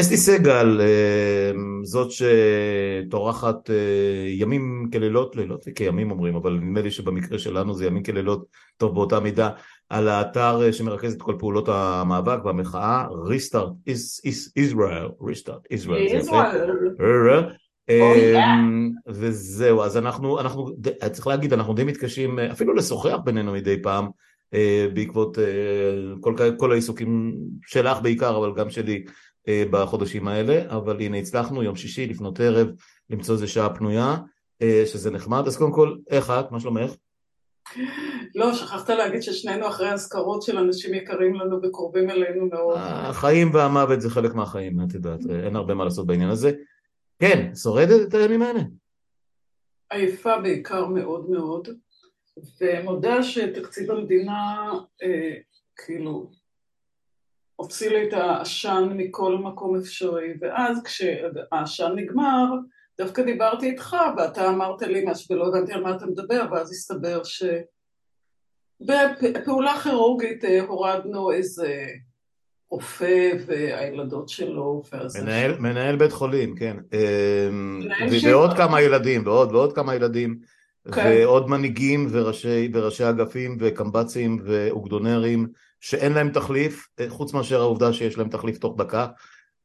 אסתי 0.00 0.16
סגל, 0.16 0.80
אה, 0.80 1.52
זאת 1.82 2.08
שטורחת 2.10 3.70
אה, 3.70 4.28
ימים 4.28 4.88
כלילות, 4.92 5.36
לילות 5.36 5.64
וכימים 5.68 6.10
אומרים, 6.10 6.36
אבל 6.36 6.52
נדמה 6.52 6.80
לי 6.80 6.90
שבמקרה 6.90 7.38
שלנו 7.38 7.74
זה 7.74 7.86
ימים 7.86 8.02
כלילות, 8.02 8.46
טוב 8.76 8.94
באותה 8.94 9.20
מידה, 9.20 9.50
על 9.88 10.08
האתר 10.08 10.62
אה, 10.62 10.72
שמרכז 10.72 11.14
את 11.14 11.22
כל 11.22 11.34
פעולות 11.38 11.68
המאבק 11.68 12.44
והמחאה, 12.44 13.06
ריסטארט 13.26 13.72
ישראל, 14.56 15.08
ריסטארט 15.26 15.62
ישראל, 15.70 16.20
וזהו, 19.08 19.82
אז 19.82 19.96
אנחנו, 19.96 20.40
אנחנו, 20.40 20.70
צריך 21.12 21.26
להגיד, 21.26 21.52
אנחנו 21.52 21.74
די 21.74 21.84
מתקשים 21.84 22.38
אפילו 22.38 22.74
לשוחח 22.74 23.16
בינינו 23.24 23.52
מדי 23.52 23.82
פעם, 23.82 24.08
בעקבות 24.94 25.38
כל, 26.20 26.34
כל 26.58 26.72
העיסוקים 26.72 27.34
שלך 27.66 27.98
בעיקר, 28.02 28.36
אבל 28.36 28.52
גם 28.56 28.70
שלי 28.70 29.04
אה, 29.04 29.10
בחודשים 29.48 30.28
האלה, 30.28 30.76
אבל 30.76 31.00
הנה 31.00 31.16
הצלחנו 31.16 31.62
יום 31.62 31.76
שישי 31.76 32.06
לפנות 32.06 32.40
ערב 32.40 32.68
למצוא 33.10 33.34
איזה 33.34 33.48
שעה 33.48 33.74
פנויה, 33.74 34.16
אה, 34.62 34.82
שזה 34.86 35.10
נחמד, 35.10 35.46
אז 35.46 35.56
קודם 35.56 35.72
כל, 35.72 35.96
איך 36.10 36.30
את? 36.30 36.52
מה 36.52 36.60
שלומך? 36.60 36.90
לא, 38.34 38.54
שכחת 38.54 38.90
להגיד 38.90 39.22
ששנינו 39.22 39.68
אחרי 39.68 39.92
אזכרות 39.92 40.42
של 40.42 40.58
אנשים 40.58 40.94
יקרים 40.94 41.34
לנו 41.34 41.60
וקרובים 41.62 42.10
אלינו 42.10 42.46
מאוד. 42.46 42.78
החיים 42.78 43.54
והמוות 43.54 44.00
זה 44.00 44.10
חלק 44.10 44.34
מהחיים, 44.34 44.80
את 44.80 44.94
יודעת, 44.94 45.20
אין 45.44 45.56
הרבה 45.56 45.74
מה 45.74 45.84
לעשות 45.84 46.06
בעניין 46.06 46.30
הזה. 46.30 46.52
כן, 47.18 47.54
שורדת 47.54 48.08
את 48.08 48.14
הימים 48.14 48.42
האלה? 48.42 48.60
עייפה 49.90 50.38
בעיקר 50.38 50.86
מאוד 50.86 51.30
מאוד, 51.30 51.68
ומודה 52.60 53.22
שתקציב 53.22 53.90
המדינה, 53.90 54.70
אה, 55.02 55.34
כאילו, 55.76 56.30
הוציא 57.56 57.90
לי 57.90 58.08
את 58.08 58.12
העשן 58.12 58.88
מכל 58.96 59.38
מקום 59.38 59.76
אפשרי, 59.76 60.34
ואז 60.40 60.82
כשהעשן 60.82 61.92
נגמר, 61.96 62.44
דווקא 62.98 63.22
דיברתי 63.22 63.70
איתך, 63.70 63.96
ואתה 64.16 64.48
אמרת 64.48 64.82
לי 64.82 65.04
משהו 65.06 65.34
ולא 65.34 65.48
הבנתי 65.48 65.72
על 65.72 65.82
מה 65.82 65.96
אתה 65.96 66.06
מדבר, 66.06 66.42
ואז 66.50 66.70
הסתבר 66.70 67.20
שבפעולה 68.80 69.80
כירורגית 69.82 70.44
אה, 70.44 70.60
הורדנו 70.60 71.32
איזה 71.32 71.86
רופא 72.70 73.32
והילדות 73.46 74.28
שלו, 74.28 74.82
ואז... 74.92 75.22
מנהל, 75.22 75.58
מנהל 75.58 75.96
בית 75.96 76.12
חולים, 76.12 76.56
כן. 76.56 76.76
אמ, 76.92 77.80
ועוד 78.22 78.56
כמה 78.56 78.82
ילדים, 78.82 79.26
ועוד 79.26 79.54
ועוד 79.54 79.72
כמה 79.72 79.94
ילדים. 79.94 80.38
כן. 80.92 81.10
ועוד 81.10 81.50
מנהיגים 81.50 82.08
וראשי, 82.10 82.70
וראשי 82.72 83.08
אגפים 83.08 83.56
וקמב"צים 83.60 84.38
ואוגדונרים 84.44 85.46
שאין 85.80 86.12
להם 86.12 86.30
תחליף, 86.30 86.88
אה, 87.00 87.10
חוץ 87.10 87.32
מאשר 87.32 87.60
העובדה 87.60 87.92
שיש 87.92 88.18
להם 88.18 88.28
תחליף 88.28 88.58
תוך 88.58 88.76
דקה. 88.78 89.06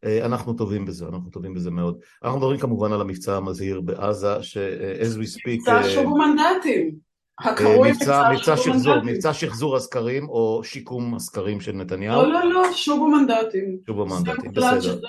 אה, 0.04 0.26
אנחנו 0.26 0.54
טובים 0.54 0.86
בזה, 0.86 1.06
אנחנו 1.08 1.30
טובים 1.30 1.54
בזה 1.54 1.72
מאוד. 1.72 2.00
אנחנו 2.24 2.38
מדברים 2.38 2.60
כמובן 2.60 2.92
על 2.92 3.02
המבצע 3.02 3.38
המזהיר 3.38 3.82
בעזה, 3.82 4.44
ש-as 4.44 5.18
we 5.18 5.38
speak... 5.38 5.58
מבצע 5.58 5.82
שוב 5.84 6.18
מנדטים. 6.18 7.11
הקרוי 7.44 7.92
מבצע, 7.92 8.58
שחזור, 8.58 8.96
מבצע 9.04 9.34
שחזור 9.34 9.76
הסקרים 9.76 10.30
או 10.30 10.62
שיקום 10.64 11.16
הסקרים 11.16 11.62
של 11.62 11.72
נתניהו. 11.72 12.22
לא, 12.22 12.32
לא, 12.32 12.54
לא, 12.54 12.64
שובו 12.74 13.08
מנדטים. 13.08 13.78
שובו 13.88 14.06
מנדטים, 14.06 14.52
בסדר. 14.52 15.00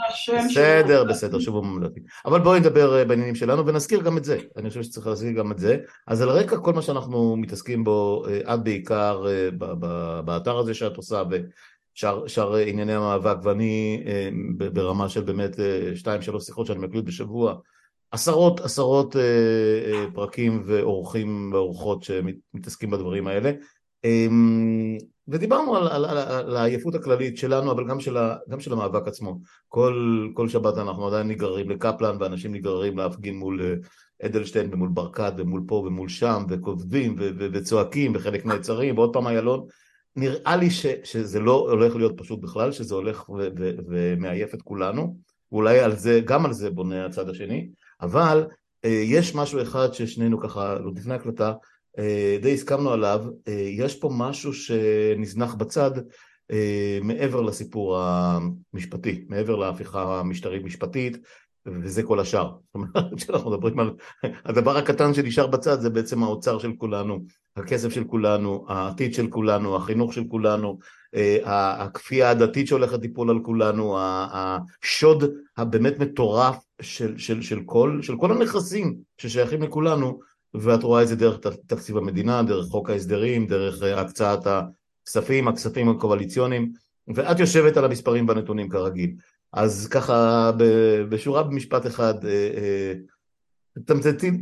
בסדר, 0.49 1.05
בסדר, 1.05 1.39
שובו 1.39 1.63
מנדטים. 1.63 2.03
אבל 2.25 2.41
בואי 2.41 2.61
נדבר 2.61 2.99
אה, 2.99 3.05
בעניינים 3.05 3.35
שלנו 3.35 3.67
ונזכיר 3.67 4.01
גם 4.01 4.19
את 4.19 4.25
זה. 4.25 4.39
אני 4.57 4.69
חושב 4.69 4.83
שצריך 4.83 5.07
להזכיר 5.07 5.33
גם 5.33 5.53
את 5.53 5.59
זה. 5.59 5.77
אז 6.07 6.23
על 6.23 6.29
רקע 6.29 6.57
כל 6.57 6.73
מה 6.73 6.83
שאנחנו 6.83 7.37
מתעסקים 7.37 7.85
בו, 7.85 8.25
אה, 8.29 8.55
את 8.55 8.65
בעיקר 8.65 9.25
אה, 9.29 9.49
באתר 10.23 10.59
הזה 10.59 10.75
שאת 10.75 10.97
עושה 10.97 11.23
ושאר 11.31 12.57
ענייני 12.57 12.95
המאבק, 12.95 13.37
ואני 13.43 14.05
ברמה 14.73 15.09
של 15.09 15.21
באמת 15.21 15.57
שתיים, 15.95 16.23
שלוש 16.23 16.45
שיחות 16.45 16.67
שאני 16.67 16.79
מקליט 16.79 17.05
בשבוע. 17.05 17.55
עשרות 18.13 18.61
עשרות 18.61 19.17
אה, 19.17 19.23
אה, 19.93 20.05
פרקים 20.15 20.63
ואורחים 20.67 21.51
ואורחות 21.53 22.03
שמתעסקים 22.03 22.91
בדברים 22.91 23.27
האלה. 23.27 23.53
אה, 24.05 24.27
ודיברנו 25.29 25.77
על, 25.77 25.89
על, 25.89 26.05
על, 26.05 26.19
על 26.19 26.57
העייפות 26.57 26.95
הכללית 26.95 27.37
שלנו 27.37 27.73
אבל 27.73 27.89
גם 27.89 28.01
של, 28.01 28.17
ה, 28.17 28.37
גם 28.49 28.61
של 28.61 28.73
המאבק 28.73 29.09
עצמו. 29.09 29.39
כל, 29.69 30.29
כל 30.35 30.49
שבת 30.49 30.79
אנחנו 30.79 31.07
עדיין 31.07 31.29
נגררים 31.29 31.71
לקפלן 31.71 32.17
ואנשים 32.21 32.55
נגררים 32.55 32.99
להפגין 32.99 33.37
מול 33.37 33.63
אה, 33.63 33.75
אדלשטיין 34.27 34.75
ומול 34.75 34.89
ברקת 34.89 35.33
ומול 35.37 35.63
פה 35.67 35.75
ומול 35.75 36.09
שם 36.09 36.45
וכותבים 36.49 37.17
ו, 37.19 37.31
ו, 37.39 37.47
וצועקים 37.53 38.13
וחלק 38.15 38.47
נעצרים 38.47 38.99
ועוד 38.99 39.13
פעם 39.13 39.27
איילון. 39.27 39.67
נראה 40.17 40.57
לי 40.57 40.71
ש, 40.71 40.87
שזה 41.05 41.41
לא 41.41 41.69
הולך 41.71 41.97
להיות 41.97 42.13
פשוט 42.17 42.41
בכלל 42.41 42.73
שזה 42.73 42.95
הולך 42.95 43.29
ו, 43.29 43.49
ו, 43.59 43.71
ומעייף 43.89 44.55
את 44.55 44.63
כולנו. 44.63 45.17
ואולי 45.53 45.81
על 45.81 45.97
זה, 45.97 46.21
גם 46.25 46.47
על 46.47 46.53
זה 46.53 46.71
בונה 46.71 47.07
הצד 47.07 47.29
השני 47.29 47.69
אבל 48.03 48.47
אה, 48.85 48.91
יש 48.91 49.35
משהו 49.35 49.63
אחד 49.63 49.93
ששנינו 49.93 50.41
ככה, 50.41 50.75
לא 50.79 50.91
לפני 50.97 51.15
הקלטה, 51.15 51.53
אה, 51.99 52.39
די 52.43 52.55
הסכמנו 52.55 52.93
עליו, 52.93 53.25
אה, 53.49 53.53
יש 53.53 53.97
פה 53.97 54.11
משהו 54.13 54.55
שנזנח 54.55 55.55
בצד 55.55 55.91
מעבר 57.03 57.41
לסיפור 57.41 57.99
המשפטי, 57.99 59.25
מעבר 59.29 59.57
להפיכה 59.57 60.21
המשטרית 60.21 60.63
משפטית, 60.65 61.17
וזה 61.67 62.03
כל 62.03 62.21
השאר. 62.21 62.51
זאת 62.65 62.75
אומרת, 62.75 63.15
כשאנחנו 63.17 63.51
מדברים 63.51 63.81
על 63.81 63.95
הדבר 64.45 64.77
הקטן 64.77 65.15
שנשאר 65.15 65.47
בצד 65.47 65.81
זה 65.81 65.91
בעצם 65.91 66.23
האוצר 66.23 66.59
של 66.59 66.73
כולנו, 66.79 67.25
הכסף 67.57 67.89
של 67.89 68.05
כולנו, 68.05 68.67
העתיד 68.69 69.15
של 69.15 69.29
כולנו, 69.31 69.77
החינוך 69.77 70.13
של 70.13 70.25
כולנו, 70.29 70.79
הכפייה 71.45 72.31
הדתית 72.31 72.67
שהולכת 72.67 73.03
ליפול 73.03 73.31
על 73.31 73.39
כולנו, 73.43 73.97
השוד 74.01 75.25
הבאמת 75.57 75.99
מטורף 75.99 76.65
של, 76.83 77.19
של, 77.19 77.43
של, 77.43 77.61
כל, 77.67 77.99
של 78.03 78.17
כל 78.17 78.33
הנכסים 78.33 78.97
ששייכים 79.19 79.63
לכולנו, 79.63 80.21
ואת 80.55 80.83
רואה 80.83 81.03
את 81.03 81.09
זה 81.09 81.17
דרך 81.17 81.39
תקציב 81.67 81.97
המדינה, 81.97 82.43
דרך 82.43 82.67
חוק 82.67 82.91
ההסדרים, 82.91 83.47
דרך 83.47 83.83
אה, 83.83 84.01
הקצאת 84.01 84.47
הכספים, 84.47 85.49
הכספים 85.49 85.89
הקואליציוניים, 85.89 86.73
ואת 87.15 87.41
יושבת 87.41 87.77
על 87.77 87.85
המספרים 87.85 88.29
והנתונים 88.29 88.69
כרגיל. 88.69 89.15
אז 89.53 89.89
ככה 89.91 90.51
בשורה 91.09 91.43
במשפט 91.43 91.87
אחד, 91.87 92.25
אה, 92.25 92.51
אה, 92.57 92.93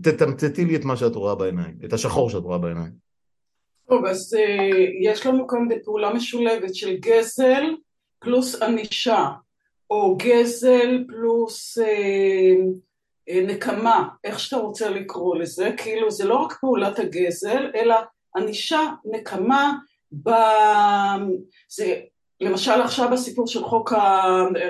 תתמצתי 0.03 0.65
לי 0.65 0.77
את 0.77 0.85
מה 0.85 0.97
שאת 0.97 1.15
רואה 1.15 1.35
בעיניים, 1.35 1.79
את 1.85 1.93
השחור 1.93 2.31
שאת 2.31 2.43
רואה 2.43 2.59
בעיניים. 2.59 3.10
טוב, 3.91 4.07
אז 4.07 4.37
יש 5.01 5.27
לנו 5.27 5.47
כאן 5.47 5.69
בפעולה 5.69 6.15
משולבת 6.15 6.75
של 6.75 6.97
גזל 6.97 7.65
פלוס 8.19 8.63
ענישה. 8.63 9.29
או 9.91 10.17
גזל 10.17 11.05
פלוס 11.09 11.79
אה, 11.79 12.55
אה, 13.29 13.41
נקמה, 13.47 14.09
איך 14.25 14.41
שאתה 14.41 14.57
רוצה 14.57 14.91
לקרוא 14.91 15.37
לזה, 15.37 15.71
כאילו 15.77 16.11
זה 16.11 16.25
לא 16.25 16.35
רק 16.35 16.53
פעולת 16.61 16.99
הגזל, 16.99 17.71
אלא 17.75 17.95
ענישה, 18.37 18.81
נקמה, 19.05 19.73
ב... 20.23 20.31
זה 21.69 22.01
למשל 22.41 22.83
עכשיו 22.83 23.15
הסיפור 23.15 23.47
של 23.47 23.65
חוק 23.65 23.93
ה... 23.93 24.23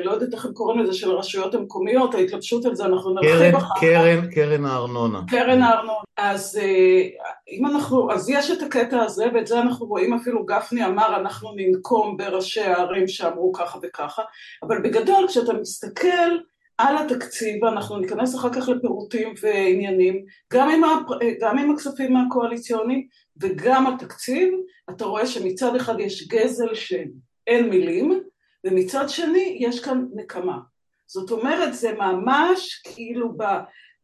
לא 0.05 0.11
יודעת 0.11 0.35
איך 0.35 0.45
הם 0.45 0.53
קוראים 0.53 0.79
לזה, 0.79 0.95
של 0.95 1.11
הרשויות 1.11 1.55
המקומיות, 1.55 2.15
ההתלבשות 2.15 2.65
על 2.65 2.75
זה, 2.75 2.85
אנחנו 2.85 3.15
נרחיב 3.15 3.57
אחר 3.57 3.75
כך. 3.75 3.81
קרן, 3.81 4.31
קרן 4.31 4.65
הארנונה. 4.65 5.21
קרן 5.29 5.63
הארנונה. 5.63 5.99
אז 6.17 6.59
אה, 6.63 7.03
אם 7.51 7.67
אנחנו, 7.67 8.13
אז 8.13 8.31
יש 8.31 8.51
את 8.51 8.63
הקטע 8.63 9.03
הזה, 9.03 9.25
ואת 9.35 9.47
זה 9.47 9.61
אנחנו 9.61 9.87
רואים 9.87 10.15
אפילו 10.15 10.45
גפני 10.45 10.87
אמר, 10.87 11.17
אנחנו 11.17 11.53
ננקום 11.57 12.17
בראשי 12.17 12.61
הערים 12.61 13.09
שאמרו 13.09 13.53
ככה 13.53 13.79
וככה, 13.83 14.23
אבל 14.63 14.83
בגדול 14.83 15.27
כשאתה 15.29 15.53
מסתכל 15.53 16.31
על 16.79 16.99
התקציב, 16.99 17.63
ואנחנו 17.63 17.99
ניכנס 17.99 18.35
אחר 18.35 18.53
כך 18.53 18.69
לפירוטים 18.69 19.35
ועניינים, 19.43 20.25
גם 20.53 20.71
עם, 20.71 20.85
הפ... 20.85 21.19
גם 21.41 21.59
עם 21.59 21.71
הכספים 21.71 22.17
הקואליציוניים 22.17 23.07
וגם 23.41 23.87
התקציב, 23.87 24.55
אתה 24.91 25.05
רואה 25.05 25.27
שמצד 25.27 25.77
אחד 25.77 26.01
יש 26.01 26.29
גזל 26.29 26.75
של 26.75 27.05
אין 27.47 27.71
מילים, 27.71 28.23
ומצד 28.67 29.09
שני 29.09 29.57
יש 29.61 29.81
כאן 29.85 30.07
נקמה. 30.15 30.59
זאת 31.07 31.31
אומרת 31.31 31.75
זה 31.75 31.93
ממש 31.93 32.83
כאילו 32.85 33.33
ב, 33.37 33.45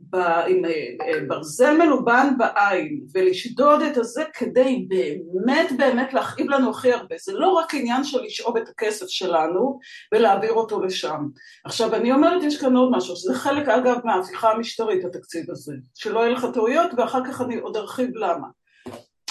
ב, 0.01 0.17
עם 0.17 0.65
אה, 0.65 0.71
אה, 1.07 1.21
ברזל 1.29 1.77
מלובן 1.79 2.35
בעין 2.39 3.01
ולשדוד 3.15 3.83
את 3.83 3.97
הזה 3.97 4.25
כדי 4.35 4.89
באמת 5.33 5.69
באמת 5.79 6.15
להכאיב 6.15 6.51
לנו 6.51 6.71
הכי 6.71 6.93
הרבה. 6.93 7.15
זה 7.19 7.33
לא 7.33 7.49
רק 7.49 7.75
עניין 7.75 8.05
של 8.05 8.23
לשאוב 8.23 8.57
את 8.57 8.69
הכסף 8.69 9.07
שלנו 9.09 9.79
ולהעביר 10.15 10.53
אותו 10.53 10.83
לשם. 10.83 11.29
עכשיו 11.65 11.95
אני 11.95 12.13
אומרת 12.13 12.43
יש 12.43 12.61
כאן 12.61 12.77
עוד 12.77 12.91
משהו, 12.97 13.17
שזה 13.17 13.35
חלק 13.35 13.69
אגב 13.69 13.97
מההפיכה 14.05 14.51
המשטרית 14.51 15.05
התקציב 15.05 15.51
הזה, 15.51 15.75
שלא 15.95 16.21
יהיו 16.21 16.33
לך 16.33 16.47
טעויות 16.55 16.91
ואחר 16.97 17.25
כך 17.25 17.41
אני 17.41 17.57
עוד 17.57 17.77
ארחיב 17.77 18.11
למה. 18.17 18.47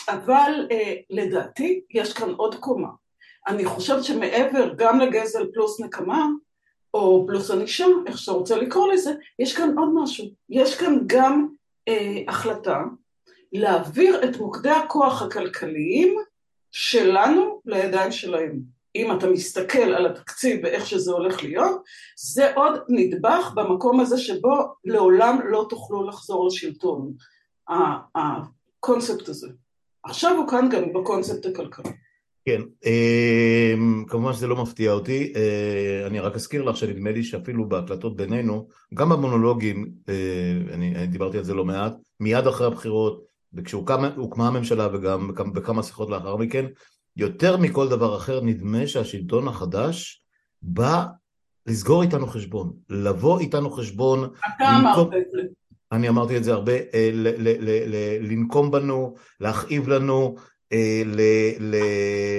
אבל 0.10 0.68
אה, 0.72 0.94
לדעתי 1.10 1.82
יש 1.90 2.14
כאן 2.14 2.30
עוד 2.30 2.56
קומה. 2.56 3.05
אני 3.48 3.66
חושבת 3.66 4.04
שמעבר 4.04 4.74
גם 4.78 5.00
לגזל 5.00 5.52
פלוס 5.54 5.80
נקמה, 5.80 6.28
או 6.94 7.26
פלוס 7.28 7.52
ענישה, 7.52 7.86
איך 8.08 8.18
שאתה 8.18 8.32
רוצה 8.32 8.58
לקרוא 8.58 8.94
לזה, 8.94 9.14
יש 9.40 9.58
כאן 9.58 9.78
עוד 9.78 9.90
משהו. 9.94 10.26
יש 10.50 10.76
כאן 10.76 10.98
גם 11.08 11.48
אה, 11.88 12.22
החלטה 12.28 12.84
להעביר 13.52 14.24
את 14.24 14.38
מוקדי 14.38 14.70
הכוח 14.70 15.22
הכלכליים 15.22 16.16
שלנו 16.72 17.62
לידיים 17.66 18.12
שלהם. 18.12 18.60
אם 18.96 19.18
אתה 19.18 19.28
מסתכל 19.28 19.78
על 19.78 20.06
התקציב 20.06 20.60
ואיך 20.64 20.86
שזה 20.86 21.12
הולך 21.12 21.44
להיות, 21.44 21.84
זה 22.18 22.54
עוד 22.56 22.80
נדבך 22.90 23.52
במקום 23.56 24.00
הזה 24.00 24.18
שבו 24.18 24.56
לעולם 24.86 25.40
לא 25.48 25.66
תוכלו 25.70 26.08
לחזור 26.08 26.48
לשלטון, 26.48 27.14
הקונספט 28.16 29.30
הזה. 29.30 29.48
עכשיו 30.04 30.38
הוא 30.38 30.48
כאן 30.48 30.70
גם 30.70 30.94
בקונספט 30.94 31.46
הכלכלי. 31.46 31.92
כן, 32.46 32.62
אה, 32.86 33.74
כמובן 34.08 34.34
שזה 34.34 34.48
לא 34.48 34.56
מפתיע 34.56 34.92
אותי, 34.92 35.34
אה, 35.36 36.08
אני 36.08 36.20
רק 36.20 36.36
אזכיר 36.36 36.64
לך 36.64 36.78
שנדמה 36.78 37.12
לי 37.12 37.24
שאפילו 37.24 37.70
בהקלטות 37.70 38.16
בינינו, 38.16 38.68
גם 38.94 39.10
במונולוגים, 39.10 39.92
אה, 40.10 40.74
אני 40.74 41.08
דיברתי 41.08 41.38
על 41.38 41.44
זה 41.44 41.54
לא 41.54 41.66
מעט, 41.66 41.94
מיד 42.20 42.48
אחרי 42.48 42.68
הבחירות, 42.68 43.26
וכשהוקמה 43.54 44.48
הממשלה 44.48 44.88
וגם 44.94 45.32
בכמה 45.54 45.84
שיחות 45.84 46.10
לאחר 46.10 46.36
מכן, 46.36 46.66
יותר 47.18 47.58
מכל 47.58 47.90
דבר 47.90 48.18
אחר 48.18 48.42
נדמה 48.42 48.88
שהשלטון 48.88 49.48
החדש 49.48 50.24
בא 50.62 51.06
לסגור 51.68 52.02
איתנו 52.02 52.28
חשבון, 52.28 52.74
לבוא 52.90 53.40
איתנו 53.40 53.72
חשבון. 53.72 54.30
אתה 54.58 54.78
אמרת 54.80 55.08
את 55.08 55.32
זה. 55.32 55.42
אני 55.92 56.10
אמרתי 56.10 56.38
את 56.38 56.44
זה 56.44 56.54
הרבה, 56.54 56.74
לנקום 58.22 58.72
בנו, 58.72 59.16
להכאיב 59.40 59.88
לנו, 59.88 60.36
אה, 60.74 61.02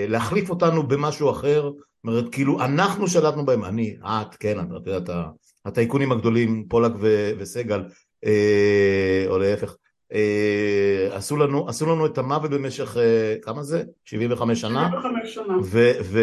להחליף 0.09 0.51
אותנו 0.51 0.83
במשהו 0.83 1.31
אחר, 1.31 1.63
זאת 1.63 2.05
אומרת, 2.05 2.33
כאילו 2.33 2.61
אנחנו 2.65 3.09
שלטנו 3.09 3.47
בהם, 3.47 3.65
אני, 3.65 3.97
את, 4.03 4.35
כן, 4.35 4.61
את 4.61 4.87
יודעת, 4.87 5.17
הטייקונים 5.65 6.13
הגדולים, 6.13 6.65
פולק 6.69 6.93
וסגל, 7.39 7.85
אה, 8.25 9.25
או 9.29 9.39
להפך, 9.39 9.77
אה, 10.13 11.09
עשו 11.13 11.37
לנו, 11.37 11.69
עשו 11.69 11.87
לנו 11.87 12.07
את 12.07 12.19
המוות 12.19 12.51
במשך, 12.51 12.97
כמה 13.43 13.63
זה? 13.63 13.83
75 14.05 14.61
שנה? 14.61 14.89
75 14.91 15.35
שנה. 15.35 15.57
ו, 15.63 15.93
ו, 16.03 16.21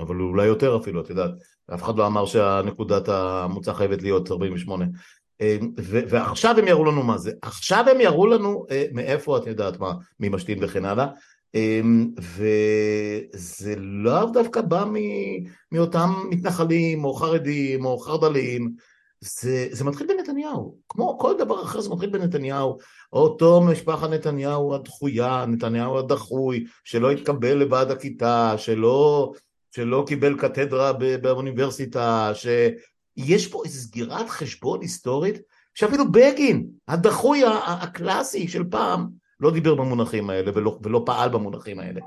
אבל 0.00 0.20
אולי 0.20 0.46
יותר 0.46 0.76
אפילו, 0.76 1.00
את 1.00 1.10
יודעת, 1.10 1.30
אף 1.74 1.82
אחד 1.82 1.96
לא 1.96 2.06
אמר 2.06 2.26
שהנקודת 2.26 3.08
המוצא 3.08 3.72
חייבת 3.72 4.02
להיות 4.02 4.30
48. 4.30 4.84
אמ, 5.42 5.72
ועכשיו 6.08 6.58
הם 6.58 6.68
יראו 6.68 6.84
לנו 6.84 7.02
מה 7.02 7.18
זה, 7.18 7.32
עכשיו 7.42 7.84
הם 7.90 8.00
יראו 8.00 8.26
לנו 8.26 8.66
אה, 8.70 8.86
מאיפה 8.92 9.38
את 9.38 9.46
יודעת 9.46 9.80
מה, 9.80 9.92
מי 10.20 10.28
משתין 10.28 10.58
וכן 10.64 10.84
הלאה, 10.84 11.06
אמ, 11.54 12.08
וזה 12.18 13.74
לאו 13.78 14.30
דווקא 14.30 14.60
בא 14.60 14.84
מאותם 15.72 16.10
מתנחלים 16.30 17.04
או 17.04 17.14
חרדים 17.14 17.84
או 17.84 17.98
חרד"לים, 17.98 18.72
זה, 19.20 19.68
זה 19.70 19.84
מתחיל 19.84 20.06
בנתניהו, 20.06 20.76
כמו 20.88 21.18
כל 21.18 21.34
דבר 21.38 21.62
אחר 21.62 21.80
זה 21.80 21.90
מתחיל 21.90 22.10
בנתניהו, 22.10 22.78
אותו 23.12 23.60
משפחה 23.60 24.08
נתניהו 24.08 24.74
הדחויה, 24.74 25.44
נתניהו 25.48 25.98
הדחוי, 25.98 26.64
שלא 26.84 27.10
התקבל 27.10 27.54
לוועד 27.54 27.90
הכיתה, 27.90 28.54
שלא, 28.56 29.32
שלא 29.74 30.04
קיבל 30.06 30.38
קתדרה 30.38 30.92
באוניברסיטה, 31.22 32.30
ש... 32.34 32.46
יש 33.16 33.46
פה 33.46 33.62
איזו 33.64 33.80
סגירת 33.80 34.28
חשבון 34.28 34.80
היסטורית 34.80 35.38
שאפילו 35.74 36.12
בגין, 36.12 36.66
הדחוי 36.88 37.42
הקלאסי 37.66 38.48
של 38.48 38.64
פעם, 38.70 39.08
לא 39.40 39.50
דיבר 39.50 39.74
במונחים 39.74 40.30
האלה 40.30 40.50
ולא, 40.54 40.78
ולא 40.82 41.02
פעל 41.06 41.28
במונחים 41.28 41.78
האלה. 41.78 42.00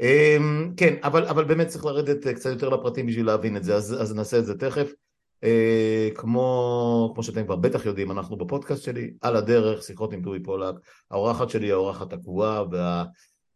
אמ, 0.00 0.72
כן, 0.76 0.94
אבל, 1.02 1.24
אבל 1.24 1.44
באמת 1.44 1.66
צריך 1.66 1.84
לרדת 1.84 2.26
קצת 2.26 2.50
יותר 2.50 2.68
לפרטים 2.68 3.06
בשביל 3.06 3.26
להבין 3.26 3.56
את 3.56 3.64
זה, 3.64 3.74
אז, 3.74 4.02
אז 4.02 4.14
נעשה 4.14 4.38
את 4.38 4.46
זה 4.46 4.58
תכף. 4.58 4.92
אה, 5.44 6.08
כמו, 6.14 7.10
כמו 7.14 7.22
שאתם 7.22 7.44
כבר 7.44 7.56
בטח 7.56 7.86
יודעים, 7.86 8.10
אנחנו 8.10 8.36
בפודקאסט 8.36 8.82
שלי, 8.82 9.10
על 9.20 9.36
הדרך, 9.36 9.82
שיחות 9.82 10.12
עם 10.12 10.22
דורי 10.22 10.42
פולק, 10.42 10.74
האורחת 11.10 11.50
שלי, 11.50 11.72
האורחת 11.72 12.12
הקבועה, 12.12 12.64
וה... 12.70 13.04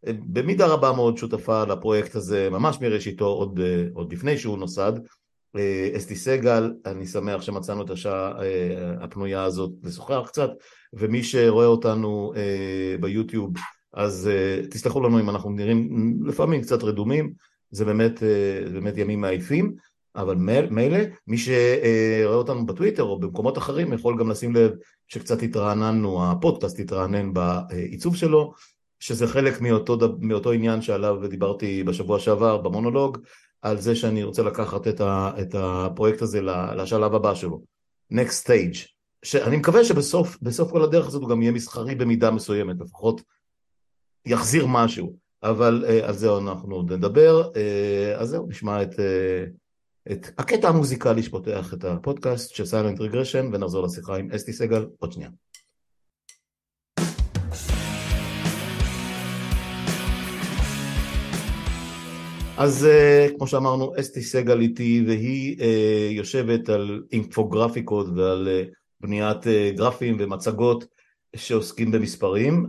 במידה 0.05 0.67
רבה 0.67 0.93
מאוד 0.93 1.17
שותפה 1.17 1.65
לפרויקט 1.65 2.15
הזה, 2.15 2.49
ממש 2.51 2.79
מראשיתו, 2.81 3.27
עוד, 3.27 3.61
אה, 3.61 3.85
עוד 3.95 4.13
לפני 4.13 4.39
שהוא 4.39 4.59
נוסד. 4.59 4.93
אה, 5.57 5.91
אסתי 5.97 6.17
סגל, 6.17 6.73
אני 6.87 7.07
שמח 7.07 7.43
שמצאנו 7.43 7.83
את 7.83 7.91
השעה 7.91 8.43
אה, 8.43 8.95
הפנויה 9.01 9.45
הזאת 9.45 9.71
לשוחח 9.83 10.23
קצת, 10.27 10.51
ומי 10.93 11.23
שרואה 11.23 11.67
אותנו 11.67 12.33
אה, 12.37 12.97
ביוטיוב, 13.01 13.53
אז 13.95 14.31
תסלחו 14.71 15.01
לנו 15.01 15.21
אם 15.21 15.31
אנחנו 15.31 15.51
נראים 15.51 15.89
לפעמים 16.27 16.63
קצת 16.63 16.83
רדומים, 16.83 17.33
זה 17.71 17.85
באמת, 17.85 18.23
באמת 18.73 18.97
ימים 18.97 19.21
מעייפים, 19.21 19.75
אבל 20.17 20.35
מילא, 20.71 20.99
מי 21.27 21.39
שרואה 21.39 22.35
אותנו 22.35 22.67
בטוויטר 22.67 23.03
או 23.03 23.21
במקומות 23.21 23.59
אחרים 23.59 23.93
יכול 23.93 24.19
גם 24.19 24.31
לשים 24.31 24.57
לב 24.57 24.73
שקצת 25.09 25.43
התרעננו, 25.43 26.31
הפודקאסט 26.31 26.79
התרענן 26.79 27.33
בעיצוב 27.33 28.17
שלו, 28.17 28.53
שזה 29.01 29.27
חלק 29.27 29.61
מאותו, 29.61 29.99
מאותו 30.21 30.53
עניין 30.53 30.83
שעליו 30.83 31.29
דיברתי 31.29 31.85
בשבוע 31.85 32.19
שעבר 32.19 32.57
במונולוג, 32.57 33.19
על 33.63 33.81
זה 33.81 33.97
שאני 33.97 34.23
רוצה 34.23 34.43
לקחת 34.43 34.89
את, 34.89 35.01
ה, 35.01 35.31
את 35.41 35.55
הפרויקט 35.59 36.23
הזה 36.23 36.41
לשלב 36.77 37.15
הבא 37.15 37.35
שלו, 37.35 37.61
next 38.13 38.47
stage, 38.47 38.79
שאני 39.23 39.57
מקווה 39.57 39.85
שבסוף 39.85 40.71
כל 40.71 40.83
הדרך 40.83 41.07
הזאת 41.07 41.23
הוא 41.23 41.31
גם 41.31 41.43
יהיה 41.43 41.53
מסחרי 41.53 41.95
במידה 41.95 42.31
מסוימת, 42.31 42.77
לפחות 42.81 43.23
יחזיר 44.27 44.67
משהו, 44.67 45.17
אבל 45.43 45.85
uh, 45.87 46.05
על 46.05 46.15
זה 46.15 46.29
אנחנו 46.39 46.75
עוד 46.75 46.93
נדבר, 46.93 47.51
uh, 47.53 48.21
אז 48.21 48.29
זהו, 48.29 48.47
נשמע 48.49 48.83
את, 48.83 48.93
uh, 48.93 50.13
את 50.13 50.27
הקטע 50.39 50.69
המוזיקלי 50.69 51.23
שפותח 51.23 51.75
את 51.75 51.85
הפודקאסט 51.85 52.55
של 52.55 52.67
סיילנט 52.67 53.01
רגרשן 53.01 53.51
ונחזור 53.53 53.85
לשיחה 53.85 54.17
עם 54.17 54.31
אסתי 54.31 54.53
סגל 54.53 54.87
עוד 54.99 55.13
שנייה. 55.13 55.31
אז 62.61 62.87
uh, 62.87 63.37
כמו 63.37 63.47
שאמרנו, 63.47 63.93
אסתי 64.01 64.23
סגל 64.23 64.61
איתי, 64.61 65.05
והיא 65.07 65.59
uh, 65.59 65.63
יושבת 66.11 66.69
על 66.69 67.03
אינפוגרפיקות 67.13 68.07
ועל 68.17 68.49
uh, 68.49 68.75
בניית 69.01 69.47
גרפים 69.77 70.17
ומצגות 70.21 70.85
שעוסקים 71.37 71.91
במספרים, 71.91 72.67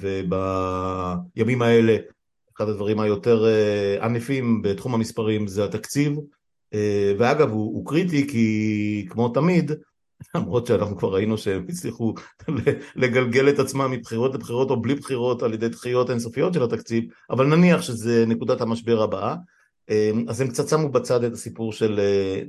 ובימים 0.00 1.62
האלה 1.62 1.96
אחד 2.56 2.68
הדברים 2.68 3.00
היותר 3.00 3.44
ענפים 4.02 4.62
בתחום 4.62 4.94
המספרים 4.94 5.46
זה 5.46 5.64
התקציב, 5.64 6.12
ואגב 7.18 7.50
הוא, 7.50 7.74
הוא 7.74 7.86
קריטי 7.86 8.28
כי 8.28 9.06
כמו 9.10 9.28
תמיד, 9.28 9.72
למרות 10.34 10.66
שאנחנו 10.66 10.96
כבר 10.96 11.14
ראינו 11.14 11.38
שהם 11.38 11.66
הצליחו 11.68 12.14
לגלגל 12.96 13.48
את 13.48 13.58
עצמם 13.58 13.90
מבחירות 13.90 14.34
לבחירות 14.34 14.70
או 14.70 14.82
בלי 14.82 14.94
בחירות 14.94 15.42
על 15.42 15.54
ידי 15.54 15.68
דחיות 15.68 16.10
אינסופיות 16.10 16.54
של 16.54 16.62
התקציב, 16.62 17.04
אבל 17.30 17.46
נניח 17.46 17.82
שזה 17.82 18.24
נקודת 18.26 18.60
המשבר 18.60 19.02
הבאה, 19.02 19.36
אמ, 19.90 20.24
אז 20.28 20.40
הם 20.40 20.48
קצת 20.48 20.68
שמו 20.68 20.88
בצד 20.88 21.24
את 21.24 21.32
הסיפור 21.32 21.72
של, 21.72 22.00
אה, 22.00 22.42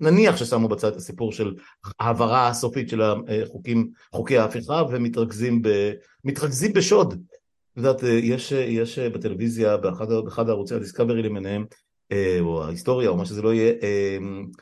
נניח 0.00 0.36
ששמו 0.36 0.68
בצד 0.68 0.88
את 0.88 0.96
הסיפור 0.96 1.32
של 1.32 1.54
העברה 2.00 2.48
הסופית 2.48 2.88
של 2.88 3.02
החוקים, 3.02 3.90
חוקי 4.12 4.38
ההפיכה 4.38 4.82
ומתרכזים 4.90 5.62
ב, 5.62 5.92
מתרכזים 6.24 6.72
בשוד. 6.72 7.12
את 7.12 7.76
יודעת, 7.76 8.04
אה, 8.04 8.10
יש, 8.10 8.52
יש 8.52 8.98
בטלוויזיה, 8.98 9.76
באחד, 9.76 10.12
באחד 10.24 10.48
הערוצי 10.48 10.74
הדיסקאברי 10.74 11.22
למיניהם, 11.22 11.64
אה, 12.12 12.38
או 12.40 12.64
ההיסטוריה 12.64 13.08
או 13.08 13.16
מה 13.16 13.24
שזה 13.24 13.42
לא 13.42 13.54
יהיה, 13.54 13.72
אמ, 13.72 13.78
אה, 13.80 14.60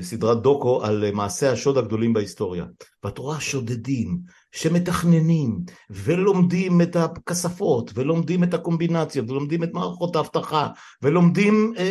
סדרת 0.00 0.42
דוקו 0.42 0.84
על 0.84 1.04
אה, 1.04 1.10
מעשי 1.12 1.46
השוד 1.46 1.78
הגדולים 1.78 2.12
בהיסטוריה. 2.12 2.64
ואת 3.04 3.18
רואה 3.18 3.40
שודדים 3.40 4.18
שמתכננים 4.52 5.58
ולומדים 5.90 6.82
את 6.82 6.96
הכספות 6.96 7.90
ולומדים 7.94 8.44
את 8.44 8.54
הקומבינציות 8.54 9.30
ולומדים 9.30 9.62
את 9.62 9.72
מערכות 9.72 10.16
האבטחה 10.16 10.68
ולומדים 11.02 11.72
אה, 11.78 11.90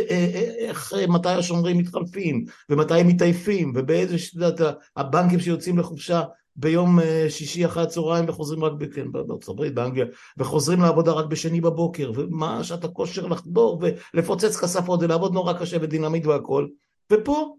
איך, 0.59 0.93
מתי 1.07 1.29
השומרים 1.29 1.77
מתחלפים 1.77 2.45
ומתי 2.69 2.99
הם 2.99 3.07
מתעייפים 3.07 3.73
ובאיזה, 3.75 4.17
שדעת, 4.17 4.61
הבנקים 4.97 5.39
שיוצאים 5.39 5.77
לחופשה 5.77 6.21
ביום 6.55 6.99
שישי 7.29 7.65
אחרי 7.65 7.83
הצהריים 7.83 8.29
וחוזרים 8.29 8.63
רק, 8.63 8.73
כן, 8.93 9.11
בארצות 9.11 9.49
הברית, 9.49 9.73
באנגליה, 9.73 10.05
וחוזרים 10.37 10.81
לעבודה 10.81 11.11
רק 11.11 11.25
בשני 11.25 11.61
בבוקר, 11.61 12.11
ומה 12.15 12.63
שעת 12.63 12.83
הכושר 12.83 13.27
לחדור 13.27 13.81
ולפוצץ 14.13 14.57
כספות 14.57 14.99
ולעבוד 15.03 15.33
נורא 15.33 15.53
קשה 15.53 15.77
ודינמיט 15.81 16.25
והכל, 16.25 16.67
ופה 17.11 17.55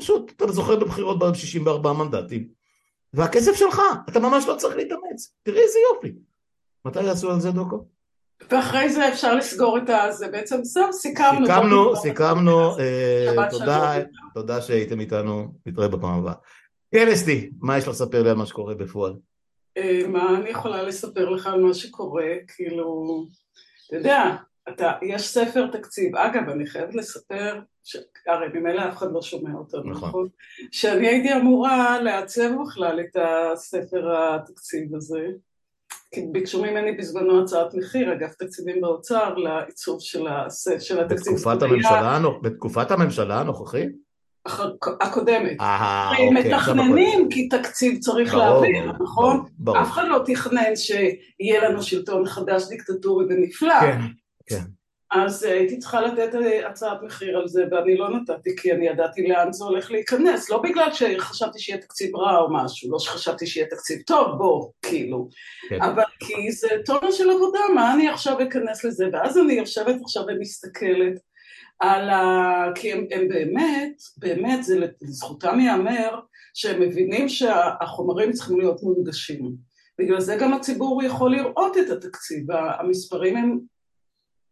פשוט, 0.00 0.32
אתה 0.36 0.52
זוכר 0.52 0.76
בבחירות 0.76 1.18
ב-64 1.18 1.88
מנדטים, 1.88 2.48
והכסף 3.14 3.52
שלך, 3.54 3.82
אתה 4.08 4.20
ממש 4.20 4.44
לא 4.48 4.54
צריך 4.56 4.76
להתאמץ. 4.76 5.34
תראי 5.42 5.60
איזה 5.60 5.78
יופי. 5.92 6.12
מתי 6.84 7.02
יעשו 7.02 7.30
על 7.30 7.40
זה 7.40 7.50
דוקו? 7.50 7.84
ואחרי 8.50 8.92
זה 8.92 9.08
אפשר 9.08 9.34
לסגור 9.34 9.78
את 9.78 9.88
הזה, 9.88 10.28
בעצם 10.28 10.64
זהו, 10.64 10.92
סיכמנו. 10.92 11.46
סיכמנו, 11.46 11.96
סיכמנו, 11.96 12.78
אה, 12.78 13.48
תודה, 13.50 13.94
תודה 14.34 14.60
שהייתם 14.60 15.00
איתנו, 15.00 15.54
נתראה 15.66 15.88
בפעם 15.88 16.18
הבאה. 16.18 16.34
כן, 16.94 17.08
אסתי, 17.08 17.50
מה 17.60 17.78
יש 17.78 17.84
לך 17.84 17.90
לספר 17.90 18.22
לי 18.22 18.30
על 18.30 18.36
מה 18.36 18.46
שקורה 18.46 18.74
בפועל? 18.74 19.14
אה, 19.76 20.02
מה 20.08 20.36
אני 20.38 20.50
יכולה 20.50 20.82
לספר 20.82 21.28
לך 21.28 21.46
על 21.46 21.60
מה 21.60 21.74
שקורה, 21.74 22.26
כאילו, 22.56 23.04
אתה 23.86 23.96
יודע, 23.96 24.36
אתה, 24.74 24.92
יש 25.02 25.28
ספר 25.28 25.66
תקציב, 25.66 26.16
אגב, 26.16 26.48
אני 26.48 26.66
חייבת 26.66 26.94
לספר, 26.94 27.60
ש... 27.84 27.96
הרי 28.26 28.46
ממילא 28.54 28.88
אף 28.88 28.96
אחד 28.96 29.12
לא 29.12 29.22
שומע 29.22 29.54
אותנו, 29.54 29.90
נכון? 29.90 30.08
נכון? 30.08 30.28
שאני 30.72 31.08
הייתי 31.08 31.34
אמורה 31.34 32.00
לעצב 32.00 32.50
בכלל 32.66 33.00
את 33.00 33.16
הספר 33.16 34.16
התקציב 34.16 34.94
הזה, 34.94 35.26
כי 36.14 36.26
ביקשו 36.32 36.62
ממני 36.62 36.92
בזמנו 36.92 37.42
הצעת 37.42 37.74
מחיר, 37.74 38.12
אגף 38.12 38.34
תקציבים 38.34 38.80
באוצר, 38.80 39.34
לעיצוב 39.34 40.00
של, 40.00 40.24
של 40.78 41.00
התקציב. 41.00 41.32
בתקופת 41.32 41.62
הממשלה, 41.62 42.18
בתקופת 42.42 42.90
הממשלה 42.90 43.40
הנוכחית? 43.40 43.90
הקודמת. 45.00 45.60
אה, 45.60 46.10
אוקיי. 46.10 46.30
מתכננים 46.30 47.28
כי 47.30 47.48
תקציב 47.48 47.98
צריך 47.98 48.34
להעביר, 48.34 48.92
נכון? 49.00 49.44
ברור. 49.58 49.82
אף 49.82 49.90
אחד 49.90 50.04
לא 50.08 50.22
תכנן 50.26 50.76
שיהיה 50.76 51.68
לנו 51.68 51.82
שלטון 51.82 52.26
חדש 52.26 52.68
דיקטטורי 52.68 53.24
ונפלא. 53.28 53.80
כן, 53.80 54.00
כן. 54.50 54.64
אז 55.10 55.44
אה, 55.44 55.52
הייתי 55.52 55.78
צריכה 55.78 56.00
לתת 56.00 56.34
אה, 56.34 56.68
הצעת 56.68 57.02
מחיר 57.02 57.38
על 57.38 57.48
זה, 57.48 57.64
ואני 57.70 57.96
לא 57.96 58.10
נתתי 58.10 58.56
כי 58.56 58.72
אני 58.72 58.86
ידעתי 58.86 59.28
לאן 59.28 59.52
זה 59.52 59.64
הולך 59.64 59.90
להיכנס, 59.90 60.50
לא 60.50 60.62
בגלל 60.62 60.92
שחשבתי 60.92 61.58
שיהיה 61.58 61.80
תקציב 61.80 62.16
רע 62.16 62.38
או 62.38 62.52
משהו, 62.52 62.92
לא 62.92 62.98
שחשבתי 62.98 63.46
שיהיה 63.46 63.66
תקציב 63.66 64.02
טוב, 64.06 64.38
בוא, 64.38 64.70
כאילו, 64.82 65.28
כן. 65.68 65.82
אבל 65.82 66.02
כי 66.20 66.52
זה 66.52 66.68
טונה 66.84 67.12
של 67.12 67.30
עבודה, 67.30 67.58
מה 67.74 67.94
אני 67.94 68.08
עכשיו 68.08 68.42
אכנס 68.42 68.84
לזה, 68.84 69.08
ואז 69.12 69.38
אני 69.38 69.52
יושבת 69.52 69.96
עכשיו 70.02 70.24
ומסתכלת 70.28 71.20
על 71.78 72.10
ה... 72.10 72.64
כי 72.74 72.92
הם, 72.92 73.06
הם 73.10 73.28
באמת, 73.28 74.02
באמת, 74.16 74.64
זה 74.64 74.86
לזכותם 75.02 75.60
ייאמר, 75.60 76.20
שהם 76.54 76.80
מבינים 76.80 77.28
שהחומרים 77.28 78.32
צריכים 78.32 78.58
להיות 78.58 78.82
מונגשים. 78.82 79.52
בגלל 79.98 80.20
זה 80.20 80.36
גם 80.40 80.54
הציבור 80.54 81.02
יכול 81.02 81.30
לראות 81.30 81.78
את 81.78 81.90
התקציב, 81.90 82.46
המספרים 82.50 83.36
הם 83.36 83.58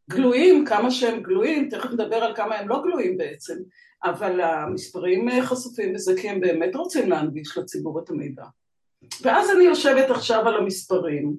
גלויים, 0.08 0.64
כמה 0.64 0.90
שהם 0.90 1.22
גלויים, 1.22 1.68
תכף 1.68 1.90
נדבר 1.90 2.16
על 2.16 2.34
כמה 2.34 2.54
הם 2.54 2.68
לא 2.68 2.82
גלויים 2.82 3.16
בעצם, 3.16 3.54
אבל 4.04 4.40
המספרים 4.40 5.28
חשופים 5.42 5.94
בזה 5.94 6.12
כי 6.20 6.28
הם 6.28 6.40
באמת 6.40 6.76
רוצים 6.76 7.10
להנגיש 7.10 7.58
לציבור 7.58 8.00
את 8.00 8.10
המידע. 8.10 8.44
ואז 9.22 9.50
אני 9.50 9.64
יושבת 9.64 10.10
עכשיו 10.10 10.48
על 10.48 10.56
המספרים, 10.56 11.36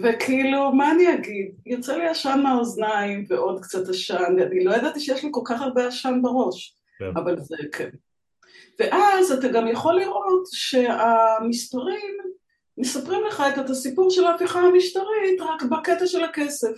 וכאילו, 0.00 0.72
מה 0.72 0.90
אני 0.90 1.14
אגיד? 1.14 1.54
יוצא 1.66 1.96
לי 1.96 2.08
עשן 2.08 2.40
מהאוזניים 2.42 3.24
ועוד 3.28 3.60
קצת 3.60 3.88
עשן, 3.88 4.34
ואני 4.38 4.64
לא 4.64 4.76
ידעתי 4.76 5.00
שיש 5.00 5.24
לי 5.24 5.28
כל 5.32 5.40
כך 5.44 5.62
הרבה 5.62 5.86
עשן 5.86 6.22
בראש, 6.22 6.76
כן. 6.98 7.10
אבל 7.16 7.40
זה 7.40 7.56
כן. 7.72 7.88
ואז 8.78 9.32
אתה 9.32 9.48
גם 9.48 9.68
יכול 9.68 9.94
לראות 9.94 10.46
שהמספרים 10.52 12.18
מספרים 12.78 13.24
לך 13.28 13.42
את 13.60 13.70
הסיפור 13.70 14.10
של 14.10 14.24
ההפיכה 14.24 14.60
המשטרית 14.60 15.40
רק 15.40 15.62
בקטע 15.62 16.06
של 16.06 16.24
הכסף. 16.24 16.76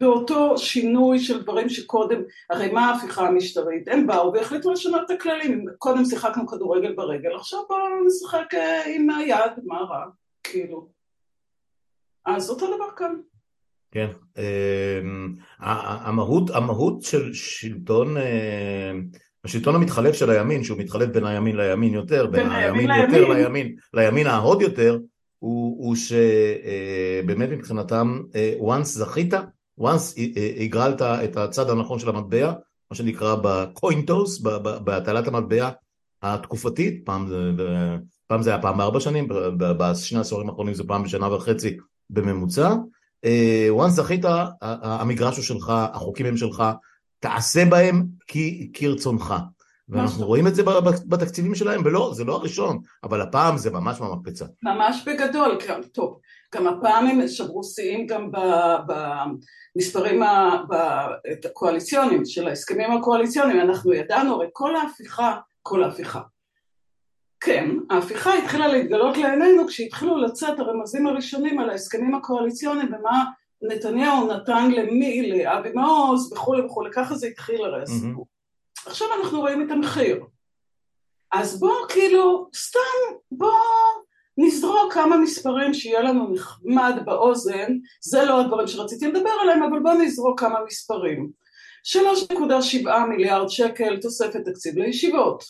באותו 0.00 0.58
שינוי 0.58 1.18
של 1.18 1.42
דברים 1.42 1.68
שקודם, 1.68 2.22
הרי 2.50 2.72
מה 2.72 2.90
ההפיכה 2.90 3.28
המשטרית? 3.28 3.88
הם 3.88 4.06
באו 4.06 4.32
והחליטו 4.32 4.72
לשנות 4.72 5.00
את 5.06 5.10
הכללים, 5.10 5.64
קודם 5.78 6.04
שיחקנו 6.04 6.46
כדורגל 6.46 6.92
ברגל, 6.92 7.36
עכשיו 7.36 7.58
בואו 7.68 8.06
נשחק 8.06 8.54
אה, 8.54 8.94
עם 8.94 9.10
היד, 9.10 9.52
מה 9.64 9.78
רע, 9.78 10.04
כאילו. 10.42 10.88
אז 12.26 12.50
אותו 12.50 12.66
דבר 12.66 12.90
כאן. 12.96 13.14
כן, 13.90 14.08
אמ, 14.38 15.34
המהות, 15.58 16.50
המהות 16.50 17.02
של 17.02 17.32
שלטון, 17.32 18.16
אה, 18.16 18.92
השלטון 19.44 19.74
המתחלף 19.74 20.14
של 20.14 20.30
הימין, 20.30 20.64
שהוא 20.64 20.78
מתחלף 20.78 21.08
בין 21.08 21.26
הימין 21.26 21.56
לימין 21.56 21.94
יותר, 21.94 22.26
בין 22.26 22.50
הימין 22.50 22.90
יותר 22.90 23.28
לימין, 23.28 23.76
לימין 23.94 24.26
ההוד 24.26 24.62
יותר, 24.62 24.98
הוא, 25.38 25.86
הוא 25.86 25.96
שבאמת 25.96 27.50
אה, 27.50 27.56
מבחינתם, 27.56 28.20
once 28.60 28.84
זכית, 28.84 29.34
once 29.80 30.20
הגרלת 30.60 31.02
את 31.02 31.36
הצד 31.36 31.70
הנכון 31.70 31.98
של 31.98 32.08
המטבע, 32.08 32.52
מה 32.90 32.96
שנקרא 32.96 33.36
בקוינטוס, 33.42 34.40
בהטלת 34.84 35.28
המטבע 35.28 35.70
התקופתית, 36.22 37.02
פעם 37.04 37.28
זה, 37.28 37.50
פעם 38.26 38.42
זה 38.42 38.50
היה 38.50 38.62
פעם 38.62 38.78
בארבע 38.78 39.00
שנים, 39.00 39.28
בשני 39.58 40.18
העשורים 40.18 40.48
האחרונים 40.48 40.74
זה 40.74 40.84
פעם 40.84 41.02
בשנה 41.02 41.34
וחצי 41.34 41.76
בממוצע. 42.10 42.74
once 43.78 43.88
זכית, 43.88 44.24
המגרש 44.62 45.36
הוא 45.36 45.44
שלך, 45.44 45.72
החוקים 45.92 46.26
הם 46.26 46.36
שלך, 46.36 46.64
תעשה 47.20 47.64
בהם 47.64 48.06
כרצונך. 48.74 49.34
ואנחנו 49.88 50.26
רואים 50.26 50.46
את 50.46 50.54
זה 50.54 50.62
בתקציבים 51.06 51.54
שלהם, 51.54 51.82
ולא, 51.84 52.10
זה 52.14 52.24
לא 52.24 52.34
הראשון, 52.34 52.78
אבל 53.04 53.20
הפעם 53.20 53.56
זה 53.56 53.70
ממש 53.70 54.00
מהמקפצה. 54.00 54.44
ממש 54.62 55.04
בגדול, 55.06 55.58
כן, 55.60 55.82
טוב. 55.82 56.20
גם 56.54 56.66
הפעם 56.66 57.06
הם 57.06 57.28
שברו 57.28 57.64
שיאים 57.64 58.06
גם 58.06 58.30
במספרים 59.76 60.22
הקואליציוניים, 61.46 62.24
של 62.24 62.48
ההסכמים 62.48 62.90
הקואליציוניים, 62.90 63.60
אנחנו 63.60 63.92
ידענו, 63.92 64.34
הרי 64.34 64.46
כל 64.52 64.76
ההפיכה, 64.76 65.36
כל 65.62 65.84
ההפיכה. 65.84 66.20
כן, 67.40 67.70
ההפיכה 67.90 68.34
התחילה 68.34 68.68
להתגלות 68.68 69.16
לעינינו 69.16 69.66
כשהתחילו 69.66 70.16
לצאת 70.16 70.58
הרמזים 70.58 71.06
הראשונים 71.06 71.58
על 71.58 71.70
ההסכמים 71.70 72.14
הקואליציוניים 72.14 72.88
ומה 72.94 73.24
נתניהו 73.62 74.26
נתן 74.32 74.70
למי, 74.70 75.30
לאבי 75.30 75.72
מעוז 75.74 76.32
וכולי 76.32 76.62
וכולי, 76.62 76.90
ככה 76.92 77.14
זה 77.14 77.26
התחיל 77.26 77.64
הרי 77.64 77.82
הסיפור. 77.82 78.26
עכשיו 78.86 79.08
אנחנו 79.20 79.40
רואים 79.40 79.66
את 79.66 79.70
המחיר. 79.70 80.24
אז 81.32 81.60
בואו 81.60 81.88
כאילו, 81.88 82.48
סתם 82.56 83.14
בואו 83.30 83.52
נזרוק 84.38 84.92
כמה 84.92 85.16
מספרים 85.16 85.74
שיהיה 85.74 86.00
לנו 86.00 86.34
נחמד 86.34 86.94
באוזן, 87.04 87.76
זה 88.00 88.24
לא 88.24 88.40
הדברים 88.40 88.66
שרציתי 88.66 89.08
לדבר 89.08 89.30
עליהם, 89.42 89.62
אבל 89.62 89.78
בואו 89.78 89.94
נזרוק 89.94 90.40
כמה 90.40 90.58
מספרים. 90.66 91.30
3.7 91.86 93.06
מיליארד 93.08 93.48
שקל 93.48 94.00
תוספת 94.00 94.44
תקציב 94.44 94.78
לישיבות, 94.78 95.44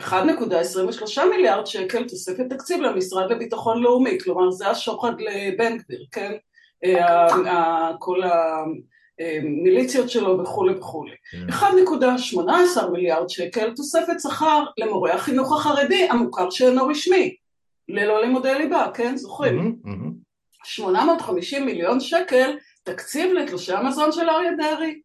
1.23 0.00 1.24
מיליארד 1.30 1.66
שקל 1.66 2.08
תוספת 2.08 2.46
תקציב 2.50 2.80
למשרד 2.80 3.30
לביטחון 3.30 3.82
לאומי, 3.82 4.18
כלומר 4.20 4.50
זה 4.50 4.68
השוחד 4.68 5.12
לבן 5.20 5.78
גביר, 5.78 6.04
כן? 6.12 6.32
אה, 6.84 7.92
כל 7.98 8.20
המיליציות 9.20 10.10
שלו 10.10 10.38
וכולי 10.42 10.74
וכולי. 10.74 11.12
1.18 11.48 11.54
כן. 11.60 12.92
מיליארד 12.92 13.28
שקל 13.28 13.74
תוספת 13.74 14.20
שכר 14.22 14.64
למורי 14.78 15.10
החינוך 15.10 15.52
החרדי 15.52 16.06
המוכר 16.10 16.50
שאינו 16.50 16.86
רשמי. 16.86 17.34
ללא 17.88 18.20
לימודי 18.20 18.54
ליבה, 18.54 18.86
כן? 18.94 19.16
זוכרים? 19.16 19.76
850 20.64 21.66
מיליון 21.66 22.00
שקל 22.00 22.56
תקציב 22.82 23.32
לתלושי 23.32 23.72
המזון 23.72 24.12
של 24.12 24.30
אריה 24.30 24.52
דרעי. 24.56 25.00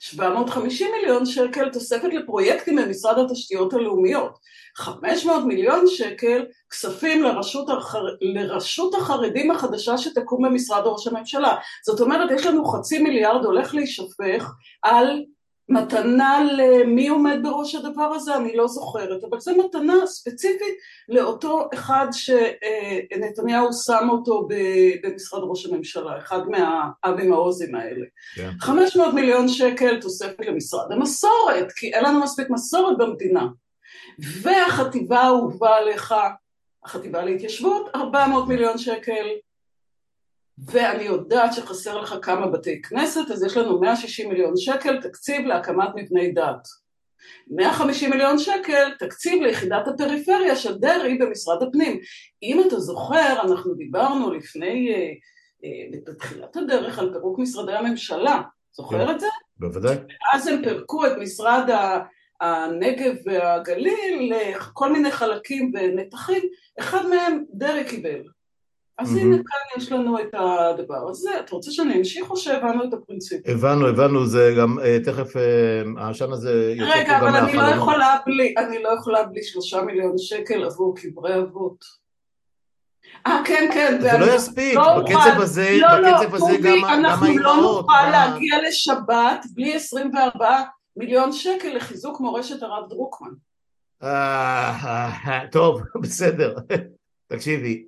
750 0.00 0.88
מיליון 0.96 1.26
שקל 1.26 1.68
תוספת 1.68 2.08
לפרויקטים 2.12 2.76
במשרד 2.76 3.18
התשתיות 3.18 3.74
הלאומיות. 3.74 4.38
500 4.76 5.44
מיליון 5.44 5.84
שקל 5.86 6.44
כספים 6.70 7.22
לרשות, 7.22 7.70
החר... 7.70 8.06
לרשות 8.20 8.94
החרדים 8.94 9.50
החדשה 9.50 9.98
שתקום 9.98 10.44
במשרד 10.44 10.82
ראש 10.86 11.06
הממשלה. 11.06 11.56
זאת 11.84 12.00
אומרת, 12.00 12.30
יש 12.30 12.46
לנו 12.46 12.64
חצי 12.64 12.98
מיליארד 12.98 13.44
הולך 13.44 13.74
להישפך 13.74 14.52
על 14.82 15.22
מתנה 15.68 16.48
למי 16.52 17.08
עומד 17.08 17.38
בראש 17.42 17.74
הדבר 17.74 18.04
הזה, 18.14 18.36
אני 18.36 18.56
לא 18.56 18.68
זוכרת, 18.68 19.24
אבל 19.30 19.40
זו 19.40 19.52
מתנה 19.56 20.06
ספציפית 20.06 20.74
לאותו 21.08 21.68
אחד 21.74 22.06
שנתניהו 22.12 23.72
שם 23.72 24.08
אותו 24.10 24.48
במשרד 25.02 25.42
ראש 25.44 25.66
הממשלה, 25.66 26.18
אחד 26.18 26.40
מהאבים 26.48 27.32
העוזים 27.32 27.74
האלה. 27.74 28.04
Yeah. 28.04 28.36
כן. 28.36 28.50
500 28.60 29.14
מיליון 29.14 29.48
שקל 29.48 30.00
תוספת 30.00 30.46
למשרד 30.46 30.92
המסורת, 30.92 31.72
כי 31.76 31.94
אין 31.94 32.04
לנו 32.04 32.20
מספיק 32.20 32.50
מסורת 32.50 32.98
במדינה. 32.98 33.46
והחטיבה 34.42 35.20
האהובה 35.20 35.76
עליך, 35.76 36.14
החטיבה 36.84 37.24
להתיישבות, 37.24 37.90
400 37.94 38.48
מיליון 38.48 38.78
שקל 38.78 39.26
ואני 40.58 41.02
יודעת 41.02 41.52
שחסר 41.52 42.00
לך 42.00 42.14
כמה 42.22 42.46
בתי 42.46 42.82
כנסת, 42.82 43.30
אז 43.32 43.44
יש 43.44 43.56
לנו 43.56 43.80
160 43.80 44.28
מיליון 44.28 44.56
שקל 44.56 45.00
תקציב 45.00 45.46
להקמת 45.46 45.88
מבני 45.94 46.32
דת. 46.32 46.68
150 47.50 48.10
מיליון 48.10 48.38
שקל 48.38 48.94
תקציב 48.98 49.42
ליחידת 49.42 49.88
הפריפריה 49.88 50.56
של 50.56 50.78
דרעי 50.78 51.18
במשרד 51.18 51.62
הפנים. 51.62 52.00
אם 52.42 52.62
אתה 52.68 52.80
זוכר, 52.80 53.42
אנחנו 53.42 53.74
דיברנו 53.74 54.32
לפני, 54.32 54.94
אה, 54.94 55.10
אה, 55.64 55.98
בתחילת 56.06 56.56
הדרך 56.56 56.98
על 56.98 57.12
פירוק 57.12 57.38
משרדי 57.38 57.72
הממשלה, 57.72 58.42
זוכר 58.72 59.10
את 59.10 59.20
זה? 59.20 59.26
בוודאי. 59.58 59.96
אז 60.32 60.46
הם 60.46 60.62
פירקו 60.64 61.06
את 61.06 61.12
משרד 61.18 61.70
הנגב 62.40 63.14
והגליל 63.24 64.32
לכל 64.34 64.92
מיני 64.92 65.10
חלקים 65.10 65.72
ונתחים, 65.74 66.42
אחד 66.80 67.06
מהם 67.06 67.44
דרעי 67.50 67.84
קיבל. 67.84 68.22
אז 68.98 69.16
הנה 69.16 69.36
כאן 69.36 69.82
יש 69.82 69.92
לנו 69.92 70.20
את 70.20 70.34
הדבר 70.34 71.08
הזה, 71.10 71.30
אתה 71.40 71.56
רוצה 71.56 71.70
שאני 71.70 71.98
אמשיך 71.98 72.30
או 72.30 72.36
שהבנו 72.36 72.84
את 72.84 72.92
הפרינציפ? 72.92 73.40
הבנו, 73.46 73.88
הבנו, 73.88 74.26
זה 74.26 74.54
גם, 74.58 74.78
אה, 74.78 74.98
תכף 75.04 75.36
אה, 75.36 75.82
העשן 75.96 76.32
הזה 76.32 76.74
יוצא 76.76 76.92
פה 76.92 77.10
גם 77.10 77.20
מהחלום. 77.20 77.34
רגע, 77.34 77.36
אבל 77.36 77.36
אני 77.36 77.56
לא 77.56 77.82
יכולה 77.82 78.16
בלי, 78.26 78.54
אני 78.58 78.82
לא 78.82 78.88
יכולה 78.98 79.22
בלי 79.22 79.42
שלושה 79.42 79.82
מיליון 79.82 80.18
שקל 80.18 80.64
עבור 80.64 80.94
קברי 80.96 81.38
אבות. 81.38 81.84
אה, 83.26 83.42
כן, 83.44 83.70
כן. 83.74 83.98
זה 84.00 84.18
לא 84.18 84.34
יספיק, 84.34 84.74
לא 84.74 85.02
בקצב 85.02 85.40
הזה, 85.40 85.76
לא, 85.80 85.98
לא, 85.98 86.18
בקצב 86.18 86.34
הזה 86.34 86.56
גם 86.56 86.84
האימהות. 86.84 86.90
אנחנו 86.90 87.38
לא 87.38 87.56
נוכל 87.56 88.10
להגיע 88.10 88.56
לשבת 88.68 89.46
בלי 89.54 89.74
24 89.74 90.62
מיליון 90.96 91.32
שקל 91.32 91.76
לחיזוק 91.76 92.20
מורשת 92.20 92.62
הרב 92.62 92.88
דרוקמן. 92.88 93.30
טוב, 95.52 95.80
בסדר. 96.02 96.54
תקשיבי, 97.28 97.84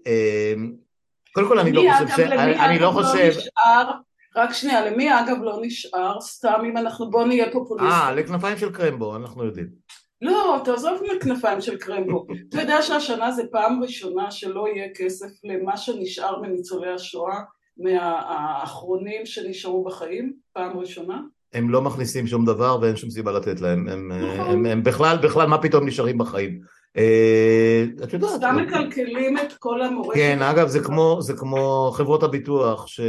קודם 1.39 1.49
כל 1.49 1.59
אני 1.59 1.73
לא 1.73 1.83
חושב 1.93 2.17
ש... 2.17 2.21
אני 2.61 2.79
לא 2.79 2.91
חושב... 2.91 3.33
רק 4.37 4.53
שנייה, 4.53 4.91
למי 4.91 5.21
אגב 5.21 5.43
לא 5.43 5.59
נשאר? 5.63 6.21
סתם 6.21 6.63
אם 6.65 6.77
אנחנו, 6.77 7.11
בוא 7.11 7.25
נהיה 7.25 7.53
פופוליסטים. 7.53 7.93
אה, 7.93 8.13
לכנפיים 8.13 8.59
של 8.59 8.73
קרמבו, 8.73 9.17
אנחנו 9.17 9.45
יודעים. 9.45 9.67
לא, 10.23 10.61
תעזוב 10.65 11.01
מכנפיים 11.15 11.61
של 11.61 11.77
קרמבו. 11.77 12.27
אתה 12.49 12.61
יודע 12.61 12.83
שהשנה 12.83 13.33
זה 13.33 13.43
פעם 13.53 13.83
ראשונה 13.83 14.31
שלא 14.31 14.67
יהיה 14.69 14.89
כסף 14.95 15.27
למה 15.45 15.77
שנשאר 15.77 16.41
מניצולי 16.41 16.93
השואה, 16.93 17.39
מהאחרונים 17.77 19.27
שנשארו 19.27 19.85
בחיים, 19.85 20.33
פעם 20.53 20.79
ראשונה? 20.79 21.21
הם 21.53 21.71
לא 21.71 21.83
מכניסים 21.83 22.27
שום 22.27 22.45
דבר 22.45 22.79
ואין 22.83 22.97
שום 22.97 23.11
סיבה 23.11 23.33
לתת 23.33 23.61
להם. 23.61 23.89
הם, 23.89 24.13
נכון. 24.13 24.41
הם, 24.41 24.51
הם, 24.51 24.67
הם 24.67 24.83
בכלל, 24.83 25.19
בכלל, 25.23 25.47
מה 25.47 25.59
פתאום 25.63 25.87
נשארים 25.87 26.19
בחיים? 26.19 26.61
אה, 26.99 27.85
את 28.05 28.13
יודעת. 28.13 28.31
סתם 28.31 28.57
מקלקלים 28.57 29.39
את 29.39 29.53
כל 29.59 29.83
המורשת. 29.83 30.15
כן, 30.15 30.43
אגב, 30.43 30.69
זה 30.69 30.81
כמו, 30.81 31.19
זה 31.21 31.33
כמו 31.33 31.91
חברות 31.95 32.23
הביטוח 32.23 32.87
ש, 32.87 33.01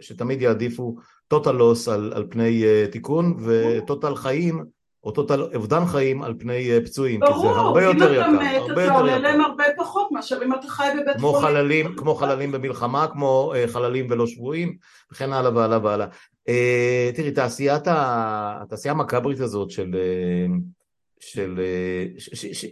שתמיד 0.00 0.42
יעדיפו 0.42 0.96
total 1.34 1.46
loss 1.46 1.90
על, 1.90 2.12
על 2.14 2.26
פני 2.30 2.62
uh, 2.62 2.92
תיקון 2.92 3.36
וטוטל 3.44 4.14
חיים 4.14 4.64
או 5.04 5.10
טוטל 5.10 5.42
אובדן 5.54 5.86
חיים 5.86 6.22
על 6.22 6.34
פני 6.38 6.78
uh, 6.78 6.84
פצועים, 6.84 7.20
ברור, 7.20 7.34
כי 7.34 7.40
זה 7.40 7.48
הרבה 7.48 7.82
יותר 7.82 8.14
יקר. 8.14 8.26
ברור, 8.26 8.42
אם 8.42 8.64
אתה 8.64 8.72
מת 8.72 8.84
אתה 8.84 8.94
עולה 8.94 9.18
להם 9.18 9.40
הרבה 9.40 9.64
פחות 9.76 10.12
מאשר 10.12 10.38
אם 10.44 10.54
אתה 10.54 10.68
חי 10.68 10.88
בבית 11.02 11.16
כמו 11.16 11.32
חולים. 11.32 11.46
חללים, 11.46 11.94
כמו 11.96 12.14
חללים 12.14 12.52
במלחמה, 12.52 13.06
כמו 13.06 13.52
uh, 13.54 13.70
חללים 13.70 14.06
ולא 14.10 14.26
שבויים, 14.26 14.76
וכן 15.12 15.32
הלאה 15.32 15.54
והלאה 15.54 15.78
והלאה. 15.82 16.06
Uh, 16.48 17.16
תראי, 17.16 17.30
תעשיית, 17.30 17.82
התעשייה 17.86 18.94
המכברית 18.94 19.40
הזאת 19.40 19.70
של... 19.70 19.90
Uh, 19.90 20.76
של, 21.20 21.60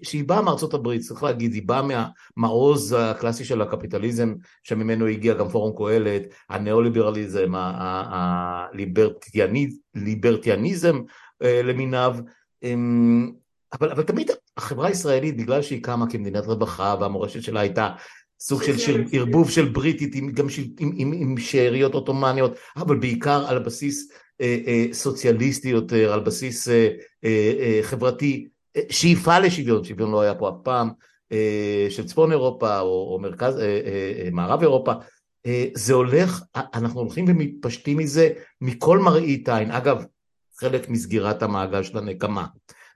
שהיא 0.03 0.25
באה 0.25 0.43
מארצות 0.43 0.75
הברית, 0.75 1.01
צריך 1.01 1.23
להגיד, 1.23 1.53
היא 1.53 1.63
באה 1.67 1.83
מהמעוז 2.37 2.97
הקלאסי 2.99 3.45
של 3.45 3.63
הקפיטליזם, 3.63 4.35
שממנו 4.63 5.07
הגיע 5.07 5.35
גם 5.35 5.49
פורום 5.49 5.77
קהלת, 5.77 6.23
הניאו-ליברליזם, 6.51 7.53
הליברטיאניזם 9.95 11.01
אה, 11.43 11.63
למיניו, 11.63 12.17
אמ, 12.63 13.33
אבל, 13.73 13.91
אבל 13.91 14.03
תמיד 14.03 14.31
החברה 14.57 14.89
הישראלית, 14.89 15.37
בגלל 15.37 15.63
שהיא 15.63 15.83
קמה 15.83 16.11
כמדינת 16.11 16.47
רווחה 16.47 16.97
והמורשת 17.01 17.43
שלה 17.43 17.61
הייתה 17.61 17.89
סוג 18.41 18.63
של, 18.63 18.79
של 18.79 19.05
ערבוב 19.13 19.51
של 19.51 19.69
בריטית 19.69 20.15
עם, 20.15 20.33
גם 20.33 20.49
של, 20.49 20.63
עם, 20.79 20.93
עם, 20.97 21.13
עם 21.13 21.39
שאריות 21.39 21.95
עות'מאניות, 21.95 22.53
אבל 22.77 22.97
בעיקר 22.99 23.47
על 23.49 23.59
בסיס 23.59 24.11
אה, 24.11 24.17
אה, 24.17 24.24
סוציאליסטי 24.93 25.69
יותר, 25.69 26.13
על 26.13 26.21
בסיס 26.21 26.69
אה, 26.69 27.79
חברתי, 27.83 28.49
שאיפה 28.91 29.39
לשוויון, 29.39 29.85
שוויון 29.85 30.11
לא 30.11 30.21
היה 30.21 30.35
פה 30.35 30.49
אף 30.49 30.55
פעם, 30.65 30.91
של 31.91 32.07
צפון 32.07 32.33
אירופה 32.33 32.81
או, 32.81 33.15
או 33.15 33.19
מרכז, 33.23 33.61
מערב 34.33 34.61
אירופה, 34.63 34.93
זה 35.75 35.95
הולך, 35.95 36.43
אנחנו 36.75 37.01
הולכים 37.01 37.25
ומתפשטים 37.29 37.99
מזה 37.99 38.31
מכל 38.61 38.99
מראית 38.99 39.49
עין, 39.49 39.71
אגב, 39.71 40.05
חלק 40.61 40.89
מסגירת 40.89 41.43
המעגל 41.43 41.83
של 41.83 41.99
הנקמה, 41.99 42.47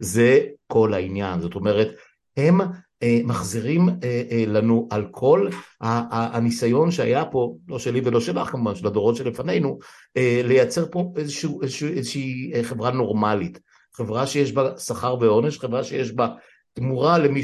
זה 0.01 0.41
כל 0.67 0.95
העניין, 0.95 1.41
זאת 1.41 1.55
אומרת, 1.55 1.89
הם 2.37 2.61
אה, 2.61 2.67
מחזירים 3.25 3.89
אה, 3.89 4.23
אה, 4.31 4.45
לנו 4.47 4.89
על 4.91 5.07
כל 5.11 5.49
הניסיון 5.81 6.91
שהיה 6.91 7.25
פה, 7.25 7.55
לא 7.69 7.79
שלי 7.79 8.01
ולא 8.05 8.21
שלך 8.21 8.49
כמובן, 8.49 8.75
של 8.75 8.87
הדורות 8.87 9.17
שלפנינו, 9.17 9.79
לייצר 10.45 10.87
פה 10.91 11.13
איזשהו, 11.17 11.63
איזשהו, 11.63 11.89
איזושהי 11.89 12.53
חברה 12.63 12.91
נורמלית, 12.91 13.61
חברה 13.95 14.27
שיש 14.27 14.53
בה 14.53 14.79
שכר 14.79 15.17
ועונש, 15.21 15.59
חברה 15.59 15.85
שיש 15.85 16.13
בה 16.13 16.29
תמורה 16.73 17.19
למי 17.19 17.43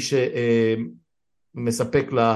שמספק 1.55 2.11
לה 2.11 2.35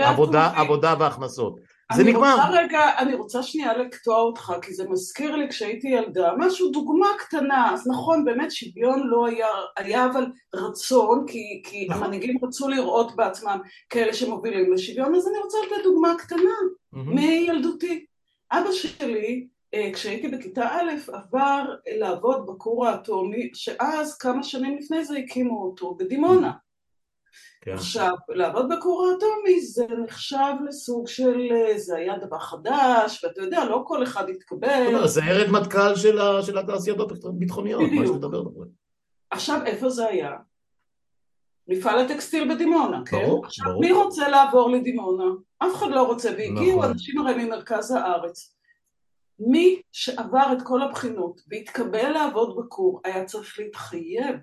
עבודה, 0.00 0.52
עבודה 0.56 0.94
והכנסות. 0.98 1.71
זה 1.96 2.04
נגמר. 2.04 2.34
רוצה 2.34 2.50
רגע, 2.50 2.98
אני 2.98 3.14
רוצה 3.14 3.42
שנייה 3.42 3.76
לקטוע 3.76 4.16
אותך, 4.16 4.52
כי 4.62 4.74
זה 4.74 4.88
מזכיר 4.88 5.36
לי 5.36 5.48
כשהייתי 5.48 5.88
ילדה, 5.88 6.32
משהו, 6.38 6.70
דוגמה 6.70 7.06
קטנה, 7.18 7.72
אז 7.74 7.88
נכון, 7.88 8.24
באמת 8.24 8.52
שוויון 8.52 9.06
לא 9.06 9.26
היה, 9.26 9.46
היה 9.76 10.06
אבל 10.06 10.26
רצון, 10.54 11.24
כי, 11.26 11.62
כי 11.64 11.86
נכון. 11.90 12.02
המנהיגים 12.02 12.38
רצו 12.42 12.68
לראות 12.68 13.16
בעצמם 13.16 13.58
כאלה 13.90 14.14
שמובילים 14.14 14.72
לשוויון, 14.72 15.14
אז 15.14 15.28
אני 15.28 15.38
רוצה 15.38 15.58
לתת 15.66 15.84
דוגמה 15.84 16.14
קטנה 16.18 16.52
מילדותי. 16.92 18.06
אבא 18.52 18.72
שלי, 18.72 19.46
אה, 19.74 19.90
כשהייתי 19.92 20.28
בכיתה 20.28 20.68
א', 20.68 21.12
עבר 21.12 21.64
לעבוד 21.98 22.46
בכור 22.46 22.86
האטומי, 22.86 23.50
שאז, 23.54 24.18
כמה 24.18 24.42
שנים 24.42 24.78
לפני 24.78 25.04
זה, 25.04 25.18
הקימו 25.18 25.64
אותו 25.64 25.94
בדימונה. 25.94 26.52
כן. 27.60 27.72
עכשיו, 27.72 28.14
לעבוד 28.28 28.66
בכור 28.72 29.06
האטומי 29.06 29.60
זה 29.60 29.86
נחשב 30.04 30.54
לסוג 30.68 31.08
של, 31.08 31.48
זה 31.76 31.96
היה 31.96 32.18
דבר 32.18 32.38
חדש, 32.38 33.24
ואתה 33.24 33.42
יודע, 33.42 33.64
לא 33.64 33.82
כל 33.86 34.02
אחד 34.02 34.28
יתקבל. 34.28 35.06
זה 35.06 35.22
ארד 35.24 35.50
מטכ"ל 35.50 35.94
של, 35.96 36.18
של 36.42 36.58
התעשיות 36.58 37.24
הביטחוניות, 37.24 37.82
מה 37.92 38.06
שתדבר 38.06 38.42
בזה. 38.42 38.64
עכשיו, 39.30 39.60
איפה 39.66 39.90
זה 39.90 40.06
היה? 40.06 40.36
מפעל 41.68 41.98
הטקסטיל 41.98 42.54
בדימונה, 42.54 43.02
כן? 43.06 43.16
ברור, 43.16 43.46
עכשיו, 43.46 43.66
ברור. 43.66 43.80
מי 43.80 43.92
רוצה 43.92 44.28
לעבור 44.28 44.70
לדימונה? 44.70 45.24
אף 45.58 45.74
אחד 45.74 45.90
לא 45.90 46.02
רוצה, 46.02 46.30
והגיעו 46.30 46.78
נכון. 46.78 46.90
אנשים 46.90 47.18
הרי 47.18 47.44
ממרכז 47.44 47.90
הארץ. 47.90 48.56
מי 49.38 49.82
שעבר 49.92 50.52
את 50.52 50.62
כל 50.62 50.82
הבחינות 50.82 51.40
והתקבל 51.48 52.08
לעבוד 52.08 52.56
בכור 52.56 53.00
היה 53.04 53.24
צריך 53.24 53.58
להתחייב 53.58 54.36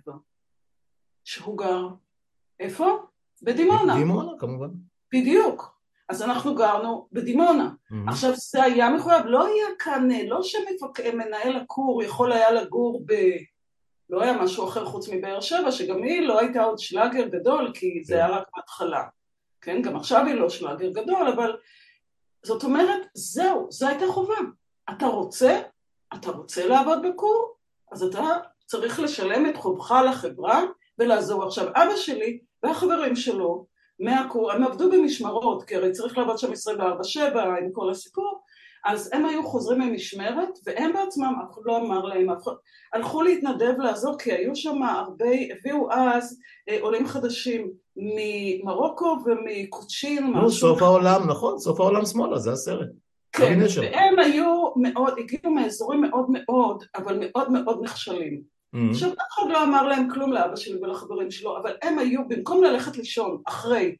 שהוא 1.23 1.57
גר 1.57 1.87
איפה? 2.59 2.97
בדימונה. 3.41 3.95
בדימונה 3.95 4.31
כמובן. 4.39 4.69
בדיוק. 5.13 5.79
אז 6.09 6.21
אנחנו 6.21 6.55
גרנו 6.55 7.07
בדימונה. 7.11 7.69
Mm-hmm. 7.69 8.09
עכשיו 8.09 8.31
זה 8.35 8.63
היה 8.63 8.89
מחויב, 8.89 9.25
לא 9.25 9.45
היה 9.45 9.65
כאן, 9.79 10.09
לא 10.27 10.43
שמנהל 10.43 11.55
הכור 11.55 12.03
יכול 12.03 12.31
היה 12.31 12.51
לגור 12.51 13.03
ב... 13.05 13.13
לא 14.09 14.21
היה 14.21 14.41
משהו 14.41 14.67
אחר 14.67 14.85
חוץ 14.85 15.09
מבאר 15.09 15.41
שבע, 15.41 15.71
שגם 15.71 16.03
היא 16.03 16.21
לא 16.21 16.39
הייתה 16.39 16.63
עוד 16.63 16.79
שלאגר 16.79 17.27
גדול, 17.27 17.71
כי 17.73 18.03
זה 18.03 18.13
כן. 18.13 18.19
היה 18.19 18.27
רק 18.27 18.43
בהתחלה. 18.55 19.03
כן, 19.61 19.81
גם 19.81 19.95
עכשיו 19.95 20.25
היא 20.25 20.35
לא 20.35 20.49
שלאגר 20.49 20.89
גדול, 20.89 21.27
אבל 21.27 21.57
זאת 22.43 22.63
אומרת, 22.63 23.07
זהו, 23.13 23.67
זו 23.71 23.87
הייתה 23.87 24.07
חובה. 24.07 24.35
אתה 24.89 25.05
רוצה, 25.05 25.61
אתה 26.13 26.31
רוצה 26.31 26.67
לעבוד 26.67 26.99
בכור, 27.07 27.55
אז 27.91 28.03
אתה 28.03 28.37
צריך 28.65 28.99
לשלם 28.99 29.49
את 29.49 29.57
חובך 29.57 29.91
לחברה 30.09 30.61
ולעזור. 30.99 31.43
עכשיו, 31.43 31.67
אבא 31.67 31.95
שלי 31.95 32.39
והחברים 32.63 33.15
שלו 33.15 33.65
מהקור, 33.99 34.51
הם 34.51 34.63
עבדו 34.63 34.91
במשמרות, 34.91 35.63
כי 35.63 35.75
הרי 35.75 35.91
צריך 35.91 36.17
לעבוד 36.17 36.37
שם 36.37 36.51
24-7 36.51 37.37
עם 37.37 37.71
כל 37.73 37.89
הסיפור, 37.89 38.41
אז 38.85 39.09
הם 39.13 39.25
היו 39.25 39.43
חוזרים 39.43 39.81
ממשמרת, 39.81 40.49
והם 40.65 40.93
בעצמם, 40.93 41.33
אף 41.43 41.53
אחד 41.53 41.61
לא 41.65 41.77
אמר 41.77 42.05
להם, 42.05 42.27
הלכו 42.93 43.21
להתנדב 43.21 43.73
לעזור, 43.77 44.17
כי 44.17 44.31
היו 44.31 44.55
שם 44.55 44.83
הרבה, 44.83 45.25
הביאו 45.51 45.91
אז 45.91 46.39
אה, 46.69 46.77
עולים 46.81 47.07
חדשים 47.07 47.71
ממרוקו 47.95 49.17
ומקוצ'ין. 49.25 50.33
נו, 50.33 50.51
סוף 50.51 50.81
העולם, 50.81 51.29
נכון, 51.29 51.59
סוף 51.59 51.79
העולם 51.79 52.05
שמאלה, 52.05 52.37
זה 52.37 52.51
הסרט. 52.51 52.89
כן, 53.31 53.59
והם 53.81 54.19
היו 54.19 54.73
מאוד, 54.75 55.13
הגיעו 55.19 55.53
מאזורים 55.53 56.01
מאוד 56.01 56.25
מאוד, 56.29 56.83
אבל 56.95 57.19
מאוד 57.21 57.51
מאוד 57.51 57.79
נכשלים. 57.83 58.58
Mm-hmm. 58.75 58.91
עכשיו 58.91 59.09
אף 59.09 59.33
אחד 59.33 59.49
לא 59.49 59.63
אמר 59.63 59.87
להם 59.87 60.09
כלום 60.13 60.33
לאבא 60.33 60.55
שלי 60.55 60.79
ולחברים 60.81 61.31
שלו, 61.31 61.57
אבל 61.57 61.75
הם 61.81 61.99
היו, 61.99 62.27
במקום 62.27 62.63
ללכת 62.63 62.97
לישון 62.97 63.41
אחרי, 63.47 63.95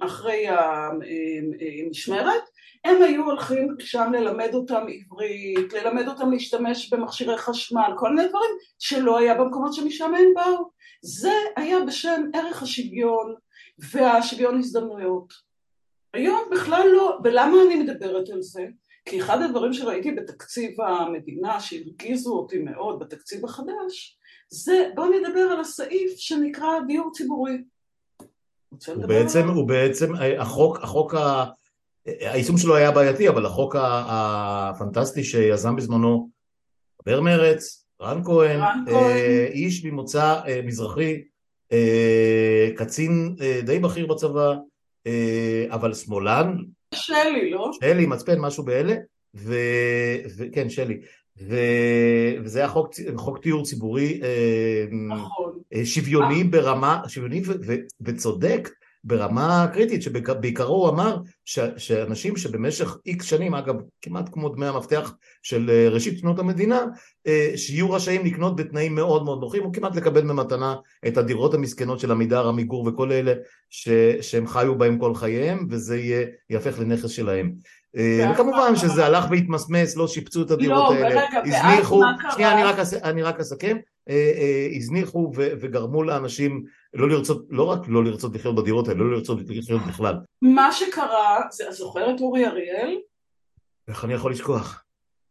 אחרי 0.00 0.46
המשמרת, 0.48 2.42
הם 2.84 3.02
היו 3.02 3.24
הולכים 3.24 3.76
שם 3.78 4.12
ללמד 4.12 4.54
אותם 4.54 4.86
עברית, 4.88 5.72
ללמד 5.72 6.08
אותם 6.08 6.30
להשתמש 6.30 6.92
במכשירי 6.92 7.38
חשמל, 7.38 7.92
כל 7.96 8.14
מיני 8.14 8.28
דברים 8.28 8.50
שלא 8.78 9.18
היה 9.18 9.34
במקומות 9.34 9.74
שמשם 9.74 10.14
הם 10.14 10.34
באו. 10.34 10.70
זה 11.02 11.32
היה 11.56 11.80
בשם 11.80 12.22
ערך 12.34 12.62
השוויון 12.62 13.34
והשוויון 13.78 14.58
הזדמנויות. 14.58 15.32
היום 16.14 16.40
בכלל 16.50 16.88
לא, 16.92 17.18
ולמה 17.24 17.56
אני 17.66 17.74
מדברת 17.74 18.30
על 18.30 18.42
זה? 18.42 18.66
כי 19.04 19.20
אחד 19.20 19.42
הדברים 19.42 19.72
שראיתי 19.72 20.12
בתקציב 20.12 20.80
המדינה 20.80 21.60
שהרגיזו 21.60 22.32
אותי 22.32 22.58
מאוד 22.58 22.98
בתקציב 22.98 23.44
החדש 23.44 24.18
זה 24.48 24.90
בואו 24.94 25.08
נדבר 25.08 25.40
על 25.40 25.60
הסעיף 25.60 26.12
שנקרא 26.16 26.68
דיור 26.86 27.10
ציבורי. 27.12 27.52
הוא 28.68 29.06
בעצם, 29.06 29.48
הוא 29.48 29.68
בעצם, 29.68 30.12
החוק, 30.38 30.78
החוק, 30.82 31.14
ה... 31.14 31.44
היישום 32.06 32.58
שלו 32.58 32.76
היה 32.76 32.90
בעייתי 32.90 33.28
אבל 33.28 33.46
החוק 33.46 33.76
הפנטסטי 33.78 35.24
שיזם 35.24 35.76
בזמנו 35.76 36.28
חבר 37.02 37.20
מרץ, 37.20 37.86
רן 38.02 38.24
כהן, 38.24 38.60
רן 38.60 38.84
כהן. 38.86 38.96
אה, 38.96 39.46
איש 39.52 39.84
ממוצא 39.84 40.40
אה, 40.46 40.60
מזרחי, 40.64 41.22
אה, 41.72 42.68
קצין 42.76 43.36
די 43.64 43.78
בכיר 43.78 44.06
בצבא 44.06 44.54
אבל 45.70 45.94
שמאלן 45.94 46.56
שלי, 46.92 47.50
לא? 47.50 47.70
שלי, 47.80 48.06
מצפן, 48.06 48.38
משהו 48.40 48.64
באלה, 48.64 48.94
וכן, 49.34 50.70
שלי. 50.70 51.00
ו... 51.40 51.56
וזה 52.44 52.58
היה 52.58 52.68
חוק, 52.68 52.90
חוק 53.16 53.38
תיאור 53.38 53.64
ציבורי 53.64 54.20
אה, 54.22 54.84
נכון. 54.90 55.58
אה, 55.74 55.84
שוויוני 55.84 56.44
ברמה, 56.44 57.00
שוויוני 57.08 57.42
ו... 57.46 57.52
ו... 57.66 57.74
וצודק 58.00 58.68
ברמה 59.04 59.66
קריטית, 59.72 60.02
שבעיקרו 60.02 60.74
הוא 60.74 60.88
אמר 60.88 61.16
ש, 61.44 61.58
שאנשים 61.76 62.36
שבמשך 62.36 62.96
איקס 63.06 63.24
שנים, 63.24 63.54
אגב 63.54 63.74
כמעט 64.02 64.28
כמו 64.32 64.48
דמי 64.48 64.66
המפתח 64.66 65.14
של 65.42 65.70
אה, 65.70 65.88
ראשית 65.88 66.18
שנות 66.18 66.38
המדינה, 66.38 66.80
אה, 67.26 67.52
שיהיו 67.56 67.90
רשאים 67.90 68.24
לקנות 68.24 68.56
בתנאים 68.56 68.94
מאוד 68.94 69.24
מאוד 69.24 69.40
נוחים, 69.40 69.64
או 69.64 69.72
כמעט 69.72 69.96
לקבל 69.96 70.20
במתנה 70.20 70.76
את 71.06 71.16
הדירות 71.16 71.54
המסכנות 71.54 72.00
של 72.00 72.10
עמידר, 72.10 72.48
עמיגור 72.48 72.86
וכל 72.86 73.12
אלה 73.12 73.32
ש, 73.70 73.88
שהם 74.20 74.46
חיו 74.46 74.78
בהם 74.78 74.98
כל 74.98 75.14
חייהם, 75.14 75.66
וזה 75.70 75.96
יהיה, 75.96 76.26
יהפך 76.50 76.78
לנכס 76.78 77.10
שלהם. 77.10 77.52
אה, 77.96 78.32
וכמובן 78.34 78.76
שזה 78.76 79.06
הלך 79.06 79.24
והתמסמס, 79.30 79.96
לא 79.96 80.08
שיפצו 80.08 80.42
את 80.42 80.50
הדירות 80.50 80.94
לא, 80.94 81.04
האלה, 81.04 81.20
הזניחו, 81.44 82.02
שנייה 82.34 82.52
אני 83.04 83.22
רק 83.22 83.40
אסכם, 83.40 83.76
הזניחו 84.76 85.32
וגרמו 85.36 86.02
לאנשים 86.02 86.62
לא 86.94 87.08
לרצות, 87.08 87.46
לא 87.50 87.64
רק 87.64 87.80
לא 87.88 88.04
לרצות 88.04 88.34
לחיות 88.34 88.54
בדירות 88.54 88.88
האלה, 88.88 89.00
לא 89.00 89.12
לרצות 89.12 89.38
לחיות 89.48 89.82
בכלל. 89.88 90.14
מה 90.42 90.72
שקרה, 90.72 91.40
זה 91.50 91.64
זוכר 91.70 92.14
את 92.14 92.20
אורי 92.20 92.46
אריאל? 92.46 92.98
איך 93.88 94.04
אני 94.04 94.14
יכול 94.14 94.32
לשכוח? 94.32 94.84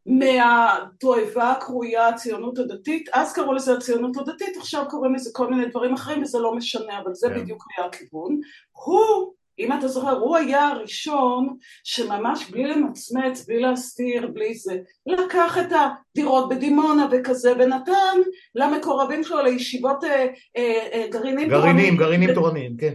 מהתועבה 0.06 1.52
הקרויה 1.52 2.08
הציונות 2.08 2.60
הדתית, 2.60 3.10
אז 3.14 3.34
קראו 3.34 3.54
לזה 3.54 3.74
הציונות 3.74 4.18
הדתית, 4.18 4.58
עכשיו 4.58 4.86
קוראים 4.90 5.16
לזה 5.16 5.30
כל 5.34 5.50
מיני 5.50 5.66
דברים 5.66 5.94
אחרים 5.94 6.22
וזה 6.22 6.40
לא 6.40 6.56
משנה, 6.56 7.00
אבל 7.04 7.14
זה 7.14 7.30
כן. 7.30 7.42
בדיוק 7.42 7.64
היה 7.78 7.88
הכיוון. 7.88 8.40
הוא 8.72 9.34
אם 9.62 9.74
אתה 9.74 9.88
זוכר, 9.88 10.12
הוא 10.12 10.38
היה 10.38 10.68
הראשון 10.68 11.56
שממש 11.84 12.50
בלי 12.50 12.68
למצמץ, 12.68 13.46
בלי 13.48 13.60
להסתיר, 13.60 14.28
בלי 14.34 14.54
זה, 14.54 14.78
לקח 15.06 15.58
את 15.58 15.72
הדירות 15.72 16.50
בדימונה 16.50 17.08
וכזה, 17.12 17.54
ונתן 17.60 18.18
למקורבים 18.56 19.24
שלו 19.24 19.42
לישיבות 19.42 20.04
אה, 20.04 20.28
אה, 20.58 20.88
אה, 20.94 21.08
גרעינים 21.10 21.50
תורניים. 21.50 21.76
גרעינים, 21.76 21.98
גרעינים 21.98 22.34
תורניים, 22.34 22.78
כן. 22.78 22.94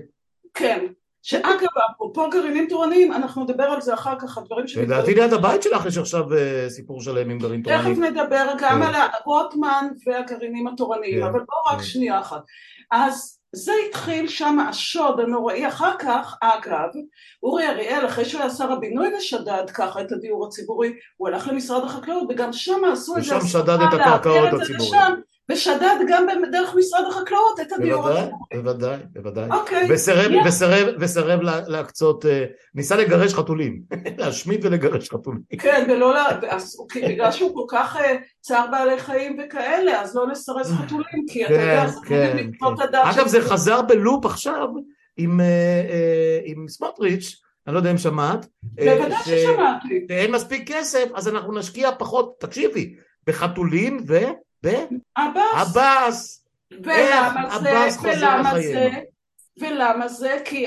כן. 0.55 0.87
שאגב, 1.23 1.69
אפרופו 1.95 2.31
גרעינים 2.31 2.67
תורניים, 2.69 3.13
אנחנו 3.13 3.45
נדבר 3.45 3.65
על 3.65 3.81
זה 3.81 3.95
אחר 3.95 4.15
כך, 4.19 4.39
הדברים 4.39 4.69
ש... 4.69 4.77
לדעתי 4.77 5.15
ליד 5.15 5.33
הבית 5.33 5.63
שלך 5.63 5.87
יש 5.87 5.99
עכשיו 5.99 6.25
סיפור 6.69 7.03
שלם 7.03 7.31
עם 7.31 7.39
גרעין 7.39 7.63
תורניים. 7.63 7.95
תכף 7.95 8.03
נדבר 8.03 8.47
גם 8.59 8.83
כן. 8.83 8.95
על 8.95 8.95
רוטמן 9.25 9.89
והגרעינים 10.07 10.67
התורניים, 10.67 11.21
כן, 11.21 11.27
אבל 11.27 11.39
בואו 11.39 11.75
רק 11.75 11.79
כן. 11.79 11.85
שנייה 11.85 12.21
אחת. 12.21 12.43
אז 12.90 13.38
זה 13.53 13.72
התחיל 13.88 14.29
שם 14.29 14.59
השוד 14.68 15.20
הנוראי, 15.20 15.68
אחר 15.68 15.92
כך 15.99 16.37
אגב 16.40 16.88
אורי 17.42 17.68
אריאל 17.68 18.07
אחרי 18.07 18.25
שהוא 18.25 18.40
היה 18.40 18.51
שר 18.51 18.72
הבינוי 18.72 19.14
ושדד 19.16 19.70
ככה 19.75 20.01
את 20.01 20.12
הדיור 20.12 20.46
הציבורי 20.46 20.92
הוא 21.16 21.29
הלך 21.29 21.49
למשרד 21.49 21.85
החקלאות 21.85 22.27
וגם 22.31 22.53
שם 22.53 22.85
עשו 22.92 23.16
את 23.16 23.25
זה 23.25 23.37
ושם 23.37 23.46
שדד 23.46 23.79
את 23.88 24.01
הקרקעות 24.01 24.61
הציבוריות 24.61 25.18
ושדד 25.51 25.97
גם 26.09 26.27
דרך 26.53 26.75
משרד 26.75 27.05
החקלאות 27.09 27.61
את 27.61 27.73
הדיור 27.73 28.09
הציבורי. 28.09 28.33
בוודאי, 28.55 28.99
בוודאי. 29.13 29.51
אוקיי. 29.51 29.87
וסרב, 29.91 30.33
yeah. 30.33 30.49
וסרב, 30.49 30.95
וסרב 31.01 31.41
להקצות, 31.43 32.27
אה, 32.27 32.45
ניסה 32.75 32.97
לגרש 32.97 33.35
חתולים, 33.35 33.83
להשמיד 34.19 34.65
ולגרש 34.65 35.11
חתולים. 35.11 35.41
כן, 35.59 35.87
ולא, 35.91 36.15
בגלל 36.97 37.33
שהוא 37.33 37.55
כל 37.55 37.77
כך 37.77 37.97
אה, 37.97 38.17
צער 38.41 38.67
בעלי 38.71 38.99
חיים 38.99 39.39
וכאלה, 39.45 40.01
אז 40.03 40.17
לא 40.17 40.29
לסרס 40.29 40.71
חתולים, 40.71 41.27
כי 41.29 41.45
אתה 41.45 41.53
יודע, 41.53 41.87
כן, 41.87 41.89
זה 41.89 41.97
כן, 42.07 42.37
כן. 42.93 42.99
אגב, 43.05 43.27
זה 43.27 43.41
חזר 43.41 43.83
בלופ 43.83 44.27
עכשיו 44.27 44.69
עם, 45.17 45.41
אה, 45.41 46.41
עם 46.45 46.69
סמוטריץ', 46.69 47.41
אני 47.67 47.75
לא 47.75 47.79
יודע 47.79 47.91
אם 47.91 47.99
שמעת. 47.99 48.47
בוודאי 48.63 49.19
ששמעתי. 49.25 50.07
שאין 50.09 50.33
מספיק 50.33 50.73
כסף, 50.73 51.05
אז 51.15 51.29
אנחנו 51.29 51.59
נשקיע 51.59 51.91
פחות, 51.99 52.35
תקשיבי, 52.41 52.95
בחתולים 53.27 54.05
ו... 54.09 54.19
בעבאס. 55.35 56.47
ולמה 56.71 57.59
זה, 57.61 57.99
ולמה 58.03 58.61
זה, 58.61 58.91
ולמה 59.61 60.09
זה? 60.09 60.39
כי 60.45 60.67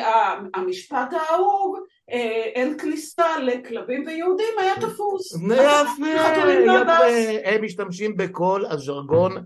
המשפט 0.54 1.14
האהוב 1.14 1.76
אה, 2.12 2.44
אין 2.56 2.78
כניסה 2.78 3.40
לכלבים 3.40 4.04
ויהודים 4.08 4.54
היה 4.60 4.76
תפוס. 4.76 5.36
יפה, 5.36 6.06
הם 7.46 7.64
משתמשים 7.64 8.18
בכל 8.18 8.64
הז'רגון, 8.70 9.46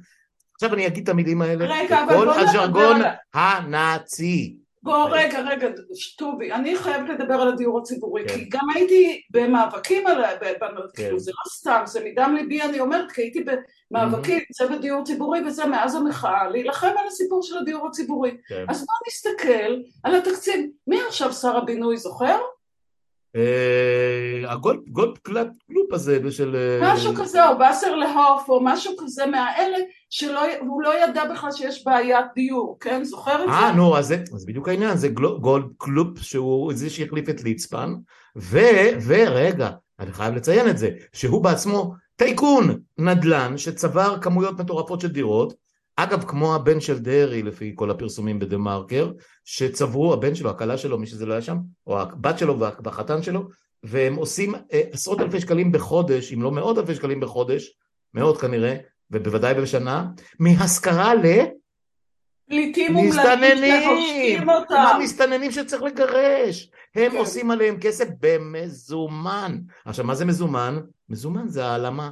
עכשיו 0.56 0.74
אני 0.74 0.88
אגיד 0.88 1.04
את 1.04 1.10
המילים 1.10 1.42
האלה, 1.42 1.66
בכל 2.10 2.30
הז'רגון 2.30 3.02
הנאצי. 3.34 4.56
בוא 4.84 5.10
רגע 5.12 5.42
רגע 5.42 5.68
שטובי, 5.96 6.52
אני 6.52 6.76
חייבת 6.76 7.10
לדבר 7.10 7.34
על 7.34 7.48
הדיור 7.48 7.80
הציבורי 7.80 8.28
כן. 8.28 8.34
כי 8.34 8.50
גם 8.50 8.70
הייתי 8.76 9.22
במאבקים 9.30 10.08
על 10.08 10.24
כן. 10.24 10.89
כאילו 10.96 11.20
זה 11.20 11.32
לא 11.32 11.52
סתם, 11.52 11.82
זה 11.86 12.06
מדם 12.06 12.36
ליבי 12.38 12.62
אני 12.62 12.80
אומרת 12.80 13.12
כי 13.12 13.22
הייתי 13.22 13.44
במאבקים 13.93 14.39
mm-hmm. 14.39 14.53
צוות 14.53 14.82
דיור 14.82 15.03
ציבורי 15.03 15.39
וזה 15.47 15.65
מאז 15.65 15.95
המחאה 15.95 16.49
להילחם 16.49 16.88
על 16.88 17.08
הסיפור 17.08 17.43
של 17.43 17.58
הדיור 17.58 17.88
הציבורי 17.88 18.38
כן. 18.47 18.65
אז 18.69 18.86
בוא 18.86 18.95
נסתכל 19.08 19.82
על 20.03 20.15
התקציב, 20.15 20.65
מי 20.88 21.01
עכשיו 21.08 21.34
שר 21.34 21.58
הבינוי 21.58 21.97
זוכר? 21.97 22.38
אה, 23.36 24.51
הגולדקנופף 24.52 25.93
הזה 25.93 26.19
של... 26.32 26.56
אה, 26.56 26.93
משהו 26.93 27.15
כזה, 27.15 27.47
או 27.49 27.58
וסרלאוף, 27.58 28.49
או 28.49 28.60
משהו 28.63 28.93
כזה 28.97 29.25
מהאלה, 29.25 29.77
שהוא 30.10 30.82
לא 30.82 31.03
ידע 31.03 31.25
בכלל 31.25 31.51
שיש 31.51 31.86
בעיית 31.86 32.25
דיור, 32.36 32.77
כן? 32.79 33.03
זוכר 33.03 33.43
את 33.43 33.49
זה? 33.49 33.53
אה, 33.53 33.71
נו, 33.71 33.97
אז 33.97 34.08
זה 34.08 34.45
בדיוק 34.47 34.69
העניין, 34.69 34.97
זה 34.97 35.08
גולדקנופף 35.41 36.19
שהוא 36.19 36.73
זה 36.73 36.89
שהחליף 36.89 37.29
את 37.29 37.43
ליצמן, 37.43 37.93
ורגע, 39.06 39.69
אני 39.99 40.13
חייב 40.13 40.36
לציין 40.36 40.69
את 40.69 40.77
זה, 40.77 40.89
שהוא 41.13 41.43
בעצמו 41.43 41.93
טייקון 42.15 42.80
נדל"ן 42.97 43.58
שצבר 43.58 44.21
כמויות 44.21 44.60
מטורפות 44.60 45.02
של 45.02 45.08
דירות, 45.08 45.54
אגב, 45.95 46.23
כמו 46.23 46.56
הבן 46.56 46.80
של 46.80 46.99
דרעי, 46.99 47.43
לפי 47.43 47.71
כל 47.76 47.91
הפרסומים 47.91 48.39
בדה 48.39 48.58
מרקר, 48.58 49.12
שצברו, 49.45 50.13
הבן 50.13 50.36
שלו, 50.36 50.49
הכלה 50.49 50.78
שלו, 50.78 50.97
מי 50.97 51.08
שזה 51.08 51.26
לא 51.26 51.34
היה 51.34 51.41
שם, 51.41 51.58
או 51.88 52.02
הבת 52.02 52.39
שלו 52.39 52.60
והחתן 52.60 53.21
שלו, 53.21 53.47
והם 53.84 54.15
עושים 54.15 54.56
אה, 54.56 54.82
עשרות 54.91 55.21
אלפי 55.21 55.39
שקלים 55.39 55.71
בחודש, 55.71 56.34
אם 56.34 56.41
לא 56.41 56.52
מאות 56.52 56.78
אלפי 56.78 56.95
שקלים 56.95 57.19
בחודש, 57.19 57.78
מאות 58.13 58.38
כנראה, 58.38 58.76
ובוודאי 59.12 59.54
בשנה, 59.54 60.06
מהשכרה 60.39 61.15
ל... 61.15 61.26
פליטים 62.49 62.95
ומסתננים, 62.95 64.47
מסתננים 64.99 65.52
שצריך 65.52 65.84
לגרש, 65.84 66.69
הם 66.95 67.12
כן. 67.12 67.17
עושים 67.17 67.51
עליהם 67.51 67.79
כסף 67.82 68.06
במזומן. 68.19 69.58
עכשיו, 69.86 70.06
מה 70.06 70.15
זה 70.15 70.25
מזומן? 70.25 70.79
מזומן 71.10 71.47
זה 71.47 71.65
העלמה. 71.65 72.12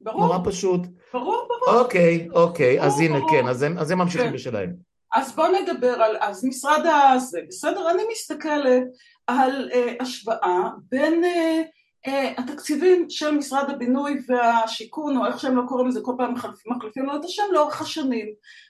ברור. 0.00 0.20
נורא 0.20 0.38
פשוט. 0.44 0.80
ברור, 1.12 1.48
ברור. 1.48 1.80
אוקיי, 1.80 2.28
אוקיי, 2.32 2.76
ברור, 2.76 2.86
אז 2.86 3.00
הנה, 3.00 3.18
ברור. 3.18 3.30
כן, 3.30 3.48
אז 3.48 3.62
הם, 3.62 3.78
אז 3.78 3.90
הם 3.90 3.98
ממשיכים 3.98 4.26
כן. 4.26 4.32
בשלהם. 4.32 4.72
אז 5.14 5.32
בואו 5.36 5.52
נדבר 5.52 6.02
על, 6.02 6.16
אז 6.20 6.44
משרד 6.44 6.86
הזה, 6.86 7.40
בסדר? 7.48 7.90
אני 7.90 8.02
מסתכלת 8.12 8.82
על 9.26 9.70
uh, 9.72 10.02
השוואה 10.02 10.68
בין 10.90 11.24
uh, 11.24 12.08
uh, 12.08 12.10
התקציבים 12.42 13.06
של 13.10 13.30
משרד 13.30 13.70
הבינוי 13.70 14.20
והשיכון, 14.28 15.16
או 15.16 15.26
איך 15.26 15.40
שהם 15.40 15.56
לא 15.56 15.62
קוראים 15.68 15.88
לזה, 15.88 16.00
כל 16.02 16.12
פעם 16.18 16.34
מחליפים, 16.34 16.72
מחליפים 16.76 17.04
לו 17.04 17.16
את 17.16 17.24
השם 17.24 17.42
לאורך 17.52 17.80
השנים. 17.80 18.26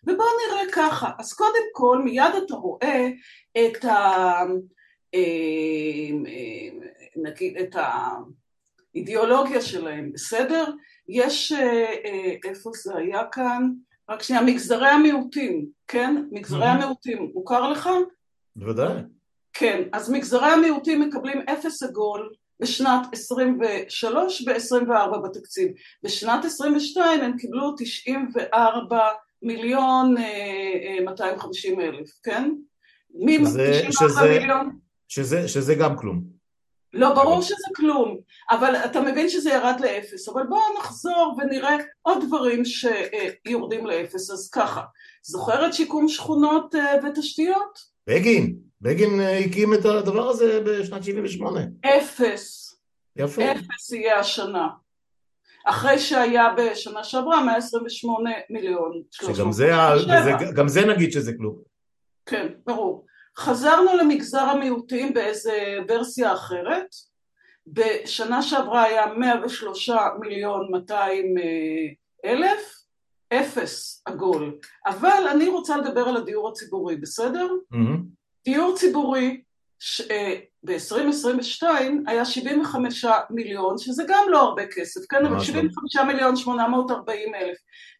ובואו 0.06 0.28
נראה 0.46 0.62
ככה, 0.72 1.10
אז 1.18 1.32
קודם 1.32 1.64
כל 1.72 2.02
מיד 2.04 2.34
אתה 2.44 2.54
רואה 2.54 3.08
את 3.58 3.84
ה... 3.84 4.42
נגיד 7.16 7.56
את 7.56 7.76
האידיאולוגיה 8.94 9.60
שלהם, 9.60 10.12
בסדר? 10.12 10.64
יש, 11.08 11.52
אה, 11.52 11.84
אה, 12.04 12.34
איפה 12.44 12.70
זה 12.74 12.96
היה 12.96 13.22
כאן? 13.32 13.72
רק 14.10 14.22
שנייה, 14.22 14.42
מגזרי 14.42 14.88
המיעוטים, 14.88 15.66
כן? 15.88 16.24
מגזרי 16.30 16.66
המיעוטים, 16.66 17.30
מוכר 17.34 17.70
לך? 17.70 17.88
בוודאי. 18.56 19.02
כן, 19.52 19.82
אז 19.92 20.10
מגזרי 20.10 20.50
המיעוטים 20.50 21.00
מקבלים 21.00 21.40
אפס 21.40 21.82
עגול 21.82 22.32
בשנת 22.60 23.06
23 23.12 24.44
ו-24 24.46 25.18
בתקציב. 25.18 25.68
בשנת 26.02 26.44
22 26.44 27.20
הם 27.20 27.36
קיבלו 27.38 27.74
94 27.76 29.00
מיליון 29.42 30.14
250 31.04 31.80
אה, 31.80 31.86
אלף, 31.86 32.10
כן? 32.22 32.50
מי 33.14 33.38
94 33.38 34.38
מיליון? 34.38 34.85
שזה, 35.08 35.48
שזה 35.48 35.74
גם 35.74 35.96
כלום. 35.96 36.36
לא, 36.92 37.14
ברור 37.14 37.42
שזה 37.42 37.66
כלום, 37.76 38.18
אבל 38.50 38.76
אתה 38.76 39.00
מבין 39.00 39.28
שזה 39.28 39.50
ירד 39.50 39.80
לאפס, 39.80 40.28
אבל 40.28 40.42
בואו 40.48 40.78
נחזור 40.78 41.36
ונראה 41.38 41.76
עוד 42.02 42.24
דברים 42.26 42.62
שיורדים 42.64 43.86
לאפס, 43.86 44.30
אז 44.30 44.50
ככה, 44.50 44.82
זוכרת 45.22 45.74
שיקום 45.74 46.08
שכונות 46.08 46.74
אה, 46.74 46.94
ותשתיות? 47.04 47.78
בגין, 48.06 48.56
בגין 48.80 49.20
אה, 49.20 49.38
הקים 49.38 49.74
את 49.74 49.84
הדבר 49.84 50.28
הזה 50.28 50.60
בשנת 50.66 51.04
78. 51.04 51.60
אפס. 51.80 52.76
יפה. 53.16 53.52
אפס 53.52 53.92
יהיה 53.92 54.18
השנה. 54.18 54.68
אחרי 55.66 55.98
שהיה 55.98 56.54
בשנה 56.56 57.04
שעברה 57.04 57.44
128 57.44 58.30
מיליון. 58.50 59.02
שגם 59.10 59.52
זה, 59.52 59.70
זה, 60.24 60.30
גם 60.56 60.68
זה 60.68 60.86
נגיד 60.86 61.12
שזה 61.12 61.32
כלום. 61.36 61.56
כן, 62.26 62.46
ברור. 62.66 63.06
חזרנו 63.38 63.96
למגזר 63.96 64.40
המיעוטים 64.40 65.14
באיזה 65.14 65.78
ורסיה 65.88 66.32
אחרת, 66.32 66.86
בשנה 67.66 68.42
שעברה 68.42 68.82
היה 68.82 69.06
103 69.06 69.90
מיליון 70.20 70.68
200 70.70 71.38
אה, 71.38 71.42
אלף, 72.30 72.76
אפס 73.32 74.02
עגול, 74.04 74.58
אבל 74.86 75.28
אני 75.30 75.48
רוצה 75.48 75.76
לדבר 75.76 76.08
על 76.08 76.16
הדיור 76.16 76.48
הציבורי, 76.48 76.96
בסדר? 76.96 77.48
Mm-hmm. 77.74 78.00
דיור 78.44 78.76
ציבורי 78.76 79.42
ב-2022 80.66 81.62
היה 82.06 82.24
75 82.24 83.04
מיליון, 83.30 83.78
שזה 83.78 84.04
גם 84.08 84.24
לא 84.28 84.40
הרבה 84.40 84.62
כסף, 84.66 85.00
כן, 85.08 85.26
אבל 85.26 85.40
75 85.40 85.96
מיליון 86.06 86.36
840 86.36 87.34
אלף. 87.34 87.56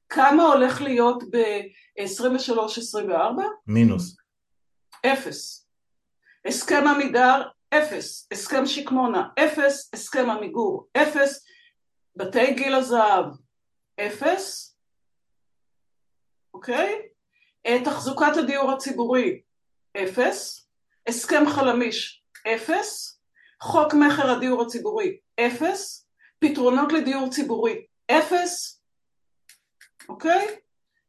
כמה 0.09 0.43
הולך 0.43 0.83
להיות 0.83 1.23
ב-23-24? 1.31 3.13
מינוס. 3.67 4.17
אפס. 5.07 5.69
הסכם 6.47 6.87
עמידר, 6.87 7.49
אפס. 7.75 8.29
הסכם 8.33 8.67
שקמונה, 8.67 9.29
אפס. 9.39 9.91
הסכם 9.95 10.31
עמיגור, 10.31 10.89
אפס. 10.97 11.47
בתי 12.17 12.55
גיל 12.55 12.75
הזהב, 12.75 13.25
אפס. 14.01 14.77
אוקיי? 16.55 17.09
תחזוקת 17.85 18.37
הדיור 18.37 18.73
הציבורי, 18.73 19.41
אפס. 19.97 20.69
הסכם 21.07 21.43
חלמיש, 21.49 22.23
אפס. 22.55 23.21
חוק 23.61 23.95
מכר 23.95 24.31
הדיור 24.31 24.63
הציבורי, 24.63 25.19
אפס. 25.41 26.09
פתרונות 26.39 26.93
לדיור 26.93 27.31
ציבורי, 27.31 27.87
אפס. 28.11 28.83
אוקיי? 30.09 30.61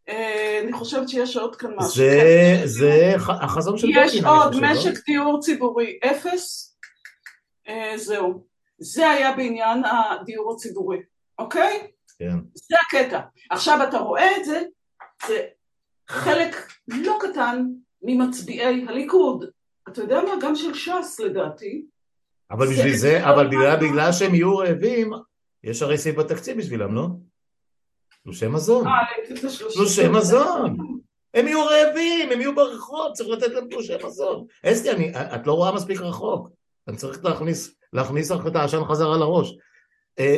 אה, 0.10 0.60
אני 0.63 0.74
חושבת 0.74 1.10
שיש 1.10 1.38
עוד 1.38 1.56
כאן 1.56 1.72
משהו. 1.76 1.91
זה, 1.91 2.62
זה 2.65 3.13
החזון 3.30 3.78
של 3.78 3.88
יש 3.91 4.24
עוד, 4.24 4.56
לא? 4.56 4.62
משק 4.62 5.06
דיור 5.06 5.39
ציבורי 5.39 6.00
אפס, 6.04 6.78
אה, 7.67 7.93
זהו. 7.96 8.48
זה 8.80 9.10
היה 9.10 9.36
בעניין 9.36 9.84
הדיור 9.86 10.54
הציבורי, 10.54 10.98
אוקיי? 11.39 11.88
כן. 12.20 12.38
זה 12.54 12.76
הקטע. 12.88 13.20
עכשיו 13.50 13.80
אתה 13.89 13.98
רואה 13.98 14.38
את 14.38 14.46
זה, 14.46 14.62
זה 15.28 15.41
חלק 16.08 16.56
לא 16.88 17.17
קטן 17.20 17.65
ממצביעי 18.02 18.86
הליכוד. 18.88 19.46
אתה 19.89 20.02
יודע 20.02 20.22
מה? 20.22 20.32
גם 20.41 20.56
של 20.56 20.74
ש"ס 20.74 21.20
לדעתי. 21.20 21.86
אבל 22.52 22.67
בשביל 22.67 22.96
זה, 22.96 23.30
אבל 23.30 23.48
בגלל, 23.48 23.76
בגלל 23.76 24.12
שהם 24.12 24.36
יהיו 24.36 24.58
רעבים, 24.58 25.12
יש 25.63 25.82
הרי 25.82 25.98
סעיף 25.98 26.15
בתקציב 26.15 26.58
בשבילם, 26.58 26.96
לא? 26.96 27.08
תלושי 28.23 28.47
מזון. 28.47 28.88
אה, 28.88 28.93
תלושי 29.73 30.08
מזון. 30.08 30.77
הם 31.34 31.47
יהיו 31.47 31.65
רעבים, 31.65 32.32
הם 32.32 32.41
יהיו 32.41 32.56
ברחוב, 32.56 33.13
צריך 33.13 33.30
לתת 33.30 33.53
להם 33.53 33.67
תלושי 33.69 33.93
מזון. 34.06 34.45
אסתי, 34.65 34.91
אני, 34.91 35.12
את 35.15 35.47
לא 35.47 35.53
רואה 35.53 35.75
מספיק 35.75 36.01
רחוק. 36.01 36.49
אני 36.88 36.97
צריך 36.97 37.25
להכניס, 37.25 37.75
להכניס 37.93 38.32
לך 38.32 38.47
את 38.47 38.56
העשן 38.56 38.84
חזרה 38.84 39.17
לראש. 39.17 39.53
אה, 40.19 40.38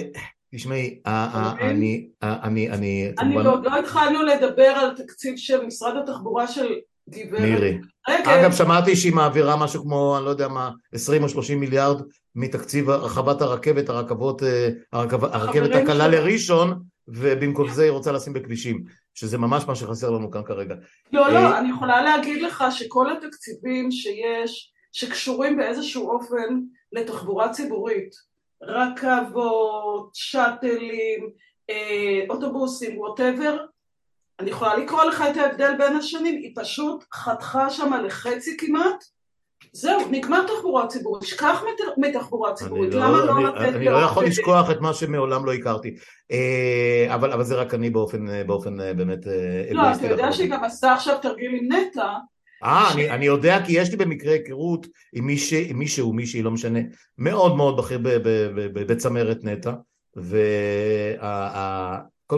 תשמעי, 0.55 0.99
אוקיי. 1.05 1.69
אני, 1.69 2.09
אני, 2.23 2.69
אני, 2.69 3.13
אני 3.19 3.35
עוד 3.35 3.65
לא 3.65 3.79
התחלנו 3.79 4.21
לדבר 4.23 4.63
על 4.63 4.95
תקציב 4.95 5.33
של 5.37 5.65
משרד 5.65 5.97
התחבורה 5.97 6.47
של 6.47 6.75
גברת. 7.09 7.41
מירי. 7.41 7.77
אגב, 8.07 8.51
שמעתי 8.51 8.95
שהיא 8.95 9.13
מעבירה 9.13 9.55
משהו 9.57 9.83
כמו, 9.83 10.17
אני 10.17 10.25
לא 10.25 10.29
יודע 10.29 10.47
מה, 10.47 10.71
20 10.93 11.23
או 11.23 11.29
30 11.29 11.59
מיליארד 11.59 12.01
מתקציב 12.35 12.89
הרחבת 12.89 13.41
הרכבת, 13.41 13.89
הרכבות, 13.89 14.43
אה, 14.43 14.69
הרכבת 14.93 15.75
הקלה 15.75 16.07
לראשון, 16.07 16.83
ובמקום 17.13 17.69
זה 17.69 17.83
היא 17.83 17.91
רוצה 17.91 18.11
לשים 18.11 18.33
בכבישים, 18.33 18.83
שזה 19.13 19.37
ממש 19.37 19.63
מה 19.67 19.75
שחסר 19.75 20.09
לנו 20.09 20.31
כאן 20.31 20.41
כרגע. 20.45 20.75
לא, 21.13 21.33
לא, 21.33 21.37
אה, 21.37 21.59
אני 21.59 21.69
יכולה 21.69 22.01
להגיד 22.01 22.41
לך 22.41 22.63
שכל 22.71 23.11
התקציבים 23.11 23.91
שיש, 23.91 24.73
שקשורים 24.91 25.57
באיזשהו 25.57 26.09
אופן 26.09 26.59
לתחבורה 26.91 27.53
ציבורית, 27.53 28.15
רכבות, 28.63 30.09
שאטלים, 30.13 31.29
אה, 31.69 32.21
אוטובוסים, 32.29 32.97
ווטאבר, 32.97 33.65
אני 34.39 34.49
יכולה 34.49 34.77
לקרוא 34.77 35.03
לך 35.03 35.23
את 35.31 35.37
ההבדל 35.37 35.77
בין 35.77 35.95
השנים, 35.95 36.35
היא 36.35 36.51
פשוט 36.55 37.03
חתכה 37.13 37.69
שם 37.69 37.93
לחצי 37.93 38.57
כמעט, 38.57 39.03
זהו, 39.73 40.01
נגמר 40.11 40.45
תחבורה 40.47 40.87
ציבורית, 40.87 41.23
שכח 41.23 41.63
מתחבורה 41.97 42.53
ציבורית, 42.53 42.93
למה 42.93 43.09
לא, 43.09 43.25
לא 43.25 43.43
לתת... 43.43 43.75
אני 43.75 43.85
לא 43.85 43.97
יכול 43.97 44.25
לשכוח 44.25 44.71
את 44.71 44.81
מה 44.81 44.93
שמעולם 44.93 45.45
לא 45.45 45.53
הכרתי, 45.53 45.95
אה, 46.31 47.15
אבל, 47.15 47.31
אבל 47.31 47.43
זה 47.43 47.55
רק 47.55 47.73
אני 47.73 47.89
באופן, 47.89 48.29
אה, 48.29 48.43
באופן 48.43 48.81
אה, 48.81 48.93
באמת 48.93 49.25
לא, 49.71 49.81
אתה 49.91 50.07
יודע 50.07 50.31
שהיא 50.31 50.49
גם 50.49 50.63
עשתה 50.63 50.93
עכשיו 50.93 51.17
תרגיל 51.21 51.51
עם 51.55 51.73
נטע. 51.73 52.13
אה, 52.63 52.89
ש... 52.89 52.93
אני, 52.95 53.09
אני 53.09 53.25
יודע 53.25 53.65
כי 53.65 53.73
יש 53.73 53.91
לי 53.91 53.97
במקרה 53.97 54.33
היכרות 54.33 54.87
עם 55.13 55.27
מישהו, 55.27 55.59
מישהו, 55.73 56.13
מישהי, 56.13 56.41
לא 56.41 56.51
משנה, 56.51 56.79
מאוד 57.17 57.55
מאוד 57.55 57.77
בכיר 57.77 57.99
בצמרת 58.73 59.43
נטע, 59.43 59.73
וקודם 60.17 61.23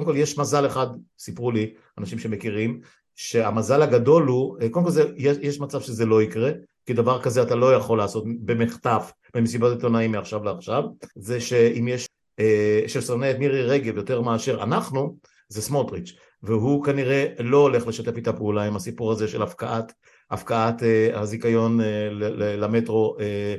כל 0.05 0.13
יש 0.17 0.37
מזל 0.37 0.65
אחד, 0.65 0.87
סיפרו 1.19 1.51
לי 1.51 1.73
אנשים 1.97 2.19
שמכירים, 2.19 2.81
שהמזל 3.15 3.81
הגדול 3.81 4.27
הוא, 4.27 4.57
קודם 4.71 4.85
כל 4.85 4.91
זה, 4.91 5.03
יש, 5.15 5.37
יש 5.41 5.59
מצב 5.59 5.81
שזה 5.81 6.05
לא 6.05 6.21
יקרה, 6.21 6.51
כי 6.85 6.93
דבר 6.93 7.21
כזה 7.21 7.41
אתה 7.41 7.55
לא 7.55 7.75
יכול 7.75 7.97
לעשות 7.97 8.23
במחטף 8.39 9.11
במסיבת 9.35 9.71
עיתונאים 9.71 10.11
מעכשיו 10.11 10.43
לעכשיו, 10.43 10.83
זה 11.15 11.41
שאם 11.41 11.87
יש, 11.87 12.07
אה, 12.39 12.83
ששונא 12.87 13.31
את 13.31 13.39
מירי 13.39 13.63
רגב 13.63 13.97
יותר 13.97 14.21
מאשר 14.21 14.63
אנחנו, 14.63 15.17
זה 15.49 15.61
סמוטריץ', 15.61 16.13
והוא 16.43 16.83
כנראה 16.83 17.25
לא 17.39 17.57
הולך 17.57 17.87
לשתף 17.87 18.15
איתה 18.15 18.33
פעולה 18.33 18.63
עם 18.63 18.75
הסיפור 18.75 19.11
הזה 19.11 19.27
של 19.27 19.41
הפקעת, 19.41 19.93
הפקעת 20.31 20.83
אה, 20.83 21.19
הזיכיון 21.19 21.81
אה, 21.81 22.09
למטרו 22.57 23.15
אה, 23.19 23.55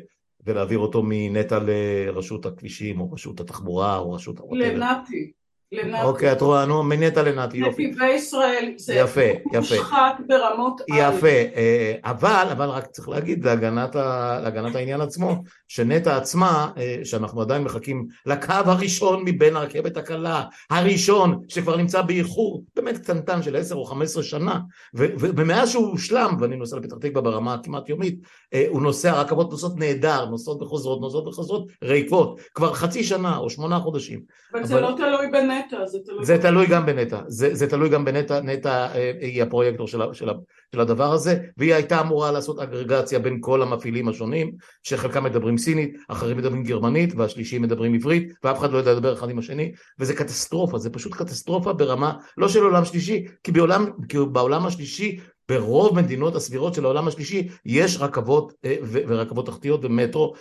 ולהעביר 0.47 0.79
אותו 0.79 1.03
מנטע 1.05 1.59
לרשות 1.67 2.47
הכבישים 2.47 3.01
או 3.01 3.13
רשות 3.13 3.41
התחבורה 3.41 3.99
או 3.99 4.13
רשות... 4.13 4.41
לנתי. 4.51 5.33
לנתי. 5.73 6.03
אוקיי, 6.03 6.33
את 6.33 6.41
רואה, 6.41 6.65
נו, 6.67 6.83
מנטע 6.83 7.23
לנתי, 7.23 7.57
יופי. 7.57 7.87
נתיבי 7.87 8.11
ישראל, 8.11 8.73
זה 8.77 8.95
יפה, 8.95 9.21
יפה. 9.21 9.59
מושחת 9.59 10.15
ברמות 10.27 10.81
על. 10.81 10.87
יפה, 10.99 11.27
אה, 11.29 11.95
אבל, 12.05 12.47
אבל 12.53 12.69
רק 12.69 12.87
צריך 12.87 13.09
להגיד 13.09 13.45
להגנת, 13.45 13.97
ה, 13.97 14.39
להגנת 14.43 14.75
העניין 14.75 15.01
עצמו, 15.01 15.43
שנטע 15.69 16.17
עצמה, 16.17 16.71
אה, 16.77 17.01
שאנחנו 17.05 17.41
עדיין 17.41 17.63
מחכים 17.65 18.07
לקו 18.27 18.53
הראשון 18.65 19.23
מבין 19.25 19.57
הרכבת 19.57 19.97
הקלה, 19.97 20.43
הראשון, 20.71 21.41
שכבר 21.49 21.77
נמצא 21.77 22.03
באיחור 22.03 22.65
באמת 22.77 22.99
קטנטן 22.99 23.43
של 23.43 23.57
10 23.57 23.75
או 23.75 23.85
15 23.85 24.23
שנה, 24.23 24.61
ומאז 24.95 25.71
שהוא 25.71 25.89
הושלם, 25.89 26.37
ואני 26.41 26.57
נוסע 26.57 26.77
לפתח 26.77 26.97
תקווה 27.01 27.23
ברמה 27.23 27.55
הכמעט 27.55 27.89
יומית, 27.89 28.21
אה, 28.55 28.65
הוא 28.69 28.83
נוסע, 28.83 29.11
הרכבות 29.11 29.51
נוסעות 29.51 29.77
נהדר, 29.77 30.25
נוסעות 30.25 30.63
וחוזרות, 30.63 31.01
נוסעות 31.01 31.27
וחוזרות, 31.27 31.67
ריקות, 31.83 32.41
כבר 32.55 32.75
חצי 32.75 33.05
שנה 33.05 33.37
או 33.37 33.51
שמונה 33.51 33.79
חודשים. 33.79 34.21
אבל 34.53 34.65
זה 34.65 34.81
לא 34.81 34.95
תלוי 34.97 35.27
בנטע, 35.33 35.62
זה 35.87 35.99
תלוי... 36.05 36.25
זה 36.25 36.39
תלוי 36.39 36.67
גם 36.67 36.87
בנטע, 36.87 37.21
זה, 37.29 37.55
זה 37.55 37.67
תלוי 37.67 37.89
גם 37.89 38.05
בנטע, 38.05 38.41
נטע 38.41 38.95
אה, 38.95 39.13
היא 39.21 39.43
הפרויקטור 39.43 39.89
של, 39.89 40.01
של, 40.13 40.29
של 40.73 40.81
הדבר 40.81 41.13
הזה, 41.13 41.39
והיא 41.57 41.75
הייתה 41.75 42.01
אמורה 42.01 42.33
לעשות 42.33 42.59
אגרגציה 42.59 43.19
בין 43.19 43.39
כל 43.41 43.63
המפעילים 43.63 44.09
השונים, 44.09 44.53
שחלקם 44.83 45.25
מדברים 45.25 45.59
סינית, 45.59 45.97
אחרים 46.09 46.37
מדברים 46.37 46.63
גרמנית, 46.63 47.15
והשלישים 47.17 47.63
מדברים 47.63 47.95
עברית, 47.95 48.33
ואף 48.45 48.59
אחד 48.59 48.73
לא 48.73 48.79
יודע 48.79 48.93
לדבר 48.93 49.13
אחד 49.13 49.31
עם 49.31 49.39
השני, 49.39 49.73
וזה 49.99 50.15
קטסטרופה, 50.15 50.79
זה 50.79 50.91
פשוט 50.91 51.15
קטסטרופה 51.15 51.73
ברמה, 51.73 52.13
לא 52.37 52.49
של 52.49 52.63
עולם 52.63 52.85
שלישי, 52.85 53.27
כי, 53.43 53.53
בעולם, 53.53 53.87
כי 54.09 54.19
בעולם 54.33 54.67
השלישי 54.67 55.19
ברוב 55.49 55.97
מדינות 55.97 56.37
הסבירות 56.37 56.75
של 56.75 56.85
העולם 56.85 57.09
השלישי 57.09 57.49
יש 57.67 57.97
רכבות 58.01 58.53
אה, 58.65 58.77
ורכבות 58.91 59.47
תחתיות 59.47 59.85
ומטרו 59.85 60.35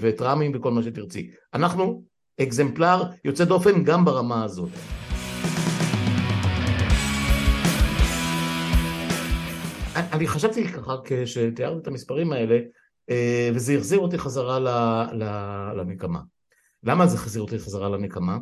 וטראמים 0.00 0.52
וכל 0.54 0.70
מה 0.70 0.82
שתרצי. 0.82 1.30
אנחנו 1.54 2.02
אקזמפלר 2.40 3.02
יוצא 3.24 3.44
דופן 3.44 3.84
גם 3.84 4.04
ברמה 4.04 4.44
הזאת. 4.44 4.70
אני 9.96 10.26
חשבתי 10.26 10.68
ככה 10.68 10.96
כשתיארת 11.04 11.82
את 11.82 11.86
המספרים 11.86 12.32
האלה 12.32 12.58
אה, 13.10 13.50
וזה 13.54 13.74
החזיר 13.74 13.98
אותי 13.98 14.18
חזרה 14.18 14.58
לנקמה. 15.76 16.20
למה 16.84 17.06
זה 17.06 17.16
החזיר 17.16 17.42
אותי 17.42 17.58
חזרה 17.58 17.88
לנקמה? 17.88 18.38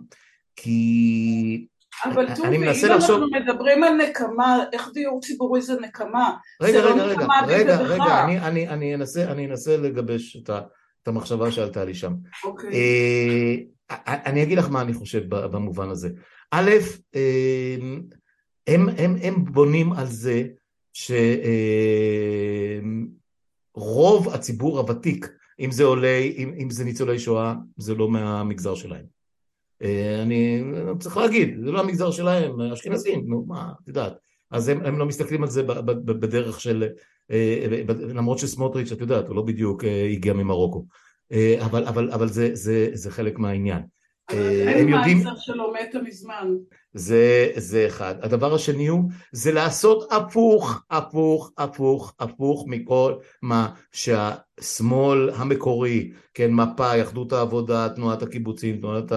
כי 0.57 1.67
אבל 2.05 2.35
טובי, 2.35 2.57
אם 2.57 2.63
לחשוב... 2.63 2.91
אנחנו 2.91 3.27
מדברים 3.31 3.85
על 3.85 3.93
נקמה, 3.93 4.65
איך 4.73 4.91
דיור 4.95 5.21
ציבורי 5.21 5.63
זה 5.63 5.81
נקמה? 5.81 6.37
רגע, 6.63 6.81
רגע, 6.81 6.95
לא 6.95 7.03
רגע, 7.03 7.27
רגע, 7.47 7.77
רגע, 7.77 8.25
אני, 8.25 8.41
אני, 8.41 8.69
אני, 8.69 8.95
אנסה, 8.95 9.33
אני 9.33 9.47
אנסה 9.47 9.77
לגבש 9.77 10.37
את, 10.37 10.51
ה, 10.51 10.61
את 11.03 11.09
המחשבה 11.09 11.53
שעלתה 11.53 11.85
לי 11.85 11.95
שם. 11.95 12.13
אוקיי. 12.45 12.71
אה, 12.73 13.55
אני 14.07 14.43
אגיד 14.43 14.59
לך 14.59 14.69
מה 14.69 14.81
אני 14.81 14.95
חושב 14.95 15.23
במובן 15.29 15.91
הזה. 15.91 16.09
א', 16.51 16.71
אה, 17.15 17.77
הם, 18.67 18.89
הם, 18.89 19.17
הם 19.23 19.45
בונים 19.45 19.93
על 19.93 20.07
זה 20.07 20.45
שרוב 20.93 21.39
אה, 24.29 24.35
הציבור 24.35 24.79
הוותיק, 24.79 25.29
אם 25.61 25.71
זה 25.71 25.85
עולי, 25.85 26.35
אם, 26.37 26.55
אם 26.59 26.71
זה 26.71 26.85
ניצולי 26.85 27.19
שואה, 27.19 27.55
זה 27.77 27.95
לא 27.95 28.09
מהמגזר 28.09 28.75
שלהם. 28.75 29.05
אה, 29.83 30.23
אני 30.23 30.63
צריך 30.99 31.17
להגיד, 31.17 31.59
זה 31.65 31.73
לא 31.73 31.81
המגזר 31.81 32.11
שלהם, 32.11 32.61
אשכנזים, 32.61 33.25
נו 33.27 33.45
מה, 33.49 33.73
את 33.83 33.89
יודעת. 33.89 34.13
אז 34.51 34.69
הם, 34.69 34.87
הם 34.87 34.99
לא 34.99 35.07
מסתכלים 35.07 35.43
על 35.43 35.49
זה 35.49 35.63
בדרך 36.05 36.61
של, 36.61 36.89
אה, 37.31 37.67
למרות 38.15 38.39
שסמוטריץ', 38.39 38.93
את 38.93 39.01
יודעת, 39.01 39.29
הוא 39.29 39.37
לא 39.37 39.43
בדיוק 39.43 39.85
אה, 39.85 40.09
הגיע 40.13 40.33
ממרוקו. 40.33 40.87
אבל, 41.61 41.85
אבל, 41.85 42.11
אבל 42.11 42.29
זה, 42.29 42.51
זה, 42.53 42.89
זה 42.93 43.11
חלק 43.11 43.39
מהעניין. 43.39 43.83
אין 44.33 44.91
מייזר 44.91 45.37
שלא 45.37 45.73
מתה 45.73 45.99
מזמן. 46.03 46.49
זה, 46.95 47.51
זה 47.57 47.87
אחד. 47.87 48.15
הדבר 48.23 48.55
השני 48.55 48.87
הוא, 48.87 49.11
זה 49.33 49.53
לעשות 49.53 50.13
הפוך, 50.13 50.83
הפוך, 50.91 51.53
הפוך, 51.59 52.15
הפוך 52.21 52.65
מכל 52.69 53.15
מה 53.43 53.75
שהשמאל 53.93 55.31
המקורי, 55.35 56.13
כן, 56.35 56.53
מפא"י, 56.53 57.03
אחדות 57.03 57.33
העבודה, 57.33 57.89
תנועת 57.89 58.23
הקיבוצים, 58.23 58.77
תנועת 58.77 59.13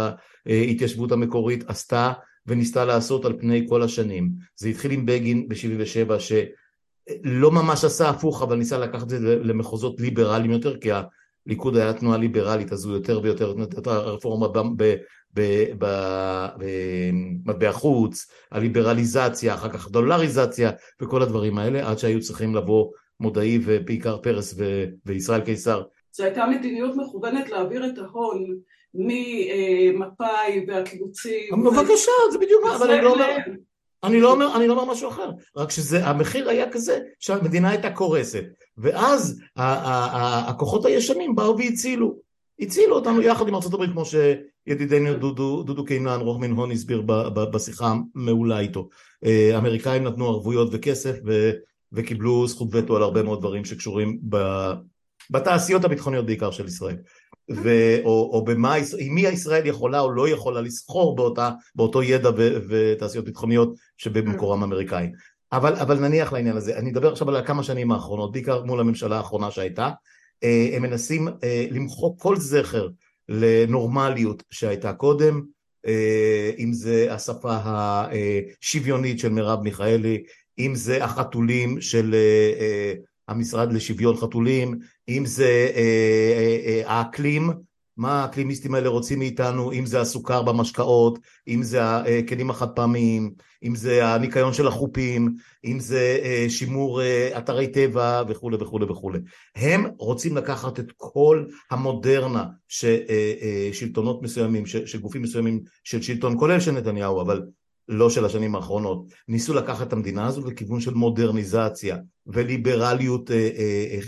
ההתיישבות 0.45 1.11
המקורית 1.11 1.63
עשתה 1.67 2.13
וניסתה 2.47 2.85
לעשות 2.85 3.25
על 3.25 3.33
פני 3.39 3.65
כל 3.69 3.81
השנים. 3.81 4.31
זה 4.55 4.69
התחיל 4.69 4.91
עם 4.91 5.05
בגין 5.05 5.47
ב-77' 5.49 6.19
שלא 6.19 7.51
ממש 7.51 7.83
עשה 7.83 8.09
הפוך 8.09 8.41
אבל 8.41 8.55
ניסה 8.55 8.77
לקחת 8.77 9.03
את 9.03 9.09
זה 9.09 9.35
למחוזות 9.43 9.99
ליברליים 9.99 10.51
יותר 10.51 10.77
כי 10.77 10.91
הליכוד 11.47 11.77
היה 11.77 11.93
תנועה 11.93 12.17
ליברלית 12.17 12.73
אז 12.73 12.85
הוא 12.85 12.93
יותר 12.93 13.19
ויותר 13.23 13.53
נתן 13.53 13.91
הרפורמה 13.91 14.47
במטבע 17.43 17.71
חוץ, 17.71 18.27
הליברליזציה, 18.51 19.53
אחר 19.53 19.69
כך 19.69 19.91
דולריזציה 19.91 20.71
וכל 21.01 21.21
הדברים 21.21 21.57
האלה 21.57 21.89
עד 21.89 21.97
שהיו 21.97 22.21
צריכים 22.21 22.55
לבוא 22.55 22.91
מודעי 23.19 23.59
ובעיקר 23.65 24.17
פרס 24.17 24.55
וישראל 25.05 25.41
קיסר. 25.41 25.83
זו 26.11 26.23
הייתה 26.23 26.45
מדיניות 26.45 26.95
מכוונת 26.95 27.49
להעביר 27.49 27.85
את 27.85 27.97
ההון 27.97 28.45
ממפא"י 28.93 30.65
והקיבוצים. 30.67 31.63
בבקשה, 31.63 32.11
זה 32.31 32.37
בדיוק 32.37 32.63
מה, 32.63 32.75
אבל 32.75 32.91
אני 32.91 33.01
לא 33.03 33.13
אומר... 33.13 33.37
אני 34.03 34.21
לא 34.21 34.31
אומר, 34.31 34.55
אני 34.57 34.67
לא 34.67 34.73
אומר 34.73 34.93
משהו 34.93 35.09
אחר, 35.09 35.29
רק 35.57 35.71
שהמחיר 35.71 36.49
היה 36.49 36.71
כזה 36.71 36.99
שהמדינה 37.19 37.69
הייתה 37.69 37.91
קורסת 37.91 38.43
ואז 38.77 39.41
הכוחות 39.55 40.85
הישנים 40.85 41.35
באו 41.35 41.57
והצילו, 41.57 42.15
הצילו 42.59 42.95
אותנו 42.95 43.21
יחד 43.21 43.47
עם 43.47 43.55
ארה"ב 43.55 43.91
כמו 43.91 44.03
שידידנו 44.05 45.13
דודו, 45.13 45.63
דודו 45.63 45.85
קינן, 45.85 46.19
רוח 46.19 46.37
מן 46.37 46.51
הון 46.51 46.71
הסביר 46.71 47.01
בשיחה 47.51 47.93
המעולה 48.15 48.59
איתו. 48.59 48.89
האמריקאים 49.23 50.03
נתנו 50.03 50.27
ערבויות 50.27 50.69
וכסף 50.71 51.15
ו, 51.25 51.51
וקיבלו 51.91 52.47
זכות 52.47 52.67
וטו 52.71 52.95
על 52.95 53.03
הרבה 53.03 53.23
מאוד 53.23 53.39
דברים 53.39 53.65
שקשורים 53.65 54.19
ב, 54.29 54.37
בתעשיות 55.29 55.85
הביטחוניות 55.85 56.25
בעיקר 56.25 56.51
של 56.51 56.67
ישראל. 56.67 56.95
ו, 57.51 57.69
או, 58.03 58.29
או 58.33 58.43
במה, 58.45 58.75
עם 58.99 59.15
מי 59.15 59.21
ישראל 59.21 59.65
יכולה 59.65 59.99
או 59.99 60.11
לא 60.11 60.29
יכולה 60.29 60.61
לסחור 60.61 61.15
באותה, 61.15 61.51
באותו 61.75 62.03
ידע 62.03 62.29
ו, 62.37 62.57
ותעשיות 62.69 63.25
ביטחוניות 63.25 63.73
שבמקורם 63.97 64.63
אמריקאי. 64.63 65.11
אבל, 65.53 65.75
אבל 65.75 65.99
נניח 65.99 66.33
לעניין 66.33 66.57
הזה, 66.57 66.77
אני 66.77 66.91
אדבר 66.91 67.11
עכשיו 67.11 67.29
על 67.29 67.45
כמה 67.45 67.63
שנים 67.63 67.91
האחרונות, 67.91 68.31
בעיקר 68.31 68.63
מול 68.63 68.79
הממשלה 68.79 69.17
האחרונה 69.17 69.51
שהייתה, 69.51 69.89
אה, 70.43 70.69
הם 70.73 70.81
מנסים 70.81 71.27
אה, 71.27 71.65
למחוק 71.71 72.21
כל 72.21 72.37
זכר 72.37 72.87
לנורמליות 73.29 74.43
שהייתה 74.51 74.93
קודם, 74.93 75.41
אה, 75.87 76.51
אם 76.59 76.73
זה 76.73 77.13
השפה 77.13 77.57
השוויונית 77.63 79.19
של 79.19 79.29
מרב 79.29 79.61
מיכאלי, 79.61 80.23
אם 80.59 80.75
זה 80.75 81.03
החתולים 81.03 81.81
של 81.81 82.15
המשרד 83.27 83.73
לשוויון 83.73 84.17
חתולים, 84.17 84.79
אם 85.09 85.23
זה 85.25 85.71
האקלים 86.85 87.51
מה 87.97 88.21
האקלימיסטים 88.21 88.75
האלה 88.75 88.89
רוצים 88.89 89.19
מאיתנו, 89.19 89.71
אם 89.71 89.85
זה 89.85 90.01
הסוכר 90.01 90.41
במשקאות, 90.41 91.19
אם 91.47 91.63
זה 91.63 91.95
הכלים 91.97 92.49
החד 92.49 92.69
פעמיים, 92.69 93.33
אם 93.63 93.75
זה 93.75 94.07
הניקיון 94.07 94.53
של 94.53 94.67
החופים, 94.67 95.33
אם 95.65 95.79
זה 95.79 96.19
אה, 96.23 96.45
שימור 96.49 97.01
אה, 97.01 97.37
אתרי 97.37 97.67
טבע 97.67 98.23
וכולי 98.27 98.57
וכולי 98.59 98.85
וכולי. 98.85 99.19
הם 99.55 99.85
רוצים 99.97 100.37
לקחת 100.37 100.79
את 100.79 100.91
כל 100.97 101.45
המודרנה 101.71 102.45
ששלטונות 102.67 104.17
אה, 104.17 104.23
מסוימים, 104.23 104.65
שגופים 104.65 105.21
מסוימים 105.21 105.61
של 105.83 106.01
שלטון, 106.01 106.39
כולל 106.39 106.59
של 106.59 106.71
נתניהו, 106.71 107.21
אבל 107.21 107.41
לא 107.87 108.09
של 108.09 108.25
השנים 108.25 108.55
האחרונות, 108.55 109.05
ניסו 109.27 109.53
לקחת 109.53 109.87
את 109.87 109.93
המדינה 109.93 110.25
הזו 110.25 110.47
לכיוון 110.47 110.81
של 110.81 110.93
מודרניזציה 110.93 111.97
וליברליות 112.27 113.31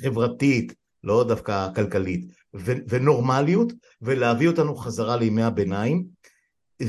חברתית, 0.02 0.74
לא 1.04 1.24
דווקא 1.24 1.68
כלכלית, 1.76 2.26
ו- 2.60 2.74
ונורמליות, 2.90 3.74
ולהביא 4.02 4.48
אותנו 4.48 4.76
חזרה 4.76 5.18
לימי 5.18 5.44
הביניים. 5.44 6.06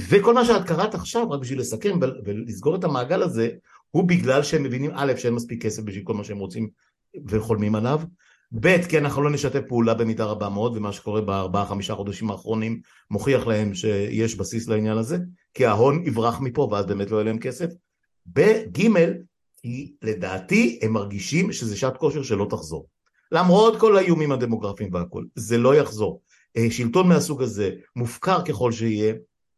וכל 0.08 0.34
מה 0.34 0.44
שאת 0.44 0.66
קראת 0.66 0.94
עכשיו, 0.94 1.30
רק 1.30 1.40
בשביל 1.40 1.60
לסכם 1.60 1.98
ולסגור 2.24 2.76
את 2.76 2.84
המעגל 2.84 3.22
הזה, 3.22 3.50
הוא 3.90 4.04
בגלל 4.04 4.42
שהם 4.42 4.62
מבינים 4.62 4.90
א', 4.94 5.12
שאין 5.16 5.34
מספיק 5.34 5.62
כסף 5.62 5.82
בשביל 5.82 6.04
כל 6.04 6.14
מה 6.14 6.24
שהם 6.24 6.38
רוצים 6.38 6.68
וחולמים 7.26 7.74
עליו, 7.74 8.00
ב', 8.52 8.86
כי 8.88 8.98
אנחנו 8.98 9.22
לא 9.22 9.30
נשתף 9.30 9.60
פעולה 9.68 9.94
במידה 9.94 10.24
רבה 10.24 10.48
מאוד, 10.48 10.76
ומה 10.76 10.92
שקורה 10.92 11.20
בארבעה 11.20 11.66
חמישה 11.66 11.94
חודשים 11.94 12.30
האחרונים 12.30 12.80
מוכיח 13.10 13.46
להם 13.46 13.74
שיש 13.74 14.34
בסיס 14.34 14.68
לעניין 14.68 14.98
הזה, 14.98 15.18
כי 15.54 15.66
ההון 15.66 16.02
יברח 16.06 16.40
מפה 16.40 16.68
ואז 16.72 16.86
באמת 16.86 17.10
לא 17.10 17.16
יהיה 17.16 17.24
להם 17.24 17.38
כסף. 17.38 17.70
ב', 18.32 18.52
כי 19.62 19.94
לדעתי 20.02 20.78
הם 20.82 20.92
מרגישים 20.92 21.52
שזה 21.52 21.76
שעת 21.76 21.96
כושר 21.96 22.22
שלא 22.22 22.46
תחזור. 22.50 22.86
למרות 23.32 23.80
כל 23.80 23.96
האיומים 23.96 24.32
הדמוגרפיים 24.32 24.94
והכל, 24.94 25.24
זה 25.34 25.58
לא 25.58 25.74
יחזור. 25.74 26.20
אה, 26.56 26.66
שלטון 26.70 27.08
מהסוג 27.08 27.42
הזה, 27.42 27.70
מופקר 27.96 28.44
ככל 28.44 28.72
שיהיה, 28.72 29.14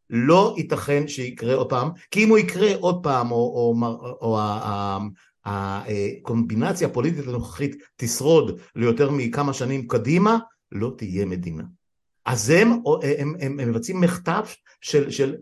לא 0.09 0.55
ייתכן 0.57 1.07
שיקרה 1.07 1.55
עוד 1.55 1.69
פעם, 1.69 1.89
כי 2.11 2.23
אם 2.23 2.29
הוא 2.29 2.37
יקרה 2.37 2.75
עוד 2.79 3.03
פעם, 3.03 3.31
או, 3.31 3.37
או, 3.37 3.75
או, 3.87 4.17
או 4.21 4.39
הקומבינציה 5.45 6.87
הפוליטית 6.87 7.27
הנוכחית 7.27 7.75
תשרוד 7.95 8.59
ליותר 8.75 9.09
מכמה 9.11 9.53
שנים 9.53 9.87
קדימה, 9.87 10.37
לא 10.71 10.93
תהיה 10.97 11.25
מדינה. 11.25 11.63
אז 12.25 12.49
הם, 12.49 12.71
הם, 12.71 12.81
הם, 13.17 13.35
הם, 13.39 13.59
הם 13.59 13.69
מבצעים 13.69 14.01
מחטף 14.01 14.55
של, 14.81 15.09
של 15.11 15.35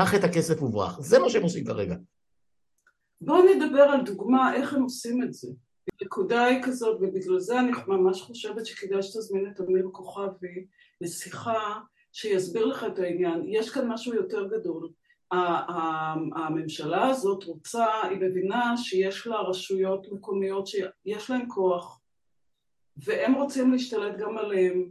קח 0.00 0.14
את 0.14 0.24
הכסף 0.24 0.62
וברח, 0.62 1.00
זה 1.00 1.18
מה 1.18 1.30
שהם 1.30 1.42
עושים 1.42 1.64
כרגע. 1.64 1.96
בואו 3.20 3.42
נדבר 3.42 3.82
על 3.82 4.04
דוגמה 4.04 4.54
איך 4.54 4.74
הם 4.74 4.82
עושים 4.82 5.22
את 5.22 5.32
זה. 5.32 5.48
הנקודה 6.02 6.44
היא 6.44 6.62
כזאת, 6.62 6.98
ובגלל 7.00 7.38
זה 7.38 7.60
אני 7.60 7.72
ממש 7.86 8.22
חושבת 8.22 8.66
שכדאי 8.66 9.02
שתזמין 9.02 9.50
את 9.50 9.60
אמיר 9.60 9.88
כוכבי 9.92 10.66
לשיחה 11.00 11.80
שיסביר 12.12 12.66
לך 12.66 12.84
את 12.84 12.98
העניין. 12.98 13.42
יש 13.46 13.70
כאן 13.70 13.88
משהו 13.88 14.14
יותר 14.14 14.48
גדול. 14.48 14.88
הממשלה 16.36 17.08
הזאת 17.08 17.44
רוצה, 17.44 17.86
היא 18.02 18.18
מבינה 18.20 18.76
שיש 18.76 19.26
לה 19.26 19.40
רשויות 19.40 20.06
מקומיות 20.12 20.66
שיש 20.66 21.30
להן 21.30 21.44
כוח, 21.48 22.00
והם 22.96 23.34
רוצים 23.34 23.72
להשתלט 23.72 24.18
גם 24.18 24.38
עליהם. 24.38 24.90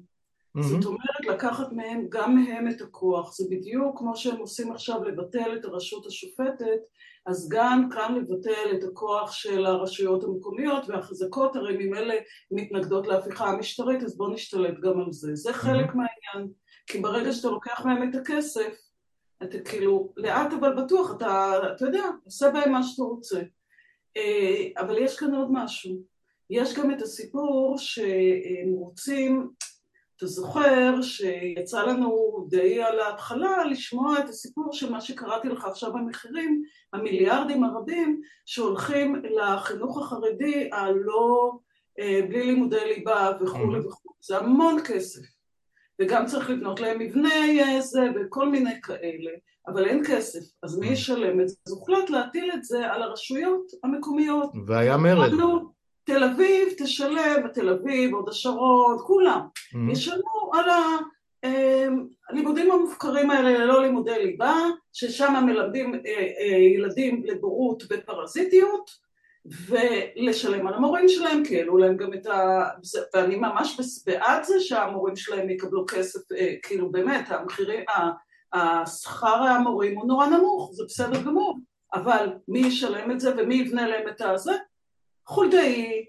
Mm-hmm. 0.57 0.61
זאת 0.61 0.85
אומרת, 0.85 1.25
לקחת 1.29 1.71
מהם, 1.71 2.05
גם 2.09 2.35
מהם 2.35 2.67
את 2.69 2.81
הכוח. 2.81 3.33
זה 3.33 3.45
בדיוק 3.49 3.99
כמו 3.99 4.15
שהם 4.15 4.37
עושים 4.37 4.71
עכשיו 4.71 5.03
לבטל 5.03 5.55
את 5.55 5.65
הרשות 5.65 6.05
השופטת, 6.05 6.79
אז 7.25 7.49
גם 7.51 7.89
כאן 7.91 8.15
לבטל 8.15 8.77
את 8.77 8.83
הכוח 8.83 9.31
של 9.31 9.65
הרשויות 9.65 10.23
המקומיות 10.23 10.89
והחזקות, 10.89 11.55
הרי 11.55 11.73
ממילא 11.77 12.15
מתנגדות 12.51 13.07
להפיכה 13.07 13.45
המשטרית, 13.45 14.03
אז 14.03 14.17
בואו 14.17 14.33
נשתלט 14.33 14.79
גם 14.79 15.01
על 15.01 15.11
זה. 15.11 15.35
זה 15.35 15.53
חלק 15.53 15.89
mm-hmm. 15.89 15.97
מהעניין, 15.97 16.51
כי 16.87 16.99
ברגע 16.99 17.31
שאתה 17.31 17.47
לוקח 17.47 17.85
מהם 17.85 18.09
את 18.09 18.15
הכסף, 18.15 18.77
אתה 19.43 19.59
כאילו, 19.59 20.13
לאט 20.17 20.53
אבל 20.53 20.83
בטוח, 20.83 21.15
אתה, 21.17 21.53
אתה 21.75 21.85
יודע, 21.85 22.03
עושה 22.25 22.51
בהם 22.51 22.71
מה 22.71 22.83
שאתה 22.83 23.03
רוצה. 23.03 23.41
אה, 24.17 24.67
אבל 24.77 24.97
יש 24.97 25.19
כאן 25.19 25.35
עוד 25.35 25.47
משהו. 25.51 26.03
יש 26.49 26.77
גם 26.77 26.91
את 26.91 27.01
הסיפור 27.01 27.77
שהם 27.77 28.69
רוצים 28.69 29.49
אתה 30.19 30.27
זוכר 30.27 31.01
שיצא 31.01 31.83
לנו 31.83 32.45
די 32.49 32.83
על 32.83 32.99
ההתחלה 32.99 33.65
לשמוע 33.65 34.19
את 34.19 34.29
הסיפור 34.29 34.73
של 34.73 34.91
מה 34.91 35.01
שקראתי 35.01 35.49
לך 35.49 35.65
עכשיו 35.65 35.93
במחירים, 35.93 36.63
המיליארדים 36.93 37.63
הרבים 37.63 38.21
שהולכים 38.45 39.15
לחינוך 39.15 39.97
החרדי 39.97 40.69
הלא, 40.73 41.51
אה, 41.99 42.19
בלי 42.29 42.43
לימודי 42.43 42.95
ליבה 42.95 43.31
וכולי 43.41 43.79
וכולי, 43.79 44.15
זה 44.21 44.37
המון 44.37 44.77
כסף. 44.85 45.21
וגם 46.01 46.25
צריך 46.25 46.49
לבנות 46.49 46.79
להם 46.79 46.99
מבנה 46.99 47.29
זה 47.81 47.99
וכל 48.15 48.49
מיני 48.49 48.81
כאלה, 48.81 49.31
אבל 49.67 49.85
אין 49.85 50.03
כסף, 50.07 50.39
אז 50.63 50.79
מי 50.79 50.87
ישלם 50.87 51.41
את 51.41 51.49
זה? 51.49 51.55
אז 51.67 51.73
הוחלט 51.73 52.09
להטיל 52.09 52.51
את 52.53 52.63
זה 52.63 52.91
על 52.91 53.01
הרשויות 53.01 53.71
המקומיות. 53.83 54.51
והיה 54.67 54.97
מרד. 54.97 55.31
תל 56.09 56.23
אביב 56.23 56.67
תשלם, 56.77 57.47
תל 57.53 57.69
אביב, 57.69 58.13
הוד 58.13 58.29
השרון, 58.29 58.97
כולם, 59.07 59.39
mm-hmm. 59.57 59.91
ישלמו 59.91 60.51
על 60.53 60.65
הלימודים 62.29 62.71
אמ, 62.71 62.71
המופקרים 62.71 63.31
האלה 63.31 63.51
ללא 63.51 63.81
לימודי 63.81 64.25
ליבה, 64.25 64.55
ששם 64.93 65.43
מלמדים 65.45 65.93
אה, 65.93 65.99
אה, 66.39 66.57
ילדים 66.57 67.23
לבורות 67.25 67.83
בפרזיטיות, 67.89 68.91
ולשלם 69.45 70.67
על 70.67 70.73
המורים 70.73 71.09
שלהם, 71.09 71.45
כי 71.45 71.57
העלו 71.57 71.77
להם 71.77 71.97
גם 71.97 72.13
את 72.13 72.25
ה... 72.25 72.63
ואני 73.13 73.35
ממש 73.35 74.01
בעד 74.05 74.43
זה 74.43 74.59
שהמורים 74.59 75.15
שלהם 75.15 75.49
יקבלו 75.49 75.85
כסף, 75.87 76.31
אה, 76.31 76.53
כאילו 76.63 76.91
באמת, 76.91 77.31
המחירים, 77.31 77.83
השכר 78.53 79.43
המורים 79.43 79.97
הוא 79.97 80.07
נורא 80.07 80.27
נמוך, 80.27 80.71
זה 80.73 80.83
בסדר 80.87 81.21
גמור, 81.21 81.59
אבל 81.93 82.29
מי 82.47 82.59
ישלם 82.59 83.11
את 83.11 83.19
זה 83.19 83.33
ומי 83.37 83.55
יבנה 83.55 83.87
להם 83.87 84.07
את 84.07 84.21
הזה? 84.21 84.53
חולדאי 85.29 86.05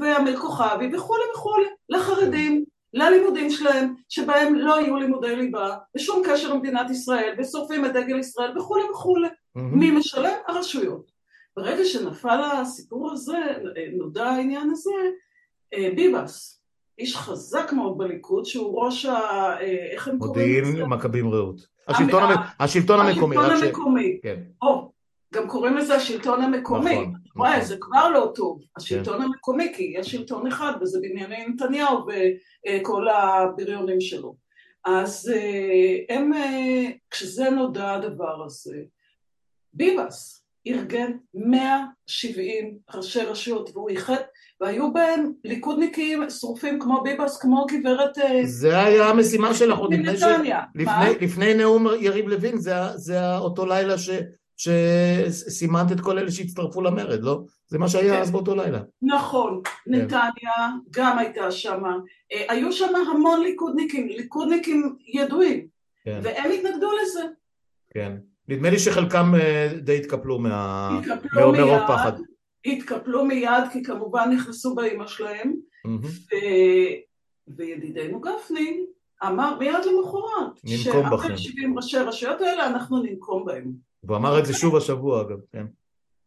ואמיר 0.00 0.36
כוכבי 0.36 0.96
וכולי 0.96 1.22
וכולי, 1.34 1.66
לחרדים. 1.88 2.64
ללימודים 2.94 3.50
שלהם, 3.50 3.94
שבהם 4.08 4.54
לא 4.54 4.80
יהיו 4.80 4.96
לימודי 4.96 5.36
ליבה, 5.36 5.76
ושום 5.96 6.22
קשר 6.26 6.54
למדינת 6.54 6.90
ישראל, 6.90 7.34
ושורפים 7.38 7.84
את 7.84 7.92
דגל 7.92 8.18
ישראל 8.18 8.58
וכולי 8.58 8.82
וכולי. 8.90 9.28
Mm-hmm. 9.28 9.60
מי 9.60 9.90
משלם? 9.90 10.32
הרשויות. 10.48 11.10
ברגע 11.56 11.84
שנפל 11.84 12.40
הסיפור 12.42 13.12
הזה, 13.12 13.38
נודע 13.92 14.26
העניין 14.26 14.70
הזה, 14.70 14.90
אה, 15.74 15.90
ביבס, 15.96 16.62
איש 16.98 17.16
חזק 17.16 17.72
מאוד 17.72 17.98
בליכוד, 17.98 18.44
שהוא 18.44 18.84
ראש 18.84 19.04
ה... 19.04 19.14
אה, 19.60 19.92
איך 19.92 20.08
הם 20.08 20.18
קוראים 20.18 20.62
לזה? 20.62 20.70
מודיעין 20.70 20.88
מכבים 20.88 21.30
רעות. 21.30 21.66
השלטון, 21.88 22.22
המ... 22.22 22.36
השלטון 22.60 23.00
המקומי. 23.00 23.36
השלטון 23.36 23.66
המקומי. 23.66 24.18
כן. 24.22 24.40
או, 24.62 24.92
גם 25.34 25.48
קוראים 25.48 25.76
לזה 25.76 25.94
השלטון 25.94 26.42
המקומי. 26.42 26.94
נכון, 26.94 27.14
וואי, 27.36 27.56
נכון. 27.56 27.64
זה 27.64 27.76
כבר 27.80 28.08
לא 28.08 28.32
טוב, 28.34 28.60
השלטון 28.76 29.18
כן. 29.18 29.22
המקומי, 29.22 29.72
כי 29.76 29.94
יש 29.96 30.10
שלטון 30.10 30.46
אחד, 30.46 30.72
וזה 30.80 30.98
בנימין 31.02 31.50
נתניהו 31.50 32.06
וכל 32.06 33.08
הבריונים 33.08 34.00
שלו. 34.00 34.34
אז 34.84 35.32
אה, 35.34 36.16
הם, 36.16 36.32
כשזה 37.10 37.50
נודע 37.50 37.92
הדבר 37.92 38.44
הזה, 38.44 38.76
ביבס, 39.72 40.44
ארגן 40.66 41.12
170 41.34 42.78
ראשי 42.94 43.20
רשויות 43.20 43.70
והוא 43.74 43.88
איחד 43.88 44.16
והיו 44.60 44.92
בהם 44.92 45.32
ליכודניקים 45.44 46.30
שרופים 46.30 46.80
כמו 46.80 47.02
ביבס 47.02 47.38
כמו 47.38 47.66
גברת 47.66 48.18
אה, 48.18 48.40
זה 48.44 48.80
היה 48.80 49.08
המשימה 49.08 49.54
שלך 49.54 49.78
עוד 49.78 49.94
לפני, 49.94 50.16
ש... 50.16 50.22
לפני, 50.74 51.26
לפני 51.26 51.54
נאום 51.54 51.86
יריב 52.00 52.28
לוין 52.28 52.58
זה, 52.58 52.72
זה 52.94 53.36
אותו 53.36 53.66
לילה 53.66 53.98
ש... 53.98 54.10
שסימנת 54.56 55.92
את 55.92 56.00
כל 56.00 56.18
אלה 56.18 56.30
שהצטרפו 56.30 56.82
למרד, 56.82 57.22
לא? 57.22 57.42
זה 57.66 57.78
מה 57.78 57.88
שהיה 57.88 58.14
כן. 58.14 58.20
אז 58.20 58.30
באותו 58.30 58.54
לילה. 58.54 58.80
נכון, 59.02 59.60
כן. 59.64 59.94
נתניה 59.94 60.68
גם 60.90 61.18
הייתה 61.18 61.50
שם, 61.50 61.82
אה, 62.32 62.44
היו 62.48 62.72
שם 62.72 62.92
המון 63.10 63.42
ליכודניקים, 63.42 64.08
ליכודניקים 64.08 64.96
ידועים, 65.06 65.66
כן. 66.04 66.20
והם 66.22 66.50
התנגדו 66.50 66.90
לזה. 67.02 67.22
כן. 67.94 68.12
נדמה 68.48 68.70
לי 68.70 68.78
שחלקם 68.78 69.34
אה, 69.34 69.68
די 69.80 69.96
התקפלו 69.96 70.38
מה... 70.38 70.90
התקפלו 70.98 71.52
מיד, 71.52 71.60
מרוב 71.60 71.80
פחד. 71.88 72.12
התקפלו 72.64 73.24
מיד 73.24 73.64
כי 73.72 73.82
כמובן 73.82 74.30
נכנסו 74.30 74.74
באימא 74.74 75.06
שלהם. 75.06 75.54
וידידנו 77.48 78.20
גפני 78.20 78.80
אמר 79.26 79.58
מיד 79.58 79.72
למחרת 79.72 80.60
ננקום 80.64 81.10
בכם. 81.10 81.26
שאחרי 81.26 81.38
70 81.38 81.76
ראשי 81.76 81.98
הרשויות 81.98 82.40
האלה 82.40 82.66
אנחנו 82.66 83.02
ננקום 83.02 83.44
בהם. 83.44 83.72
והוא 84.06 84.16
אמר 84.16 84.38
את 84.38 84.46
זה 84.46 84.52
שוב 84.54 84.76
השבוע 84.76 85.20
אגב, 85.20 85.38
כן. 85.52 85.66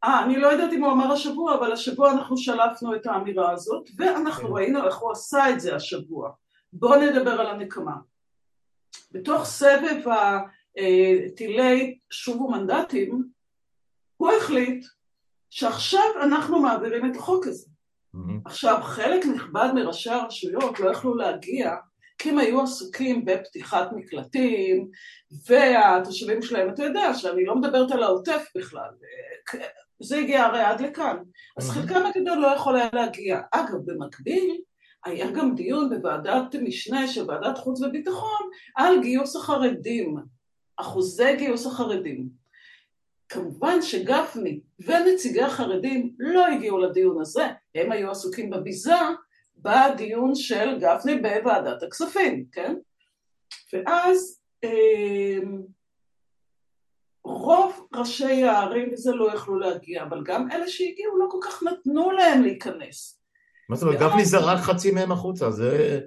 אה, 0.04 0.26
אני 0.26 0.40
לא 0.40 0.48
יודעת 0.48 0.74
אם 0.74 0.84
הוא 0.84 0.92
אמר 0.92 1.12
השבוע, 1.12 1.56
אבל 1.56 1.72
השבוע 1.72 2.12
אנחנו 2.12 2.38
שלפנו 2.38 2.96
את 2.96 3.06
האמירה 3.06 3.52
הזאת, 3.52 3.90
ואנחנו 3.98 4.48
כן. 4.48 4.54
ראינו 4.54 4.86
איך 4.86 4.98
הוא 4.98 5.12
עשה 5.12 5.50
את 5.50 5.60
זה 5.60 5.76
השבוע. 5.76 6.32
בואו 6.74 7.02
נדבר 7.02 7.42
על 7.42 7.48
הנקמה. 7.48 7.96
בתוך 9.12 9.44
סבב 9.44 10.08
ה... 10.08 10.40
טילי 11.36 11.98
שובו 12.10 12.52
מנדטים, 12.52 13.24
הוא 14.18 14.30
החליט 14.32 14.86
שעכשיו 15.50 16.06
אנחנו 16.24 16.60
מעבירים 16.60 17.12
את 17.12 17.16
החוק 17.16 17.48
הזה. 17.48 17.68
Mm-hmm. 18.16 18.42
עכשיו, 18.46 18.80
חלק 18.84 19.26
נכבד 19.26 19.70
מראשי 19.76 20.10
הרשויות 20.10 20.80
לא 20.80 20.92
יכלו 20.92 21.16
להגיע 21.16 21.76
כי 22.18 22.30
הם 22.30 22.38
היו 22.38 22.62
עסוקים 22.62 23.26
בפתיחת 23.26 23.90
מקלטים, 23.96 24.88
והתושבים 25.48 26.42
שלהם, 26.42 26.70
אתה 26.74 26.84
יודע 26.84 27.14
שאני 27.14 27.46
לא 27.46 27.56
מדברת 27.56 27.92
על 27.92 28.04
העוטף 28.04 28.46
בכלל, 28.56 28.90
זה 30.00 30.18
הגיע 30.18 30.44
הרי 30.44 30.62
עד 30.62 30.82
לכאן. 30.82 31.18
אז. 31.58 31.70
חלקם 31.70 32.06
הגדול 32.06 32.38
לא 32.38 32.48
יכול 32.48 32.76
היה 32.76 32.90
להגיע. 32.94 33.42
אגב, 33.52 33.78
במקביל, 33.86 34.62
היה 35.06 35.32
גם 35.32 35.56
דיון 35.56 35.90
בוועדת 35.90 36.56
משנה 36.56 37.08
של 37.08 37.32
ועדת 37.32 37.58
חוץ 37.58 37.82
וביטחון 37.82 38.50
על 38.76 39.02
גיוס 39.02 39.36
החרדים. 39.36 40.18
אחוזי 40.78 41.36
גיוס 41.36 41.66
החרדים. 41.66 42.28
כמובן 43.30 43.82
שגפני 43.82 44.60
ונציגי 44.80 45.42
החרדים 45.42 46.14
לא 46.20 46.48
הגיעו 46.48 46.78
לדיון 46.78 47.22
הזה, 47.22 47.48
הם 47.76 47.92
היו 47.92 48.12
עסוקים 48.12 48.50
בביזה 48.50 48.96
בדיון 49.58 50.36
של 50.36 50.80
גפני 50.80 51.20
בוועדת 51.20 51.84
הכספים, 51.84 52.46
כן? 52.52 52.76
ואז 53.74 54.40
אה, 54.64 55.40
רוב 57.24 57.88
ראשי 57.96 58.44
הערים 58.44 58.90
וזה 58.94 59.12
לא 59.12 59.34
יכלו 59.34 59.60
להגיע, 59.60 60.04
אבל 60.04 60.24
גם 60.24 60.52
אלה 60.52 60.68
שהגיעו 60.68 61.18
לא 61.18 61.26
כל 61.30 61.38
כך 61.42 61.64
נתנו 61.64 62.12
להם 62.12 62.42
להיכנס. 62.42 63.20
מה 63.70 63.76
זאת 63.76 63.88
אומרת, 63.88 64.00
גפני 64.00 64.26
זרק 64.26 64.60
חצי 64.60 64.92
מהם 64.92 65.12
החוצה, 65.12 65.52
זה... 65.52 66.00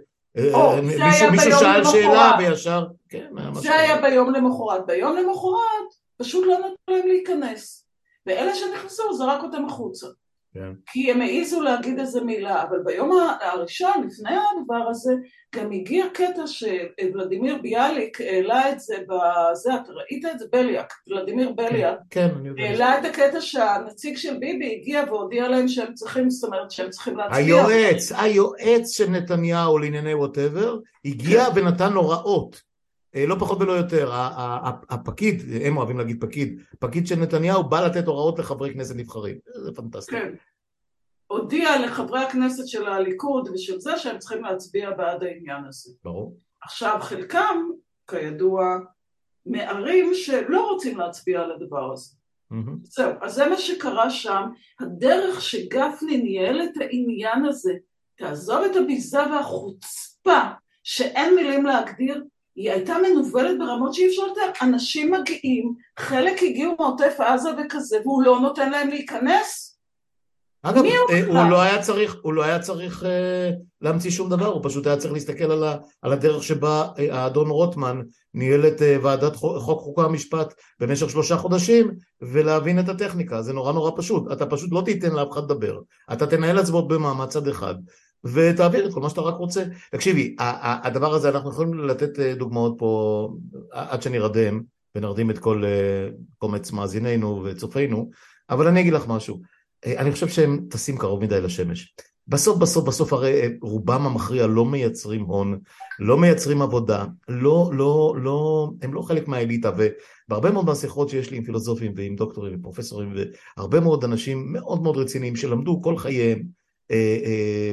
או, 0.55 0.73
אה, 0.73 0.81
מישהו, 0.81 1.31
מישהו 1.31 1.53
שאל 1.61 1.85
שאלה 1.85 2.33
וישר, 2.39 2.87
כן, 3.09 3.31
זה 3.53 3.75
היה 3.75 4.03
ביום 4.03 4.35
למחרת. 4.35 4.87
ביום 4.87 5.17
למחרת 5.17 5.89
פשוט 6.17 6.47
לא 6.47 6.59
נתנו 6.59 6.97
להם 6.97 7.07
להיכנס. 7.07 7.87
ואלה 8.27 8.55
שנכנסו 8.55 9.15
זרק 9.15 9.43
אותם 9.43 9.65
החוצה. 9.65 10.07
כן. 10.55 10.73
כי 10.87 11.11
הם 11.11 11.21
העיזו 11.21 11.61
להגיד 11.61 11.99
איזה 11.99 12.21
מילה, 12.21 12.63
אבל 12.63 12.79
ביום 12.85 13.11
הראשון, 13.41 14.07
לפני 14.07 14.31
הדבר 14.31 14.89
הזה, 14.91 15.13
גם 15.57 15.73
הגיע 15.73 16.05
קטע 16.15 16.43
שוולדימיר 16.47 17.59
ביאליק 17.63 18.21
העלה 18.21 18.73
את 18.73 18.81
זה 18.81 18.95
בזה, 19.09 19.75
אתה 19.75 19.93
ראית 19.93 20.25
את 20.25 20.39
זה? 20.39 20.45
בליאק, 20.53 20.93
ולדימיר 21.09 21.53
בליאק. 21.53 21.99
כן, 22.11 22.29
כן, 22.29 22.35
אני 22.39 22.49
יודע. 22.49 22.63
העלה 22.63 22.99
את 22.99 23.05
הקטע 23.05 23.41
שהנציג 23.41 24.17
של 24.17 24.37
ביבי 24.39 24.77
הגיע 24.77 25.05
והודיע 25.07 25.49
להם 25.49 25.69
שהם 25.69 25.95
צריכים, 25.95 26.31
זאת 26.31 26.49
אומרת 26.49 26.71
שהם 26.71 26.91
צריכים 26.91 27.17
להצביע. 27.17 27.39
היועץ, 27.39 28.13
היועץ 28.13 28.91
של 28.91 29.11
נתניהו 29.11 29.79
לענייני 29.79 30.15
ווטאבר, 30.15 30.79
הגיע 31.05 31.45
כן. 31.45 31.51
ונתן 31.55 31.93
הוראות. 31.93 32.70
אה, 33.15 33.27
לא 33.27 33.37
פחות 33.39 33.61
ולא 33.61 33.73
יותר, 33.73 34.11
הפקיד, 34.89 35.43
הם 35.65 35.77
אוהבים 35.77 35.99
להגיד 35.99 36.21
פקיד, 36.21 36.61
פקיד 36.79 37.07
של 37.07 37.17
נתניהו 37.17 37.65
בא 37.65 37.87
לתת 37.87 38.07
הוראות 38.07 38.39
לחברי 38.39 38.75
כנסת 38.75 38.97
נבחרים, 38.97 39.39
זה 39.65 39.73
פנטסטי. 39.73 40.13
כן. 40.13 40.35
הודיע 41.27 41.87
לחברי 41.87 42.21
הכנסת 42.21 42.67
של 42.67 42.87
הליכוד 42.87 43.49
ושל 43.49 43.81
זה 43.81 43.99
שהם 43.99 44.19
צריכים 44.19 44.45
להצביע 44.45 44.91
בעד 44.91 45.23
העניין 45.23 45.65
הזה. 45.69 45.93
ברור. 46.05 46.37
עכשיו 46.63 46.99
חלקם, 47.01 47.57
כידוע, 48.11 48.79
מערים 49.47 50.15
שלא 50.15 50.71
רוצים 50.71 50.99
להצביע 50.99 51.41
על 51.41 51.53
הדבר 51.53 51.93
הזה. 51.93 52.15
Mm-hmm. 52.53 52.71
זהו, 52.83 53.13
אז 53.21 53.35
זה 53.35 53.49
מה 53.49 53.57
שקרה 53.57 54.11
שם, 54.11 54.43
הדרך 54.81 55.41
שגפני 55.41 56.17
ניהל 56.17 56.63
את 56.63 56.81
העניין 56.81 57.45
הזה, 57.45 57.73
תעזוב 58.17 58.65
את 58.71 58.77
הביזה 58.77 59.21
והחוצפה, 59.21 60.41
שאין 60.83 61.35
מילים 61.35 61.67
להגדיר, 61.67 62.25
היא 62.61 62.71
הייתה 62.71 62.95
מנוולת 62.99 63.59
ברמות 63.59 63.95
שאי 63.95 64.07
אפשר 64.07 64.23
לתאר, 64.27 64.67
אנשים 64.69 65.13
מגיעים, 65.13 65.75
חלק 65.99 66.43
הגיעו 66.43 66.75
מעוטף 66.79 67.17
עזה 67.19 67.51
וכזה, 67.59 67.99
והוא 68.05 68.23
לא 68.23 68.41
נותן 68.41 68.71
להם 68.71 68.89
להיכנס? 68.89 69.79
אגב, 70.63 70.85
אה, 70.85 71.25
הוא, 71.27 71.39
הוא 71.39 71.51
לא 71.51 71.63
היה 71.63 71.83
צריך, 71.83 72.17
הוא 72.23 72.33
לא 72.33 72.45
היה 72.45 72.59
צריך 72.59 73.05
אה, 73.05 73.51
להמציא 73.81 74.11
שום 74.11 74.31
דבר, 74.31 74.47
הוא 74.47 74.61
פשוט 74.65 74.87
היה 74.87 74.97
צריך 74.97 75.13
להסתכל 75.13 75.45
על, 75.45 75.65
ה, 75.65 75.77
על 76.03 76.13
הדרך 76.13 76.43
שבה 76.43 76.89
אה, 76.99 77.23
האדון 77.23 77.51
רוטמן 77.51 78.01
ניהל 78.35 78.67
את 78.67 78.83
אה, 78.83 78.97
ועדת 79.03 79.37
חוק, 79.37 79.59
חוק 79.59 79.81
חוקה 79.81 80.03
המשפט 80.03 80.55
במשך 80.81 81.11
שלושה 81.11 81.37
חודשים 81.37 81.91
ולהבין 82.23 82.81
את 82.81 82.89
הטכניקה, 82.89 83.43
זה 83.43 83.53
נורא 83.53 83.73
נורא 83.73 83.91
פשוט, 83.97 84.33
אתה 84.33 84.47
פשוט 84.47 84.73
לא 84.73 84.83
תיתן 84.85 85.13
לאף 85.13 85.33
אחד 85.33 85.45
לדבר, 85.45 85.81
אתה 86.13 86.27
תנהל 86.27 86.59
הצבעות 86.59 86.89
במעמד 86.89 87.29
צד 87.29 87.49
אחד 87.49 87.75
ותעביר 88.25 88.87
את 88.87 88.95
כל 88.95 89.01
מה 89.01 89.11
שאתה 89.11 89.21
רק 89.21 89.35
רוצה. 89.35 89.65
תקשיבי, 89.91 90.37
הדבר 90.39 91.15
הזה, 91.15 91.29
אנחנו 91.29 91.51
יכולים 91.51 91.75
לתת 91.75 92.19
אה, 92.19 92.35
דוגמאות 92.35 92.75
פה 92.79 93.29
עד 93.71 94.03
שנרדם 94.03 94.61
ונרדים 94.95 95.31
את 95.31 95.39
כל 95.39 95.65
אה, 95.65 96.09
קומץ 96.39 96.73
מאזינינו 96.73 97.43
וצופינו, 97.45 98.11
אבל 98.51 98.67
אני 98.67 98.81
אגיד 98.81 98.93
לך 98.93 99.09
משהו. 99.09 99.41
אה, 99.87 99.99
אני 99.99 100.13
חושב 100.13 100.29
שהם 100.29 100.67
טסים 100.71 100.99
קרוב 100.99 101.23
מדי 101.23 101.41
לשמש. 101.41 101.95
בסוף 102.29 102.59
בסוף 102.59 102.89
בסוף 102.89 103.13
הרי 103.13 103.59
רובם 103.63 104.07
המכריע 104.07 104.47
לא 104.47 104.65
מייצרים 104.65 105.23
הון, 105.23 105.59
לא 105.99 106.19
מייצרים 106.19 106.63
עבודה, 106.63 107.05
לא, 107.29 107.71
לא, 107.73 108.15
לא, 108.19 108.71
הם 108.83 108.95
לא 108.95 109.03
חלק 109.03 109.29
מהאליטה 109.29 109.71
ובהרבה 109.77 110.51
מאוד 110.51 110.65
מהשיחות 110.65 111.09
שיש 111.09 111.31
לי 111.31 111.37
עם 111.37 111.45
פילוסופים 111.45 111.93
ועם 111.97 112.17
דוקטורים 112.17 112.59
ופרופסורים 112.59 113.15
והרבה 113.57 113.81
מאוד 113.81 114.05
אנשים 114.05 114.53
מאוד 114.53 114.83
מאוד 114.83 114.97
רציניים 114.97 115.37
שלמדו 115.37 115.83
כל 115.83 115.99
חייהם 115.99 116.39
אה, 116.39 116.43
אה, 116.43 116.60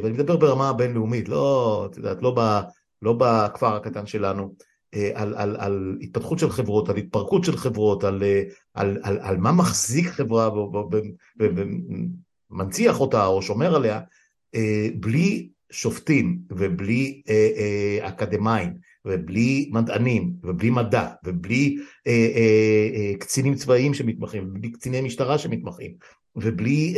ואני 0.03 0.13
מדבר 0.13 0.37
ברמה 0.37 0.69
הבינלאומית, 0.69 1.29
לא, 1.29 1.87
את 1.91 1.97
יודעת, 1.97 2.21
לא, 2.21 2.33
ב, 2.37 2.59
לא 3.01 3.13
בכפר 3.13 3.75
הקטן 3.75 4.05
שלנו, 4.05 4.53
אה, 4.93 5.11
על, 5.13 5.33
על, 5.37 5.55
על 5.59 5.97
התפתחות 6.01 6.39
של 6.39 6.49
חברות, 6.49 6.89
על 6.89 6.97
התפרקות 6.97 7.43
של 7.43 7.57
חברות, 7.57 8.03
על, 8.03 8.23
על, 8.73 8.97
על, 9.03 9.17
על 9.21 9.37
מה 9.37 9.51
מחזיק 9.51 10.07
חברה 10.07 10.49
ומנציח 11.39 12.99
אותה 12.99 13.25
או 13.25 13.41
שומר 13.41 13.75
עליה, 13.75 14.01
בלי 14.95 15.49
שופטים 15.71 16.39
ובלי 16.49 17.21
אקדמאים 18.01 18.73
ובלי 19.05 19.69
מדענים 19.73 20.33
ובלי 20.43 20.69
מדע 20.69 21.07
ובלי 21.25 21.77
קצינים 23.19 23.55
צבאיים 23.55 23.93
שמתמחים 23.93 24.47
ובלי 24.47 24.71
קציני 24.71 25.01
משטרה 25.01 25.37
שמתמחים 25.37 25.91
ובלי 26.37 26.95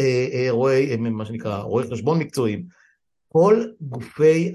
רואי, 0.49 0.95
מה 0.97 1.25
שנקרא, 1.25 1.57
רואי 1.57 1.91
חשבון 1.91 2.19
מקצועיים, 2.19 2.63
כל 3.31 3.63
גופי, 3.81 4.53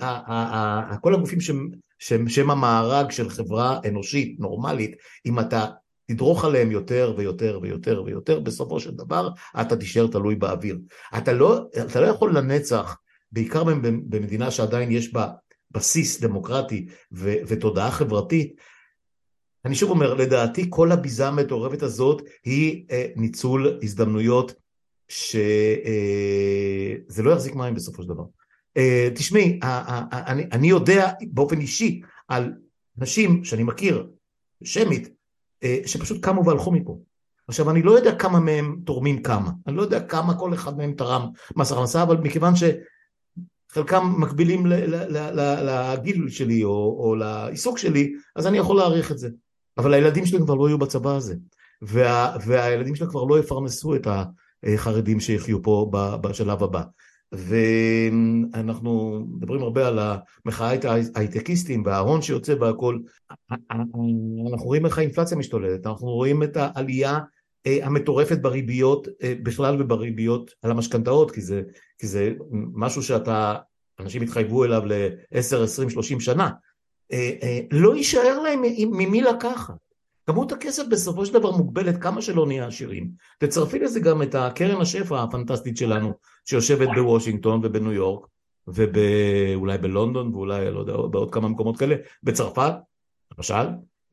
כל 1.01 1.14
הגופים 1.14 1.41
שהם, 1.41 1.70
שהם, 1.99 2.28
שהם 2.28 2.51
המארג 2.51 3.11
של 3.11 3.30
חברה 3.30 3.80
אנושית, 3.89 4.41
נורמלית, 4.41 4.97
אם 5.26 5.41
אתה 5.41 5.66
תדרוך 6.07 6.45
עליהם 6.45 6.70
יותר 6.70 7.14
ויותר 7.16 7.59
ויותר 7.62 8.03
ויותר, 8.07 8.41
בסופו 8.41 8.80
של 8.80 8.91
דבר 8.91 9.28
אתה 9.61 9.76
תישאר 9.76 10.07
תלוי 10.07 10.35
באוויר. 10.35 10.78
אתה 11.18 11.32
לא, 11.32 11.66
אתה 11.91 12.01
לא 12.01 12.07
יכול 12.07 12.37
לנצח, 12.37 12.97
בעיקר 13.32 13.64
במדינה 14.09 14.51
שעדיין 14.51 14.91
יש 14.91 15.12
בה 15.12 15.28
בסיס 15.70 16.20
דמוקרטי 16.20 16.87
ו, 17.12 17.35
ותודעה 17.47 17.91
חברתית, 17.91 18.57
אני 19.64 19.74
שוב 19.74 19.91
אומר, 19.91 20.14
לדעתי 20.14 20.66
כל 20.70 20.93
הביזה 20.93 21.28
המטורפת 21.28 21.82
הזאת 21.82 22.22
היא 22.45 22.85
אה, 22.91 23.07
ניצול 23.16 23.78
הזדמנויות 23.82 24.55
שזה 25.09 25.39
אה, 27.19 27.25
לא 27.25 27.31
יחזיק 27.31 27.55
מים 27.55 27.75
בסופו 27.75 28.03
של 28.03 28.09
דבר. 28.09 28.25
אה, 28.77 29.09
תשמעי, 29.15 29.61
אני, 30.53 30.69
יודע 30.69 31.13
באופן 31.33 31.61
אישי 31.61 32.01
על 32.29 32.53
נשים 32.97 33.45
שאני 33.45 33.63
מכיר, 33.63 34.07
שמית, 34.65 35.09
אה, 35.63 35.79
שפשוט 35.87 36.25
קמו 36.25 36.45
והלכו 36.45 36.73
מפה. 36.73 36.99
עכשיו 37.49 37.71
אני 37.71 37.83
לא 37.83 37.93
יודע 37.93 38.15
כמה 38.15 38.41
מהם 38.41 38.81
תורמים 38.85 39.23
כמה, 39.23 39.51
אני 39.67 39.77
לא 39.77 39.83
יודע 39.83 40.01
כמה 40.01 40.39
כל 40.39 40.55
אחד 40.55 40.77
מהם 40.77 40.95
תרם 40.97 41.29
מס 41.57 41.73
הכנסה, 41.73 42.03
אבל 42.03 42.17
מכיוון 42.17 42.55
שחלקם 43.71 44.15
מקבילים 44.19 44.67
לגיל 44.67 46.29
שלי 46.29 46.65
או, 46.65 46.97
או 47.01 47.15
לעיסוק 47.15 47.79
שלי, 47.79 48.13
אז 48.37 48.47
אני 48.47 48.59
יכול 48.59 48.77
להעריך 48.77 49.13
את 49.13 49.19
זה. 49.19 49.29
אבל 49.79 49.95
הילדים 49.95 50.27
שלי 50.27 50.39
כבר 50.39 50.55
לא 50.55 50.69
יהיו 50.69 50.79
בצבא 50.79 51.17
הזה, 51.17 51.35
וה, 51.83 52.37
והילדים 52.47 52.95
שלי 52.95 53.09
כבר 53.09 53.25
לא 53.25 53.39
יפרנסו 53.39 53.95
את 53.95 54.07
החרדים 54.65 55.21
שיחיו 55.21 55.62
פה 55.62 55.91
בשלב 56.21 56.62
הבא. 56.62 56.83
ואנחנו 57.33 59.21
מדברים 59.37 59.62
הרבה 59.62 59.89
על 59.89 59.99
המחאה 59.99 60.73
ההייטקיסטים 61.15 61.83
וההון 61.87 62.23
שיוצא 62.23 62.55
והכל, 62.61 62.99
אנחנו 63.71 64.65
רואים 64.65 64.87
איך 64.87 64.99
האינפלציה 64.99 65.37
משתוללת, 65.37 65.87
אנחנו 65.87 66.07
רואים 66.07 66.43
את 66.43 66.57
העלייה 66.57 67.19
אה, 67.67 67.79
המטורפת 67.83 68.39
בריביות 68.39 69.09
אה, 69.23 69.35
בכלל 69.43 69.83
ובריביות 69.83 70.51
על 70.62 70.71
המשכנתאות, 70.71 71.31
כי 71.31 71.41
זה, 71.41 71.62
כי 71.99 72.07
זה 72.07 72.33
משהו 72.75 73.03
שאתה, 73.03 73.55
אנשים 74.01 74.23
התחייבו 74.23 74.65
אליו 74.65 74.83
ל-10, 74.87 75.57
20, 75.65 75.91
30 75.91 76.21
שנה, 76.21 76.51
אה, 77.12 77.61
לא 77.71 77.97
יישאר 77.97 78.39
להם 78.41 78.62
ממי 78.91 79.23
לקחת. 79.23 79.84
כמות 80.27 80.53
הכסף 80.53 80.83
בסופו 80.91 81.27
של 81.27 81.33
דבר 81.33 81.51
מוגבלת 81.51 82.03
כמה 82.03 82.22
שלא 82.22 82.47
נהיה 82.47 82.66
עשירים. 82.66 83.11
תצרפי 83.39 83.79
לזה 83.79 84.01
גם 84.01 84.22
את 84.22 84.35
הקרן 84.35 84.81
השפע 84.81 85.22
הפנטסטית 85.22 85.77
שלנו 85.77 86.12
שיושבת 86.45 86.89
בוושינגטון 86.95 87.61
ובניו 87.62 87.93
יורק 87.93 88.27
ואולי 88.66 89.79
בלונדון 89.79 90.35
ואולי 90.35 90.70
לא 90.70 90.81
יודע 90.81 90.97
בעוד 90.97 91.35
כמה 91.35 91.49
מקומות 91.49 91.77
כאלה, 91.77 91.97
בצרפת 92.22 92.72
למשל, 93.37 93.55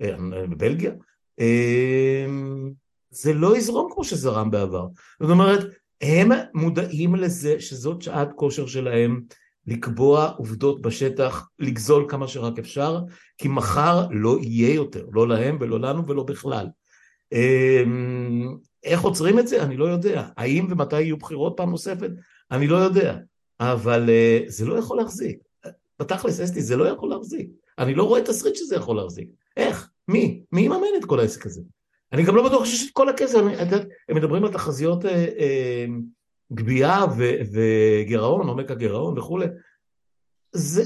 אה, 0.02 0.16
בבלגיה. 0.50 0.92
אמ, 1.40 2.72
זה 3.10 3.34
לא 3.34 3.58
יזרום 3.58 3.90
כמו 3.94 4.04
שזרם 4.04 4.52
בעבר. 4.52 4.88
זאת 5.20 5.30
אומרת, 5.30 5.66
הם 6.02 6.30
מודעים 6.54 7.16
לזה 7.16 7.60
שזאת 7.60 8.02
שעת 8.02 8.30
כושר 8.36 8.68
שלהם 8.68 9.22
לקבוע 9.72 10.32
עובדות 10.38 10.82
בשטח, 10.82 11.48
לגזול 11.60 12.06
כמה 12.10 12.28
שרק 12.28 12.60
אפשר, 12.60 13.00
כי 13.38 13.48
מחר 13.48 14.08
לא 14.12 14.38
יהיה 14.42 14.74
יותר, 14.74 15.06
לא 15.12 15.28
להם 15.28 15.58
ולא 15.60 15.80
לנו 15.80 16.08
ולא 16.08 16.24
בכלל. 16.24 16.68
אמ, 17.32 18.58
איך 18.84 19.02
עוצרים 19.02 19.40
את 19.40 19.48
זה? 19.48 19.64
אני 19.64 19.78
לא 19.78 19.86
יודע. 19.86 20.28
האם 20.38 20.68
ומתי 20.70 21.02
יהיו 21.02 21.18
בחירות 21.18 21.54
פעם 21.58 21.70
נוספת? 21.70 22.10
אני 22.52 22.68
לא 22.68 22.78
יודע. 22.78 23.18
אבל 23.60 24.10
אה, 24.10 24.40
זה 24.48 24.66
לא 24.66 24.76
יכול 24.76 24.98
להחזיק. 24.98 25.38
בתכלס, 26.00 26.40
אסתי, 26.40 26.62
זה 26.62 26.78
לא 26.78 26.86
יכול 26.86 27.10
להחזיק. 27.10 27.50
אני 27.80 27.96
לא 27.96 28.04
רואה 28.04 28.22
תסריט 28.22 28.56
שזה 28.56 28.76
יכול 28.76 28.96
להחזיק. 28.96 29.30
איך? 29.58 29.90
מי? 30.08 30.44
מי 30.52 30.62
יממן 30.62 30.88
את 31.00 31.06
כל 31.06 31.20
העסק 31.20 31.46
הזה? 31.46 31.62
אני 32.14 32.24
גם 32.24 32.36
לא 32.36 32.48
בטוח 32.48 32.66
שיש 32.66 32.88
את 32.88 32.94
כל 32.94 33.10
הכסף, 33.10 33.40
הם 34.10 34.16
מדברים 34.16 34.44
על 34.44 34.52
תחזיות 34.52 35.06
אה, 35.06 35.26
אה, 35.40 35.86
גבייה 36.54 37.06
וגירעון, 37.54 38.48
עומק 38.48 38.72
הגירעון 38.72 39.18
וכולי, 39.18 39.46
זה, 40.52 40.84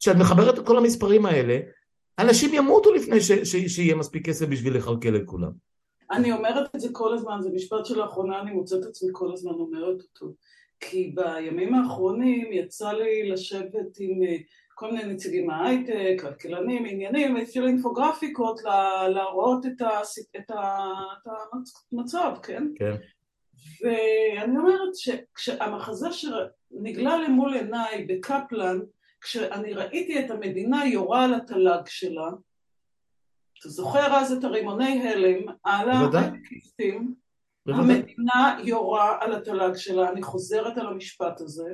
כשאת 0.00 0.16
מחברת 0.16 0.58
את 0.58 0.66
כל 0.66 0.78
המספרים 0.78 1.26
האלה, 1.26 1.58
אנשים 2.18 2.54
ימותו 2.54 2.94
לפני 2.94 3.20
ש, 3.20 3.32
ש, 3.32 3.56
שיהיה 3.56 3.94
מספיק 3.94 4.26
כסף 4.26 4.46
בשביל 4.46 4.76
לכלכל 4.76 5.16
את 5.16 5.22
כולם. 5.26 5.50
אני 6.10 6.32
אומרת 6.32 6.74
את 6.76 6.80
זה 6.80 6.88
כל 6.92 7.14
הזמן, 7.14 7.38
זה 7.42 7.50
משפט 7.54 7.86
שלאחרונה 7.86 8.40
אני 8.40 8.52
מוצאת 8.52 8.84
עצמי 8.84 9.08
כל 9.12 9.32
הזמן 9.32 9.52
אומרת 9.52 10.00
אותו. 10.00 10.34
כי 10.80 11.14
בימים 11.14 11.74
האחרונים 11.74 12.52
יצא 12.52 12.92
לי 12.92 13.28
לשבת 13.30 13.98
עם 13.98 14.22
אה, 14.22 14.36
כל 14.74 14.92
מיני 14.92 15.12
נציגים 15.14 15.46
מההייטק, 15.46 16.20
כלכלנים, 16.20 16.84
עניינים, 16.84 17.36
אפילו 17.36 17.66
אינפוגרפיקות 17.66 18.60
להראות 19.14 19.66
את. 19.66 19.82
את. 20.36 20.50
את 20.50 20.50
המצב, 21.92 22.32
כן? 22.42 22.62
כן. 22.74 22.94
ואני 23.82 24.58
אומרת 24.58 24.94
שהמחזה 25.38 26.08
שנגלה 26.12 27.18
למול 27.18 27.54
עיניי 27.54 28.04
בקפלן, 28.04 28.78
כשאני 29.20 29.72
ראיתי 29.72 30.24
את 30.24 30.30
המדינה 30.30 30.86
יורה 30.86 31.24
על 31.24 31.34
התל"ג 31.34 31.82
שלה, 31.86 32.30
אתה 33.60 33.68
זוכר 33.68 34.14
אז 34.14 34.32
את 34.32 34.44
הרימוני 34.44 35.08
הלם? 35.08 35.48
על 35.64 35.90
ההייטקיסטים, 35.90 37.14
המדינה 37.66 38.58
יורה 38.64 39.16
על 39.20 39.32
התל"ג 39.32 39.76
שלה, 39.76 40.10
אני 40.10 40.22
חוזרת 40.22 40.78
על 40.78 40.86
המשפט 40.86 41.40
הזה, 41.40 41.72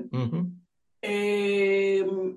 אמ, 1.05 2.37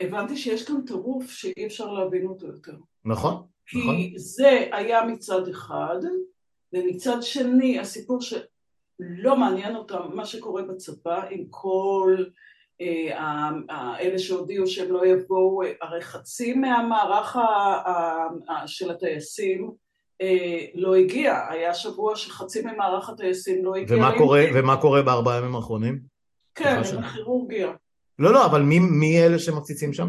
הבנתי 0.00 0.36
שיש 0.36 0.66
כאן 0.66 0.80
טירוף 0.86 1.30
שאי 1.30 1.66
אפשר 1.66 1.92
להבין 1.92 2.26
אותו 2.26 2.46
יותר. 2.46 2.76
נכון, 3.04 3.46
נכון. 3.74 3.96
כי 3.96 4.12
זה 4.16 4.68
היה 4.72 5.04
מצד 5.04 5.48
אחד, 5.48 5.98
ומצד 6.74 7.22
שני 7.22 7.78
הסיפור 7.80 8.20
שלא 8.20 9.36
מעניין 9.36 9.76
אותם 9.76 10.00
מה 10.14 10.26
שקורה 10.26 10.62
בצבא 10.62 11.22
עם 11.30 11.44
כל 11.50 12.24
אה, 12.80 13.50
אלה 14.00 14.18
שהודיעו 14.18 14.66
שהם 14.66 14.92
לא 14.92 15.06
יבואו, 15.06 15.62
הרי 15.80 16.02
חצי 16.02 16.54
מהמערך 16.54 17.36
של 18.66 18.90
הטייסים 18.90 19.70
אה, 20.20 20.64
לא 20.74 20.94
הגיע, 20.94 21.46
היה 21.50 21.74
שבוע 21.74 22.16
שחצי 22.16 22.62
ממערך 22.62 23.08
הטייסים 23.08 23.64
לא 23.64 23.74
הגיע. 23.74 23.96
ומה 23.96 24.18
קורה, 24.18 24.44
ומה 24.54 24.80
קורה 24.80 25.02
בארבעה 25.02 25.38
ימים 25.38 25.56
האחרונים? 25.56 26.00
כן, 26.54 26.82
עם 26.92 27.04
הכירורגיה. 27.04 27.72
לא, 28.18 28.32
לא, 28.32 28.46
אבל 28.46 28.62
מי, 28.62 28.78
מי 28.78 29.22
אלה 29.22 29.38
שמציצים 29.38 29.92
שם? 29.92 30.08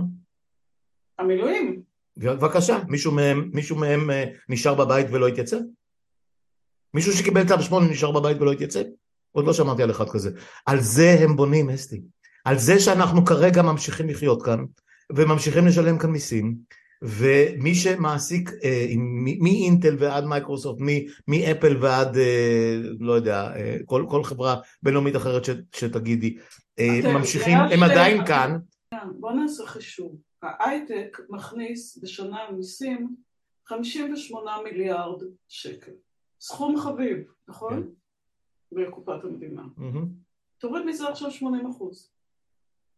המילואים. 1.19 1.81
בבקשה, 2.17 2.79
מישהו 2.87 3.11
מהם, 3.11 3.49
מישהו 3.53 3.75
מהם 3.75 4.11
אה, 4.11 4.25
נשאר 4.49 4.73
בבית 4.75 5.07
ולא 5.11 5.27
התייצב? 5.27 5.57
מישהו 6.95 7.13
שקיבל 7.13 7.47
צו 7.47 7.61
שמונה 7.61 7.87
נשאר 7.87 8.11
בבית 8.11 8.41
ולא 8.41 8.51
התייצב? 8.51 8.79
עוד 9.31 9.45
לא 9.45 9.53
שמעתי 9.53 9.83
על 9.83 9.91
אחד 9.91 10.09
כזה. 10.09 10.31
על 10.65 10.81
זה 10.81 11.17
הם 11.19 11.35
בונים, 11.35 11.69
אסתי. 11.69 12.01
על 12.45 12.57
זה 12.57 12.79
שאנחנו 12.79 13.25
כרגע 13.25 13.61
ממשיכים 13.61 14.09
לחיות 14.09 14.43
כאן, 14.43 14.65
וממשיכים 15.15 15.67
לשלם 15.67 15.97
כאן 15.97 16.09
מיסים, 16.09 16.55
ומי 17.01 17.75
שמעסיק 17.75 18.51
אה, 18.63 18.87
מאינטל 19.39 19.95
ועד 19.99 20.25
מייקרוסופט, 20.25 20.81
מאפל 21.27 21.77
ועד, 21.81 22.17
אה, 22.17 22.77
לא 22.99 23.13
יודע, 23.13 23.51
אה, 23.55 23.77
כל, 23.85 24.05
כל 24.09 24.23
חברה 24.23 24.55
בינלאומית 24.83 25.15
אחרת 25.15 25.45
ש, 25.45 25.49
שתגידי, 25.75 26.37
אה, 26.79 27.13
ממשיכים, 27.13 27.57
הם 27.57 27.79
ש... 27.79 27.91
עדיין 27.91 28.25
כאן. 28.25 28.57
בוא 29.19 29.31
נעשה 29.31 29.65
חישוב. 29.65 30.15
ההייטק 30.41 31.17
מכניס 31.29 31.99
בשנה 32.03 32.37
מיסים 32.57 33.15
58 33.65 34.51
מיליארד 34.63 35.21
שקל. 35.47 35.91
סכום 36.41 36.79
חביב, 36.79 37.17
נכון? 37.47 37.73
כן. 37.73 37.89
בקופת 38.71 39.23
המדינה. 39.23 39.63
תוריד 40.57 40.85
מזה 40.85 41.09
עכשיו 41.09 41.31
80 41.31 41.67
אחוז. 41.67 42.11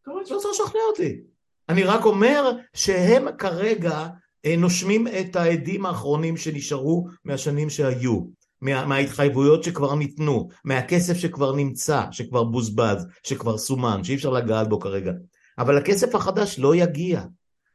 לא 0.08 0.22
צריך 0.24 0.46
לשכנע 0.52 0.82
אותי. 0.90 1.22
אני 1.70 1.84
רק 1.84 2.06
אומר 2.06 2.52
שהם 2.74 3.38
כרגע 3.38 4.08
אה, 4.46 4.56
נושמים 4.58 5.08
את 5.08 5.36
העדים 5.36 5.86
האחרונים 5.86 6.38
שנשארו 6.38 7.08
מהשנים 7.26 7.70
שהיו, 7.70 8.22
מה, 8.62 8.86
מההתחייבויות 8.86 9.64
שכבר 9.64 9.96
ניתנו, 9.96 10.50
מהכסף 10.66 11.14
שכבר 11.14 11.56
נמצא, 11.56 12.04
שכבר 12.12 12.44
בוזבז, 12.44 13.08
שכבר 13.24 13.58
סומן, 13.58 14.04
שאי 14.04 14.16
אפשר 14.16 14.30
לגעת 14.30 14.70
בו 14.70 14.80
כרגע. 14.80 15.12
אבל 15.58 15.78
הכסף 15.78 16.16
החדש 16.16 16.60
לא 16.60 16.76
יגיע. 16.76 17.24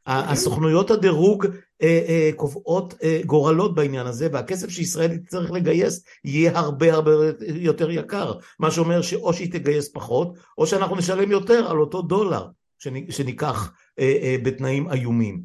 הסוכנויות 0.06 0.90
הדירוג 0.90 1.46
אה, 1.82 2.04
אה, 2.08 2.30
קובעות 2.36 2.94
אה, 3.02 3.20
גורלות 3.26 3.74
בעניין 3.74 4.06
הזה 4.06 4.28
והכסף 4.32 4.70
שישראל 4.70 5.16
תצטרך 5.16 5.50
לגייס 5.50 6.04
יהיה 6.24 6.58
הרבה 6.58 6.92
הרבה 6.92 7.10
יותר 7.40 7.90
יקר. 7.90 8.32
מה 8.58 8.70
שאומר 8.70 9.02
שאו 9.02 9.32
שהיא 9.32 9.52
תגייס 9.52 9.92
פחות 9.92 10.34
או 10.58 10.66
שאנחנו 10.66 10.96
נשלם 10.96 11.30
יותר 11.30 11.66
על 11.70 11.80
אותו 11.80 12.02
דולר 12.02 12.46
שניקח 13.10 13.72
בתנאים 14.42 14.90
איומים. 14.92 15.42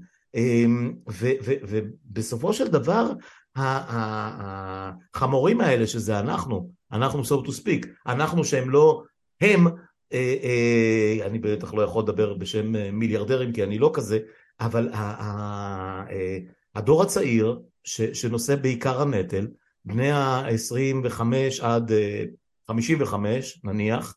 ובסופו 1.08 2.54
של 2.54 2.68
דבר 2.68 3.12
החמורים 5.16 5.62
האלה 5.62 5.88
שזה 5.88 6.20
אנחנו 6.20 6.70
אנחנו 6.92 7.24
so 7.24 7.48
to 7.48 7.50
speak 7.50 7.88
אנחנו 8.08 8.44
שהם 8.46 8.70
לא 8.70 9.04
הם 9.42 9.68
אני 11.26 11.40
בטח 11.40 11.74
לא 11.74 11.82
יכול 11.82 12.04
לדבר 12.04 12.34
בשם 12.34 12.94
מיליארדרים 12.94 13.54
כי 13.54 13.64
אני 13.64 13.80
לא 13.80 13.92
כזה, 13.94 14.20
אבל 14.60 14.90
הדור 16.76 17.04
הצעיר 17.04 17.60
שנושא 18.14 18.56
בעיקר 18.56 19.02
הנטל, 19.02 19.48
בני 19.86 20.12
ה-25 20.12 21.22
עד 21.62 21.92
55 22.68 23.60
נניח, 23.64 24.16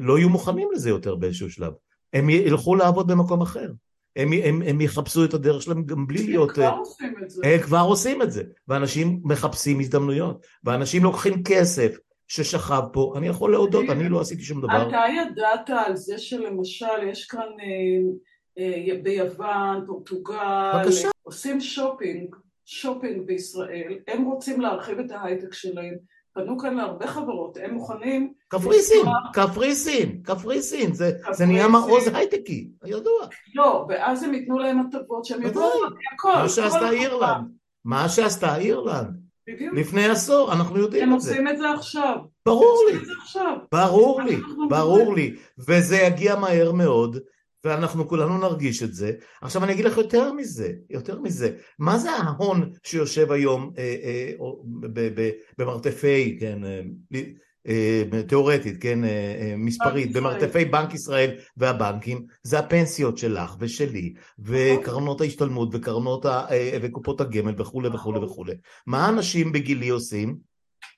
לא 0.00 0.18
יהיו 0.18 0.28
מוכנים 0.28 0.68
לזה 0.72 0.90
יותר 0.90 1.14
באיזשהו 1.14 1.50
שלב. 1.50 1.72
הם 2.12 2.30
ילכו 2.30 2.74
לעבוד 2.74 3.12
במקום 3.12 3.42
אחר. 3.42 3.72
הם, 4.16 4.30
הם, 4.44 4.62
הם 4.66 4.80
יחפשו 4.80 5.24
את 5.24 5.34
הדרך 5.34 5.62
שלהם 5.62 5.84
גם 5.84 6.06
בלי 6.06 6.26
להיות... 6.26 6.48
הם 6.48 6.54
כבר 6.54 6.74
עושים 6.78 7.14
את 7.22 7.30
זה. 7.30 7.40
הם 7.44 7.58
כבר 7.60 7.80
עושים 7.80 8.22
את 8.22 8.32
זה. 8.32 8.42
ואנשים 8.68 9.20
מחפשים 9.24 9.80
הזדמנויות. 9.80 10.46
ואנשים 10.64 11.04
לוקחים 11.04 11.42
כסף 11.44 11.96
ששכב 12.28 12.82
פה. 12.92 13.14
אני 13.16 13.28
יכול 13.28 13.52
להודות, 13.52 13.84
אני 13.90 14.08
לא 14.08 14.20
עשיתי 14.20 14.42
שום 14.42 14.60
דבר. 14.60 14.88
אתה 14.88 15.04
ידעת 15.16 15.70
על 15.70 15.96
זה 15.96 16.18
שלמשל 16.18 17.08
יש 17.10 17.26
כאן 17.26 17.40
אה, 17.40 17.66
אה, 17.66 18.10
ביוון, 19.02 19.84
פורטוגל, 19.86 20.34
בבקשה. 20.74 21.08
עושים 21.22 21.60
שופינג, 21.60 22.36
שופינג 22.64 23.26
בישראל, 23.26 23.98
הם 24.08 24.24
רוצים 24.24 24.60
להרחיב 24.60 24.98
את 24.98 25.10
ההייטק 25.10 25.52
שלהם. 25.52 25.94
פנו 26.34 26.58
כאן 26.58 26.74
להרבה 26.76 27.06
חברות, 27.06 27.58
הם 27.62 27.74
מוכנים... 27.74 28.32
קפריסין, 28.48 29.06
קפריסין, 29.32 30.20
קפריסין, 30.22 30.94
זה, 30.94 31.10
זה 31.30 31.46
נהיה 31.46 31.68
מעוז 31.68 32.08
הייטקי, 32.14 32.68
ידוע. 32.84 33.26
לא, 33.54 33.86
ואז 33.88 34.22
הם 34.22 34.34
ייתנו 34.34 34.58
להם 34.58 34.80
הטבות 34.80 35.24
שהם 35.24 35.42
ידעו 35.42 35.70
הכל. 36.14 36.32
מה 36.34 36.48
שעשתה 36.48 36.90
אירלנד, 36.90 37.46
מה 37.84 38.08
שעשתה 38.08 38.56
אירלנד. 38.56 39.20
בדיוק. 39.48 39.74
לפני 39.74 40.04
עשור, 40.04 40.52
אנחנו 40.52 40.78
יודעים 40.78 41.14
את 41.14 41.20
זה. 41.20 41.30
הם 41.30 41.36
עושים 41.36 41.48
את 41.48 41.58
זה 41.58 41.70
עכשיו. 41.70 42.16
ברור 42.46 42.84
לי. 42.90 42.98
ברור 43.72 44.22
לי, 44.22 44.36
ברור 44.68 45.14
לי, 45.14 45.36
וזה 45.58 45.96
יגיע 45.96 46.36
מהר 46.36 46.72
מאוד. 46.72 47.18
ואנחנו 47.64 48.08
כולנו 48.08 48.38
נרגיש 48.38 48.82
את 48.82 48.94
זה. 48.94 49.12
עכשיו 49.42 49.64
אני 49.64 49.72
אגיד 49.72 49.84
לך 49.84 49.98
יותר 49.98 50.32
מזה, 50.32 50.72
יותר 50.90 51.20
מזה, 51.20 51.56
מה 51.78 51.98
זה 51.98 52.10
ההון 52.10 52.72
שיושב 52.82 53.32
היום 53.32 53.72
אה, 53.78 53.96
אה, 54.04 54.32
במרתפי, 55.58 56.36
כן, 56.40 56.64
אה, 56.64 56.80
אה, 57.68 58.22
תיאורטית, 58.28 58.82
כן, 58.82 59.04
אה, 59.04 59.08
אה, 59.40 59.54
מספרית, 59.56 60.12
במרתפי 60.12 60.64
בנק 60.64 60.94
ישראל 60.94 61.30
והבנקים, 61.56 62.26
זה 62.42 62.58
הפנסיות 62.58 63.18
שלך 63.18 63.56
ושלי, 63.58 64.14
וקרנות 64.38 65.20
ההשתלמות 65.20 65.68
וקרנות 65.72 66.24
ה, 66.24 66.44
אה, 66.50 66.78
וקופות 66.82 67.20
הגמל 67.20 67.54
וכולי 67.58 67.88
וכולי 67.88 68.18
וכולי. 68.18 68.54
מה 68.86 69.08
אנשים 69.08 69.52
בגילי 69.52 69.88
עושים? 69.88 70.36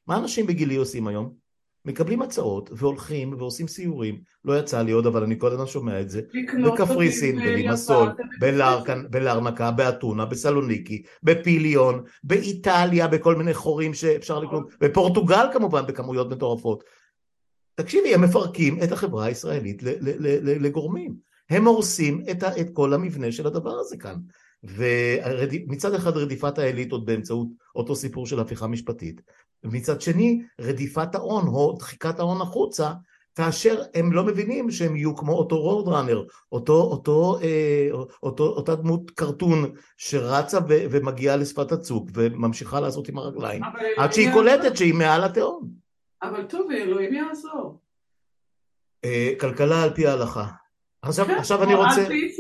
מה 0.07 0.17
אנשים 0.17 0.47
בגילי 0.47 0.77
עושים 0.77 1.07
היום? 1.07 1.40
מקבלים 1.85 2.23
הצעות 2.23 2.71
והולכים 2.73 3.35
ועושים 3.39 3.69
סיורים, 3.69 4.21
לא 4.45 4.59
יצא 4.59 4.83
לי 4.83 4.93
עוד 4.93 5.07
אבל 5.07 5.23
אני 5.23 5.39
כל 5.39 5.53
הזמן 5.53 5.67
שומע 5.67 6.01
את 6.01 6.11
זה, 6.11 6.21
בקפריסין, 6.67 7.37
בלימסול, 7.37 8.09
בלרנקה, 9.11 9.71
באתונה, 9.71 10.27
בסלוניקי, 10.27 11.03
בפיליון, 11.23 12.03
באיטליה, 12.25 13.09
בכל 13.09 13.35
מיני 13.35 13.55
חורים 13.55 13.95
שאפשר 13.95 14.39
לקנות, 14.39 14.71
בפורטוגל 14.81 15.47
כמובן 15.53 15.87
בכמויות 15.87 16.31
מטורפות. 16.31 16.85
תקשיבי, 17.75 18.15
הם 18.15 18.25
מפרקים 18.25 18.83
את 18.83 18.93
החברה 18.93 19.25
הישראלית 19.25 19.83
לגורמים, 20.43 21.15
הם 21.51 21.67
הורסים 21.67 22.23
את, 22.31 22.45
את 22.45 22.71
כל 22.73 22.95
המבנה 22.95 23.33
של 23.33 23.47
הדבר 23.47 23.79
הזה 23.79 23.97
כאן. 23.97 24.17
ומצד 24.63 25.95
אחד 25.95 26.17
רדיפת 26.17 26.59
האליטות 26.59 27.05
באמצעות 27.05 27.49
אותו 27.77 27.97
סיפור 27.97 28.27
של 28.27 28.41
הפיכה 28.41 28.67
משפטית, 28.67 29.21
ומצד 29.65 30.01
שני 30.01 30.43
רדיפת 30.61 31.15
ההון 31.15 31.47
או 31.47 31.77
דחיקת 31.79 32.19
ההון 32.19 32.41
החוצה 32.41 32.93
כאשר 33.35 33.83
הם 33.95 34.13
לא 34.13 34.25
מבינים 34.25 34.71
שהם 34.71 34.97
יהיו 34.97 35.17
כמו 35.17 35.33
אותו 35.33 35.61
רוד 35.61 35.89
ראנר, 35.89 36.25
אותו, 36.53 36.83
אותו, 36.83 37.39
אה, 37.43 37.89
אותו, 38.23 38.45
אותה 38.45 38.75
דמות 38.75 39.11
קרטון 39.11 39.73
שרצה 39.97 40.59
ו, 40.59 40.85
ומגיעה 40.91 41.37
לשפת 41.37 41.73
הצוק 41.73 42.09
וממשיכה 42.15 42.81
לעשות 42.81 43.09
עם 43.09 43.19
הרגליים 43.19 43.63
עד 43.97 44.13
שהיא 44.13 44.33
קולטת 44.33 44.77
שהיא 44.77 44.95
מעל 44.95 45.25
התהום. 45.25 45.69
אבל 46.23 46.45
טוב, 46.45 46.71
אלוהים 46.71 47.15
יעזור. 47.15 47.81
אה, 49.05 49.33
כלכלה 49.41 49.83
על 49.83 49.95
פי 49.95 50.07
ההלכה. 50.07 50.47
עכשיו, 51.03 51.27
כן, 51.27 51.35
עכשיו 51.35 51.63
אני 51.63 51.75
רוצה... 51.75 52.01
על 52.01 52.07
פי 52.07 52.33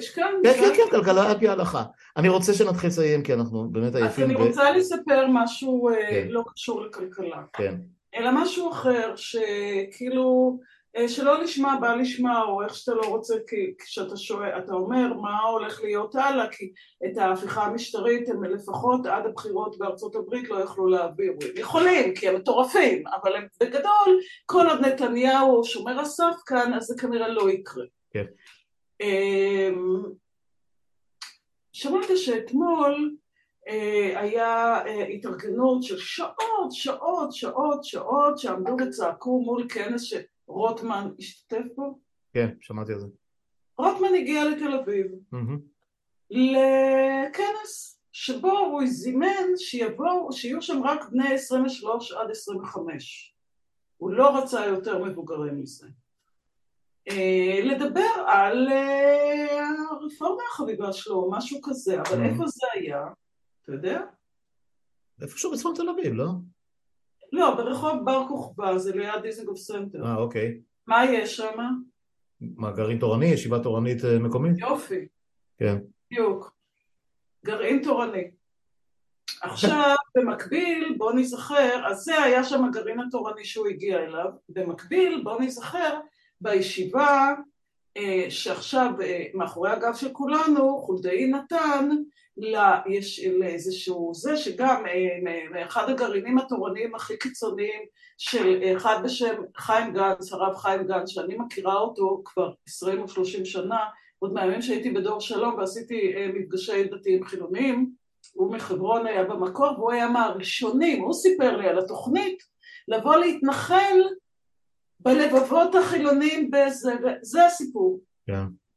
סמוטריץ', 0.00 0.14
כן. 0.14 0.60
כן, 0.60 0.74
כן, 0.76 0.90
כלכלה 0.90 1.30
על 1.30 1.38
פי 1.38 1.48
ההלכה. 1.48 1.84
אני 2.16 2.28
רוצה 2.28 2.54
שנתחיל 2.54 2.88
לסיים 2.90 3.22
כי 3.22 3.34
אנחנו 3.34 3.68
באמת 3.70 3.94
עייפים. 3.94 4.24
אז 4.24 4.30
אני 4.30 4.48
רוצה 4.48 4.70
לספר 4.70 5.26
משהו 5.28 5.88
אה, 5.88 6.10
כן. 6.10 6.26
לא 6.30 6.42
קשור 6.54 6.82
לכלכלה. 6.82 7.42
כן. 7.52 7.74
אלא 8.14 8.30
משהו 8.34 8.72
אחר 8.72 9.12
שכאילו, 9.16 10.58
אה, 10.96 11.08
שלא 11.08 11.42
לשמה 11.42 11.78
בא 11.80 11.94
לשמה, 11.94 12.42
או 12.42 12.62
איך 12.62 12.74
שאתה 12.74 12.94
לא 12.94 13.02
רוצה, 13.02 13.34
כי 13.46 13.74
כשאתה 13.78 14.16
שואל, 14.16 14.50
אתה 14.58 14.72
אומר 14.72 15.14
מה 15.14 15.42
הולך 15.42 15.80
להיות 15.84 16.14
הלאה, 16.14 16.48
כי 16.48 16.72
את 17.06 17.18
ההפיכה 17.18 17.64
המשטרית 17.64 18.28
הם 18.28 18.44
לפחות 18.44 19.06
עד 19.06 19.26
הבחירות 19.26 19.78
בארצות 19.78 20.16
הברית 20.16 20.48
לא 20.48 20.62
יכלו 20.62 20.86
להעביר. 20.86 21.32
הם 21.32 21.56
יכולים, 21.56 22.14
כי 22.14 22.28
הם 22.28 22.34
מטורפים, 22.34 23.02
אבל 23.22 23.36
הם 23.36 23.46
בגדול, 23.60 24.20
כל 24.46 24.66
עוד 24.66 24.80
נתניהו 24.80 25.64
שומר 25.64 26.00
הסף 26.00 26.34
כאן, 26.46 26.74
אז 26.74 26.82
זה 26.82 26.94
כנראה 27.00 27.28
לא 27.28 27.50
יקרה. 27.50 27.84
כן. 28.10 28.24
אמ, 29.00 30.02
שמעת 31.72 32.08
שאתמול 32.16 33.16
אה, 33.68 34.20
היה 34.20 34.78
אה, 34.86 35.06
התארגנות 35.06 35.82
של 35.82 35.98
שעות, 35.98 36.72
שעות, 36.72 37.32
שעות, 37.32 37.84
שעות, 37.84 38.38
שעמדו 38.38 38.76
וצעקו 38.80 39.40
מול 39.40 39.68
כנס 39.68 40.02
שרוטמן 40.02 41.10
השתתף 41.18 41.64
בו? 41.76 41.98
כן, 42.32 42.48
שמעתי 42.60 42.92
על 42.92 43.00
זה. 43.00 43.06
רוטמן 43.78 44.14
הגיע 44.14 44.44
לתל 44.44 44.74
אביב 44.74 45.06
לכנס 46.30 48.00
שבו 48.12 48.58
הוא 48.58 48.86
זימן 48.86 49.56
שיבואו, 49.56 50.32
שיהיו 50.32 50.62
שם 50.62 50.82
רק 50.82 51.08
בני 51.10 51.32
23 51.34 52.12
עד 52.12 52.30
25. 52.30 53.34
הוא 53.96 54.10
לא 54.10 54.38
רצה 54.38 54.66
יותר 54.66 55.04
מבוגרים 55.04 55.60
מזה. 55.60 55.86
אה, 57.10 57.60
לדבר 57.64 58.24
על 58.26 58.68
הרפורמה 59.90 60.42
החביבה 60.50 60.92
שלו, 60.92 61.30
משהו 61.30 61.60
כזה, 61.62 62.00
אבל 62.00 62.22
איפה 62.22 62.46
זה 62.46 62.66
היה? 62.74 63.06
אתה 63.62 63.72
יודע? 63.72 64.00
איפשהו 65.22 65.52
בצפון 65.52 65.74
תל 65.74 65.88
אביב, 65.88 66.12
לא? 66.14 66.28
לא, 67.32 67.54
ברחוב 67.54 68.04
בר 68.04 68.28
כוכבא, 68.28 68.78
זה 68.78 68.96
ליד 68.96 69.22
דיזנגוף 69.22 69.58
סנטר. 69.58 70.06
אה, 70.06 70.16
אוקיי. 70.16 70.60
מה 70.86 71.04
יש 71.04 71.36
שם? 71.36 71.58
מה, 72.40 72.70
גרעין 72.70 72.98
תורני? 72.98 73.26
ישיבה 73.26 73.62
תורנית 73.62 74.04
אה, 74.04 74.18
מקומית? 74.18 74.58
יופי. 74.58 75.06
כן. 75.58 75.76
בדיוק. 76.10 76.52
גרעין 77.44 77.82
תורני. 77.82 78.30
עכשיו, 79.42 79.94
במקביל, 80.14 80.94
בוא 80.98 81.12
נזכר, 81.12 81.86
אז 81.86 82.04
זה 82.04 82.22
היה 82.22 82.44
שם 82.44 82.64
הגרעין 82.64 83.00
התורני 83.00 83.44
שהוא 83.44 83.66
הגיע 83.66 83.98
אליו, 83.98 84.30
במקביל, 84.48 85.20
בוא 85.24 85.40
נזכר, 85.40 86.00
בישיבה 86.40 87.34
אה, 87.96 88.26
שעכשיו 88.28 88.90
מאחורי 89.34 89.70
הגב 89.70 89.94
של 89.94 90.12
כולנו, 90.12 90.78
חולדאי 90.78 91.26
נתן 91.26 91.88
לה, 92.36 92.80
יש 92.86 93.24
לאיזשהו 93.24 94.12
זה 94.14 94.36
שגם 94.36 94.82
מאחד 95.50 95.84
אה, 95.84 95.90
הגרעינים 95.90 96.38
התורניים 96.38 96.94
הכי 96.94 97.18
קיצוניים 97.18 97.82
של 98.18 98.62
אחד 98.76 99.00
בשם 99.04 99.34
חיים 99.56 99.92
גנץ, 99.92 100.32
הרב 100.32 100.56
חיים 100.56 100.82
גנץ, 100.82 101.08
שאני 101.08 101.36
מכירה 101.38 101.74
אותו 101.74 102.22
כבר 102.24 102.52
עשרים 102.68 103.02
או 103.02 103.08
שלושים 103.08 103.44
שנה, 103.44 103.78
עוד 104.18 104.32
מהימים 104.32 104.62
שהייתי 104.62 104.90
בדור 104.90 105.20
שלום 105.20 105.54
ועשיתי 105.54 106.14
אה, 106.16 106.28
מפגשי 106.34 106.84
דתיים 106.84 107.24
חילוניים, 107.24 107.90
הוא 108.32 108.52
מחברון 108.52 109.06
היה 109.06 109.24
במקור 109.24 109.72
והוא 109.78 109.92
היה 109.92 110.08
מהראשונים, 110.08 111.02
הוא 111.02 111.14
סיפר 111.14 111.56
לי 111.56 111.68
על 111.68 111.78
התוכנית 111.78 112.42
לבוא 112.88 113.16
להתנחל 113.16 114.00
בלבבות 115.00 115.74
החילונים 115.74 116.50
בזה, 116.50 116.92
וזה 117.02 117.46
הסיפור. 117.46 118.00
כן. 118.26 118.32
Yeah. 118.32 118.68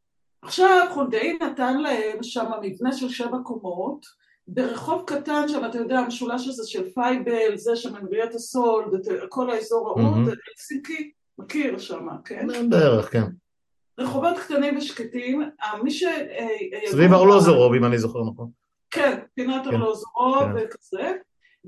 עכשיו 0.41 0.87
חולדאי 0.93 1.37
נתן 1.41 1.81
להם 1.81 2.23
שם 2.23 2.45
מבנה 2.61 2.93
של 2.93 3.09
שבע 3.09 3.37
קומות 3.43 4.05
ברחוב 4.47 5.03
קטן 5.07 5.47
שם, 5.47 5.65
אתה 5.65 5.77
יודע, 5.77 5.99
המשולש 5.99 6.47
הזה 6.47 6.63
של 6.67 6.89
פייבל, 6.89 7.57
זה 7.57 7.75
שם 7.75 7.95
אנריית 7.95 8.35
הסולד, 8.35 9.07
כל 9.29 9.49
האזור 9.49 9.89
ההוא, 9.89 10.17
הלסינקי, 10.47 11.11
מכיר 11.37 11.77
שם, 11.77 12.07
כן? 12.25 12.47
בערך, 12.69 13.11
כן. 13.11 13.23
רחובות 13.99 14.37
קטנים 14.37 14.77
ושקטים, 14.77 15.41
מי 15.83 15.91
ש... 15.91 16.03
סביב 16.85 17.13
ארלוזורוב, 17.13 17.73
אם 17.73 17.85
אני 17.85 17.97
זוכר 17.97 18.19
נכון. 18.33 18.49
כן, 18.91 19.19
פינת 19.35 19.63
כן. 19.63 19.69
ארלוזורוב 19.69 20.43
כן. 20.43 20.51
וכזה, 20.55 21.13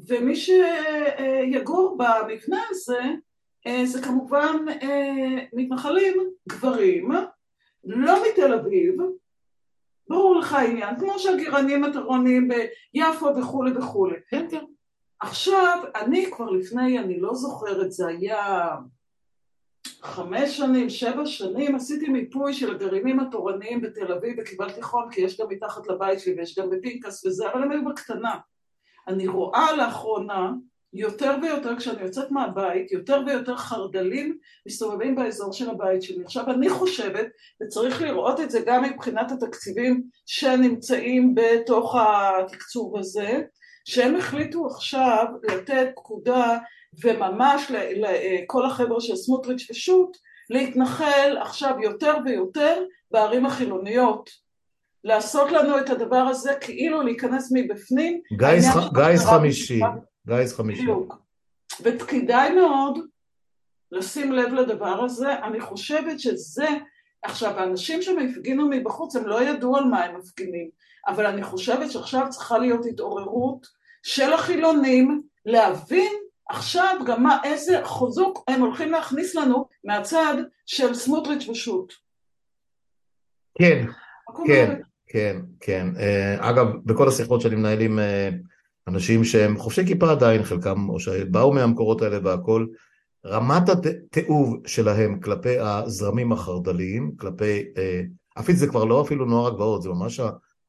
ומי 0.08 0.36
שיגור 0.36 1.98
במבנה 1.98 2.62
הזה, 2.70 3.00
אה, 3.00 3.12
זה 3.86 4.02
כמובן 4.02 4.66
אה, 4.82 5.46
מתנחלים, 5.54 6.14
גברים, 6.50 7.12
לא 7.84 8.16
מתל 8.28 8.54
אביב, 8.54 8.96
ברור 10.10 10.40
לך 10.40 10.54
העניין, 10.54 11.00
כמו 11.00 11.20
שהגירנים 11.20 11.84
התרונים 11.84 12.48
ביפו 12.48 13.36
וכולי 13.38 13.78
וכולי. 13.78 14.16
כן, 14.30 14.48
כן. 14.52 14.64
עכשיו, 15.20 15.84
אני 15.96 16.32
כבר 16.32 16.50
לפני, 16.50 17.00
אני 17.00 17.20
לא 17.20 17.34
זוכרת, 17.34 17.92
זה 17.92 18.08
היה 18.08 18.70
חמש 20.02 20.58
שנים, 20.58 20.90
שבע 20.90 21.26
שנים, 21.26 21.76
עשיתי 21.76 22.10
מיפוי 22.10 22.54
של 22.54 22.76
הגרעינים 22.76 23.20
התורניים 23.20 23.82
בתל 23.82 24.12
אביב 24.14 24.36
וקיבלתי 24.40 24.82
חום 24.82 25.10
כי 25.12 25.22
יש 25.22 25.42
גם 25.42 25.48
מתחת 25.50 25.88
לבית 25.88 26.20
שלי 26.20 26.34
ויש 26.34 26.60
גם 26.60 26.70
בפינקס 26.70 27.26
וזה, 27.26 27.52
אבל 27.52 27.64
הם 27.64 27.72
היו 27.72 27.86
בקטנה. 27.86 28.36
אני 29.08 29.28
רואה 29.28 29.76
לאחרונה 29.76 30.52
יותר 30.94 31.36
ויותר 31.42 31.78
כשאני 31.78 32.02
יוצאת 32.02 32.32
מהבית, 32.32 32.92
יותר 32.92 33.22
ויותר 33.28 33.56
חרדלים 33.56 34.38
מסתובבים 34.68 35.16
באזור 35.16 35.54
של 35.54 35.70
הבית 35.70 36.02
שלי. 36.02 36.24
עכשיו 36.24 36.52
אני 36.52 36.70
חושבת, 36.70 37.28
וצריך 37.64 38.02
לראות 38.02 38.40
את 38.40 38.52
זה 38.52 38.60
גם 38.66 38.84
מבחינת 38.84 39.32
התקציבים 39.32 40.04
שנמצאים 40.26 41.36
בתוך 41.36 41.96
התקצוב 42.00 42.98
הזה, 42.98 43.42
שהם 43.86 44.16
החליטו 44.16 44.68
עכשיו 44.68 45.26
לתת 45.44 45.88
פקודה 45.96 46.58
וממש 47.04 47.72
לכל 47.72 48.66
החבר'ה 48.66 49.02
של 49.02 49.16
סמוטריץ' 49.16 49.68
ושות' 49.72 50.18
להתנחל 50.50 51.38
עכשיו 51.42 51.76
יותר 51.84 52.14
ויותר 52.26 52.84
בערים 53.12 53.46
החילוניות. 53.46 54.44
לעשות 55.04 55.52
לנו 55.52 55.80
את 55.80 55.90
הדבר 55.90 56.16
הזה 56.16 56.54
כאילו 56.62 57.02
להיכנס 57.02 57.52
מבפנים. 57.54 58.22
גיס 58.94 59.26
חמישי, 59.26 59.80
גיס 60.28 60.54
חמישי. 60.54 60.82
בדיוק. 60.82 61.16
וכדאי 61.82 62.56
מאוד 62.56 63.00
לשים 63.92 64.32
לב 64.32 64.54
לדבר 64.54 65.04
הזה, 65.04 65.40
אני 65.44 65.62
חושבת 65.62 66.20
שזה, 66.20 66.68
עכשיו 67.24 67.60
האנשים 67.60 68.02
שמפגינו 68.02 68.70
מבחוץ 68.70 69.16
הם 69.16 69.28
לא 69.28 69.44
ידעו 69.44 69.78
על 69.78 69.84
מה 69.84 70.04
הם 70.04 70.18
מפגינים, 70.18 70.70
אבל 71.08 71.26
אני 71.26 71.44
חושבת 71.44 71.92
שעכשיו 71.92 72.28
צריכה 72.30 72.58
להיות 72.58 72.86
התעוררות 72.86 73.68
של 74.04 74.34
החילונים 74.34 75.22
להבין 75.46 76.14
עכשיו 76.50 76.98
גם 77.08 77.24
מה, 77.24 77.38
איזה 77.44 77.80
חוזוק 77.84 78.44
הם 78.48 78.62
הולכים 78.62 78.92
להכניס 78.92 79.36
לנו 79.36 79.68
מהצד 79.84 80.34
של 80.66 80.94
סמוטריץ' 80.94 81.50
ושות'. 81.50 81.94
כן, 83.58 83.86
כן, 84.46 84.82
כן, 85.08 85.38
כן. 85.60 85.88
אה, 86.00 86.50
אגב, 86.50 86.68
בכל 86.86 87.08
השיחות 87.08 87.42
שאני 87.42 87.56
מנהל 87.56 87.82
עם 87.82 88.00
אה, 88.00 88.30
אנשים 88.88 89.24
שהם 89.24 89.58
חובשי 89.58 89.86
כיפה 89.86 90.12
עדיין, 90.12 90.44
חלקם, 90.44 90.90
או 90.90 91.00
שבאו 91.00 91.54
מהמקורות 91.54 92.02
האלה 92.02 92.20
והכל, 92.24 92.66
רמת 93.26 93.70
התיעוב 93.70 94.68
שלהם 94.68 95.20
כלפי 95.20 95.60
הזרמים 95.60 96.32
החרד"ליים, 96.32 97.12
כלפי, 97.18 97.64
אה, 97.78 98.02
אפילו 98.40 98.58
זה 98.58 98.68
כבר 98.68 98.84
לא 98.84 99.02
אפילו 99.02 99.26
נוער 99.26 99.48
הגבעות, 99.48 99.82
זה 99.82 99.90
ממש 99.90 100.20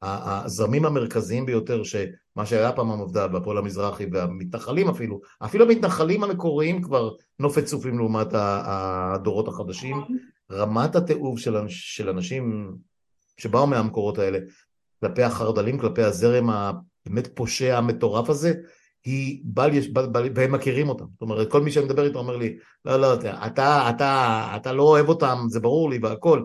הזרמים 0.01 0.85
המרכזיים 0.85 1.45
ביותר, 1.45 1.83
שמה 1.83 2.45
שהיה 2.45 2.71
פעם 2.71 2.91
המפד"ל 2.91 3.29
והפועל 3.33 3.57
המזרחי 3.57 4.05
והמתנחלים 4.11 4.89
אפילו, 4.89 5.21
אפילו 5.45 5.65
המתנחלים 5.65 6.23
המקוריים 6.23 6.81
כבר 6.81 7.11
נופת 7.39 7.65
צופים 7.65 7.97
לעומת 7.97 8.27
הדורות 8.33 9.47
החדשים, 9.47 9.97
רמת 10.51 10.95
התיעוב 10.95 11.39
של, 11.39 11.55
של 11.67 12.09
אנשים 12.09 12.75
שבאו 13.37 13.67
מהמקורות 13.67 14.17
האלה 14.17 14.39
כלפי 14.99 15.23
החרד"לים, 15.23 15.79
כלפי 15.79 16.03
הזרם 16.03 16.49
הבאמת 17.05 17.27
פושע 17.35 17.77
המטורף 17.77 18.29
הזה, 18.29 18.53
היא 19.05 19.41
בל 19.43 19.73
יש, 19.73 19.89
בל, 19.89 20.05
בל, 20.05 20.29
והם 20.35 20.51
מכירים 20.51 20.89
אותם. 20.89 21.05
זאת 21.13 21.21
אומרת, 21.21 21.51
כל 21.51 21.61
מי 21.61 21.71
שאני 21.71 21.85
מדבר 21.85 22.07
איתו 22.07 22.19
אומר 22.19 22.37
לי, 22.37 22.57
לא, 22.85 23.01
לא, 23.01 23.13
אתה, 23.13 23.47
אתה, 23.47 23.89
אתה, 23.89 24.53
אתה 24.55 24.73
לא 24.73 24.83
אוהב 24.83 25.09
אותם, 25.09 25.37
זה 25.47 25.59
ברור 25.59 25.89
לי 25.89 25.99
והכל. 26.01 26.43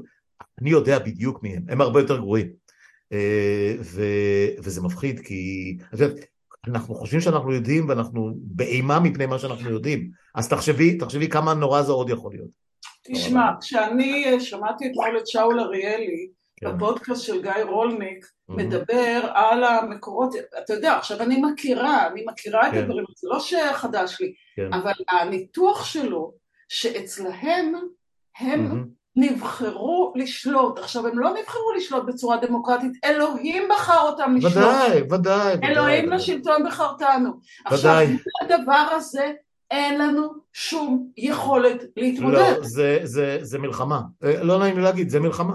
אני 0.60 0.70
יודע 0.70 0.98
בדיוק 0.98 1.42
מי 1.42 1.56
הם, 1.56 1.62
הם 1.68 1.80
הרבה 1.80 2.00
יותר 2.00 2.16
גרועים. 2.16 2.50
אה, 3.12 3.74
ו, 3.80 4.02
וזה 4.58 4.82
מפחיד, 4.82 5.20
כי 5.20 5.76
אנחנו 6.66 6.94
חושבים 6.94 7.20
שאנחנו 7.20 7.52
יודעים 7.52 7.88
ואנחנו 7.88 8.32
באימה 8.36 9.00
מפני 9.00 9.26
מה 9.26 9.38
שאנחנו 9.38 9.70
יודעים. 9.70 10.10
אז 10.34 10.48
תחשבי, 10.48 10.98
תחשבי 10.98 11.28
כמה 11.28 11.54
נורא 11.54 11.82
זה 11.82 11.92
עוד 11.92 12.10
יכול 12.10 12.32
להיות. 12.32 12.48
תשמע, 13.12 13.50
כשאני 13.60 14.24
אה, 14.24 14.40
שמעתי 14.40 14.86
אתמול 14.90 15.18
את 15.18 15.26
שאול 15.26 15.60
אריאלי. 15.60 16.39
בפודקאסט 16.62 17.22
של 17.22 17.42
גיא 17.42 17.64
רולניק. 17.68 18.26
מדבר 18.48 19.30
על 19.34 19.64
המקורות, 19.64 20.34
אתה 20.64 20.74
יודע, 20.74 20.96
עכשיו 20.96 21.22
אני 21.22 21.42
מכירה, 21.42 22.06
אני 22.06 22.24
מכירה 22.26 22.70
כן. 22.70 22.78
את 22.78 22.82
הדברים, 22.82 23.04
זה 23.16 23.28
לא 23.28 23.40
שחדש 23.40 24.20
לי, 24.20 24.32
כן. 24.56 24.72
אבל 24.72 24.92
הניתוח 25.08 25.84
שלו, 25.84 26.32
שאצלהם 26.68 27.74
הם. 28.38 28.84
נבחרו 29.16 30.12
לשלוט. 30.16 30.78
עכשיו, 30.78 31.06
הם 31.06 31.18
לא 31.18 31.30
נבחרו 31.30 31.72
לשלוט 31.76 32.04
בצורה 32.06 32.36
דמוקרטית, 32.36 32.92
אלוהים 33.04 33.68
בחר 33.70 34.00
אותם 34.00 34.34
לשלוט. 34.36 34.56
ודאי, 34.56 35.02
ודאי. 35.10 35.56
אלוהים 35.64 36.04
ודאי. 36.04 36.16
לשלטון 36.16 36.66
בחרתנו. 36.66 37.30
ודאי. 37.66 37.74
עכשיו, 37.74 37.96
הדבר 38.42 38.86
הזה, 38.96 39.32
אין 39.70 39.98
לנו 39.98 40.28
שום 40.52 41.06
יכולת 41.16 41.84
להתמודד. 41.96 42.54
לא, 42.58 42.62
זה, 42.62 42.98
זה, 43.02 43.38
זה 43.40 43.58
מלחמה. 43.58 44.00
אה, 44.24 44.42
לא 44.42 44.58
נעים 44.58 44.76
לי 44.76 44.82
להגיד, 44.82 45.08
זה 45.08 45.20
מלחמה. 45.20 45.54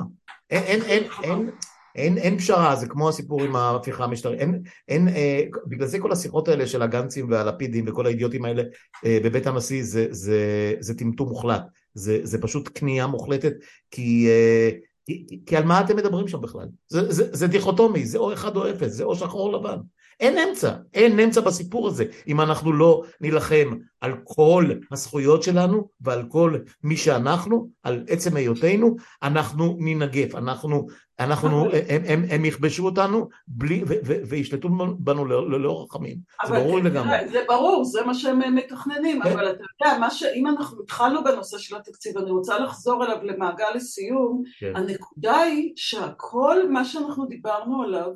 אין, 0.49 0.63
אין, 0.63 0.83
אין, 0.83 1.03
אין, 1.23 1.49
אין, 1.95 2.17
אין 2.17 2.37
פשרה, 2.37 2.75
זה 2.75 2.87
כמו 2.87 3.09
הסיפור 3.09 3.43
עם 3.43 3.55
ההפיכה 3.55 4.03
המשטרית, 4.03 4.39
אין, 4.39 4.61
אין, 4.87 5.07
אה, 5.07 5.43
בגלל 5.67 5.87
זה 5.87 5.99
כל 5.99 6.11
השיחות 6.11 6.47
האלה 6.47 6.67
של 6.67 6.81
הגנצים 6.81 7.31
והלפידים 7.31 7.85
וכל 7.87 8.05
האידיוטים 8.05 8.45
האלה 8.45 8.63
אה, 9.05 9.19
בבית 9.23 9.47
הנשיא 9.47 9.83
זה, 9.83 10.07
זה, 10.11 10.73
זה 10.79 10.97
טמטום 10.97 11.29
מוחלט, 11.29 11.61
זה, 11.93 12.19
זה 12.23 12.41
פשוט 12.41 12.69
כניעה 12.75 13.07
מוחלטת, 13.07 13.53
כי, 13.91 14.27
אה, 14.27 14.69
כי, 15.05 15.39
כי 15.45 15.57
על 15.57 15.63
מה 15.63 15.81
אתם 15.81 15.95
מדברים 15.95 16.27
שם 16.27 16.41
בכלל? 16.41 16.67
זה, 16.87 17.11
זה, 17.11 17.35
זה 17.35 17.47
דיכוטומי, 17.47 18.05
זה 18.05 18.17
או 18.17 18.33
אחד 18.33 18.55
או 18.57 18.69
אפס, 18.69 18.91
זה 18.91 19.03
או 19.03 19.15
שחור 19.15 19.53
או 19.53 19.59
לבן. 19.59 19.77
אין 20.19 20.37
אמצע, 20.37 20.71
אין 20.93 21.19
אמצע 21.19 21.41
בסיפור 21.41 21.87
הזה 21.87 22.05
אם 22.27 22.41
אנחנו 22.41 22.73
לא 22.73 23.03
נילחם 23.21 23.77
על 24.01 24.13
כל 24.23 24.69
הזכויות 24.91 25.43
שלנו 25.43 25.87
ועל 26.01 26.23
כל 26.29 26.57
מי 26.83 26.97
שאנחנו, 26.97 27.69
על 27.83 28.03
עצם 28.09 28.35
היותנו, 28.35 28.95
אנחנו 29.23 29.77
ננגף, 29.79 30.35
אנחנו, 30.35 30.87
אנחנו, 31.19 31.65
הם, 31.89 32.01
הם, 32.07 32.23
הם 32.29 32.45
יכבשו 32.45 32.85
אותנו 32.85 33.27
בלי, 33.47 33.83
ו, 33.87 33.93
ו, 34.05 34.13
וישלטו 34.29 34.69
בנו 34.99 35.25
ללא 35.25 35.83
רחמים, 35.83 36.17
זה 36.47 36.53
ברור 36.53 36.79
לגמרי. 36.79 37.29
זה 37.29 37.43
ברור, 37.47 37.83
זה 37.85 38.01
מה 38.05 38.13
שהם 38.13 38.55
מתכננים, 38.55 39.21
כן. 39.23 39.31
אבל 39.31 39.51
אתה 39.51 39.63
יודע, 39.81 39.97
מה 39.99 40.11
שאם 40.11 40.47
אנחנו 40.47 40.81
התחלנו 40.83 41.23
בנושא 41.23 41.57
של 41.57 41.75
התקציב, 41.75 42.17
אני 42.17 42.31
רוצה 42.31 42.59
לחזור 42.59 43.05
אליו 43.05 43.17
למעגל 43.23 43.69
לסיום, 43.75 44.43
כן. 44.59 44.73
הנקודה 44.75 45.37
היא 45.37 45.73
שהכל 45.75 46.69
מה 46.69 46.85
שאנחנו 46.85 47.25
דיברנו 47.25 47.83
עליו 47.83 48.11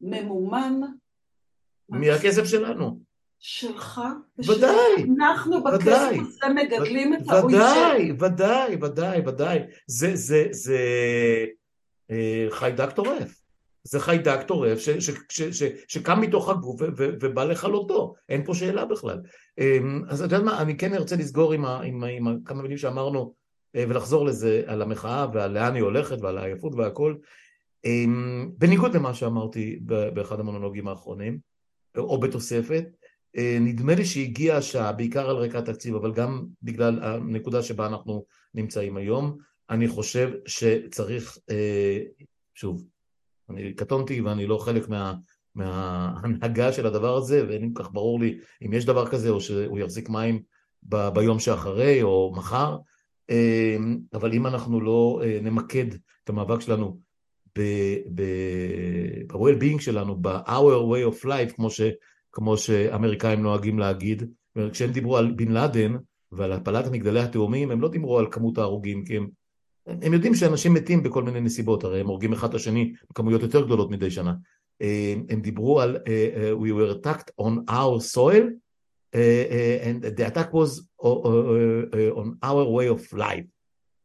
ממומן 0.00 0.80
מהכסף 1.88 2.44
שלנו. 2.44 3.00
שלך? 3.38 4.00
ודאי. 4.38 5.06
אנחנו 5.16 5.64
בכסף 5.64 6.10
הזה 6.20 6.54
מגדלים 6.54 7.14
את 7.14 7.20
האויב. 7.28 7.56
ודאי, 7.56 8.12
ודאי, 8.18 8.76
ודאי, 8.82 9.20
ודאי. 9.26 9.58
זה, 9.86 10.16
זה, 10.16 10.46
זה 10.50 10.78
אה, 12.10 12.46
חיידק 12.50 12.90
טורף. 12.90 13.42
זה 13.84 14.00
חיידק 14.00 14.42
טורף 14.42 14.78
ש, 14.78 14.90
ש, 14.90 15.10
ש, 15.28 15.42
ש, 15.42 15.62
שקם 15.88 16.20
מתוך 16.20 16.48
הגוף 16.48 16.80
ו, 16.80 16.84
ו, 16.96 17.08
ובא 17.20 17.44
לכלותו, 17.44 18.14
אין 18.28 18.44
פה 18.44 18.54
שאלה 18.54 18.84
בכלל. 18.84 19.20
אמ, 19.58 20.02
אז 20.08 20.22
אתה 20.22 20.34
יודע 20.34 20.44
מה, 20.44 20.62
אני 20.62 20.76
כן 20.76 20.94
ארצה 20.94 21.16
לסגור 21.16 21.52
עם, 21.52 21.64
עם, 21.64 22.04
עם 22.04 22.38
כמה 22.44 22.62
מילים 22.62 22.78
שאמרנו 22.78 23.34
אה, 23.76 23.84
ולחזור 23.88 24.26
לזה 24.26 24.62
על 24.66 24.82
המחאה 24.82 25.26
ועל 25.32 25.52
לאן 25.52 25.74
היא 25.74 25.82
הולכת 25.82 26.16
ועל 26.20 26.38
העייפות 26.38 26.74
והכל. 26.74 27.14
אמ, 27.84 28.50
בניגוד 28.58 28.94
למה 28.94 29.14
שאמרתי 29.14 29.78
באחד 30.14 30.40
המונולוגים 30.40 30.88
האחרונים, 30.88 31.38
או 31.96 32.20
בתוספת. 32.20 32.84
אה, 33.36 33.58
נדמה 33.60 33.94
לי 33.94 34.04
שהגיעה 34.04 34.58
השעה, 34.58 34.92
בעיקר 34.92 35.30
על 35.30 35.36
רקע 35.36 35.58
התקציב, 35.58 35.94
אבל 35.94 36.12
גם 36.12 36.44
בגלל 36.62 37.02
הנקודה 37.02 37.62
שבה 37.62 37.86
אנחנו 37.86 38.24
נמצאים 38.54 38.96
היום. 38.96 39.38
אני 39.70 39.88
חושב 39.88 40.30
שצריך, 40.46 41.38
אה, 41.50 41.98
שוב, 42.54 42.84
אני 43.50 43.74
קטונתי 43.74 44.20
ואני 44.20 44.46
לא 44.46 44.58
חלק 44.58 44.88
מה, 44.88 45.14
מההנהגה 45.54 46.72
של 46.72 46.86
הדבר 46.86 47.16
הזה, 47.16 47.44
ואין 47.48 47.74
כל 47.74 47.82
כך 47.82 47.92
ברור 47.92 48.20
לי 48.20 48.38
אם 48.66 48.72
יש 48.72 48.84
דבר 48.84 49.10
כזה 49.10 49.30
או 49.30 49.40
שהוא 49.40 49.78
יחזיק 49.78 50.08
מים 50.08 50.42
ב, 50.82 51.08
ביום 51.08 51.38
שאחרי 51.38 52.02
או 52.02 52.32
מחר, 52.36 52.76
אה, 53.30 53.76
אבל 54.14 54.32
אם 54.32 54.46
אנחנו 54.46 54.80
לא 54.80 55.22
נמקד 55.42 55.86
את 56.24 56.28
המאבק 56.28 56.60
שלנו 56.60 56.98
ב-well-being 58.14 59.80
שלנו, 59.80 60.16
ב-our 60.20 60.82
way 60.92 61.04
of 61.12 61.24
life, 61.24 61.52
כמו, 61.54 61.70
ש, 61.70 61.80
כמו 62.32 62.56
שאמריקאים 62.56 63.42
נוהגים 63.42 63.78
להגיד. 63.78 64.22
כשהם 64.72 64.90
דיברו 64.90 65.16
על 65.16 65.32
בן 65.36 65.52
לאדן 65.52 65.96
ועל 66.32 66.52
הפלת 66.52 66.86
מגדלי 66.86 67.20
התאומים, 67.20 67.70
הם 67.70 67.80
לא 67.80 67.88
דיברו 67.88 68.18
על 68.18 68.26
כמות 68.30 68.58
ההרוגים, 68.58 69.04
כי 69.04 69.16
הם, 69.16 69.28
הם 69.86 70.12
יודעים 70.12 70.34
שאנשים 70.34 70.74
מתים 70.74 71.02
בכל 71.02 71.22
מיני 71.22 71.40
נסיבות, 71.40 71.84
הרי 71.84 72.00
הם 72.00 72.06
הורגים 72.06 72.32
אחד 72.32 72.48
את 72.48 72.54
השני 72.54 72.92
בכמויות 73.10 73.42
יותר 73.42 73.66
גדולות 73.66 73.90
מדי 73.90 74.10
שנה. 74.10 74.34
הם 75.28 75.40
דיברו 75.40 75.80
על 75.80 75.96
uh, 75.96 76.08
we 76.62 76.68
were 76.68 76.92
attacked 76.96 77.30
on 77.40 77.52
our 77.70 78.00
soil 78.14 78.44
uh, 79.14 79.18
and 79.84 80.02
the 80.16 80.26
attack 80.26 80.52
was 80.52 80.70
on 81.02 82.38
our 82.42 82.64
way 82.64 82.88
of 82.88 83.12
life, 83.12 83.46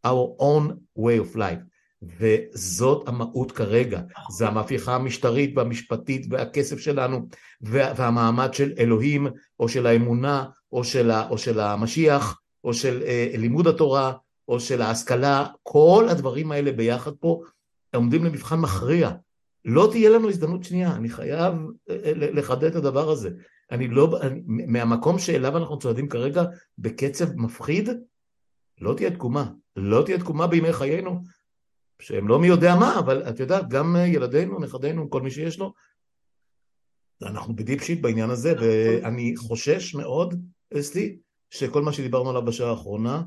our 0.06 0.36
own 0.40 0.64
way 0.96 1.18
of 1.18 1.36
life. 1.36 1.62
וזאת 2.02 3.08
המהות 3.08 3.52
כרגע, 3.52 4.02
זה 4.38 4.48
המהפכה 4.48 4.96
המשטרית 4.96 5.58
והמשפטית 5.58 6.26
והכסף 6.30 6.80
שלנו 6.80 7.28
והמעמד 7.62 8.54
של 8.54 8.74
אלוהים 8.80 9.28
או 9.60 9.70
של 9.70 9.88
האמונה 9.88 10.46
או 10.72 10.84
של, 10.84 11.12
או 11.30 11.38
של 11.38 11.60
המשיח 11.60 12.40
או 12.64 12.74
של 12.74 13.04
אה, 13.06 13.32
לימוד 13.38 13.68
התורה 13.68 14.14
או 14.48 14.60
של 14.60 14.82
ההשכלה, 14.82 15.48
כל 15.64 16.06
הדברים 16.10 16.52
האלה 16.52 16.72
ביחד 16.72 17.12
פה 17.20 17.42
עומדים 17.96 18.26
למבחן 18.26 18.60
מכריע. 18.60 19.12
לא 19.66 19.88
תהיה 19.92 20.10
לנו 20.10 20.30
הזדמנות 20.30 20.64
שנייה, 20.64 20.96
אני 20.96 21.10
חייב 21.10 21.54
לחדד 22.10 22.64
את 22.64 22.76
הדבר 22.76 23.10
הזה. 23.10 23.30
אני 23.72 23.88
לא, 23.88 24.20
אני, 24.22 24.42
מהמקום 24.46 25.20
שאליו 25.20 25.58
אנחנו 25.58 25.80
צועדים 25.80 26.10
כרגע 26.10 26.44
בקצב 26.78 27.36
מפחיד, 27.36 27.90
לא 28.82 28.94
תהיה 28.94 29.12
תקומה. 29.12 29.52
לא 29.76 30.02
תהיה 30.06 30.20
תקומה 30.20 30.48
בימי 30.48 30.74
חיינו, 30.74 31.22
שהם 32.02 32.28
לא 32.28 32.40
מי 32.40 32.48
יודע 32.48 32.76
מה, 32.76 33.00
אבל 33.00 33.24
את 33.30 33.40
יודעת, 33.40 33.70
גם 33.70 33.96
ילדינו, 34.06 34.60
נכדינו, 34.60 35.10
כל 35.10 35.22
מי 35.22 35.32
שיש 35.32 35.60
לו, 35.60 35.74
אנחנו 37.22 37.56
בדיפ 37.56 37.84
שיט 37.84 38.02
בעניין 38.02 38.30
הזה, 38.30 38.54
ואני 38.60 39.34
חושש 39.38 39.96
מאוד, 39.96 40.42
אסתי, 40.80 41.18
שכל 41.50 41.82
מה 41.82 41.94
שדיברנו 41.94 42.30
עליו 42.30 42.46
בשעה 42.46 42.70
האחרונה, 42.70 43.24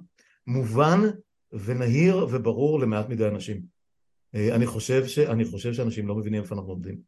מובן 0.46 1.00
ונהיר 1.52 2.26
וברור 2.30 2.80
למעט 2.80 3.08
מדי 3.08 3.26
אנשים. 3.26 3.60
אני 4.34 4.66
חושב, 4.66 5.06
ש... 5.06 5.18
אני 5.18 5.44
חושב 5.44 5.72
שאנשים 5.72 6.08
לא 6.08 6.14
מבינים 6.14 6.42
איפה 6.42 6.54
אנחנו 6.54 6.70
עומדים. 6.70 6.98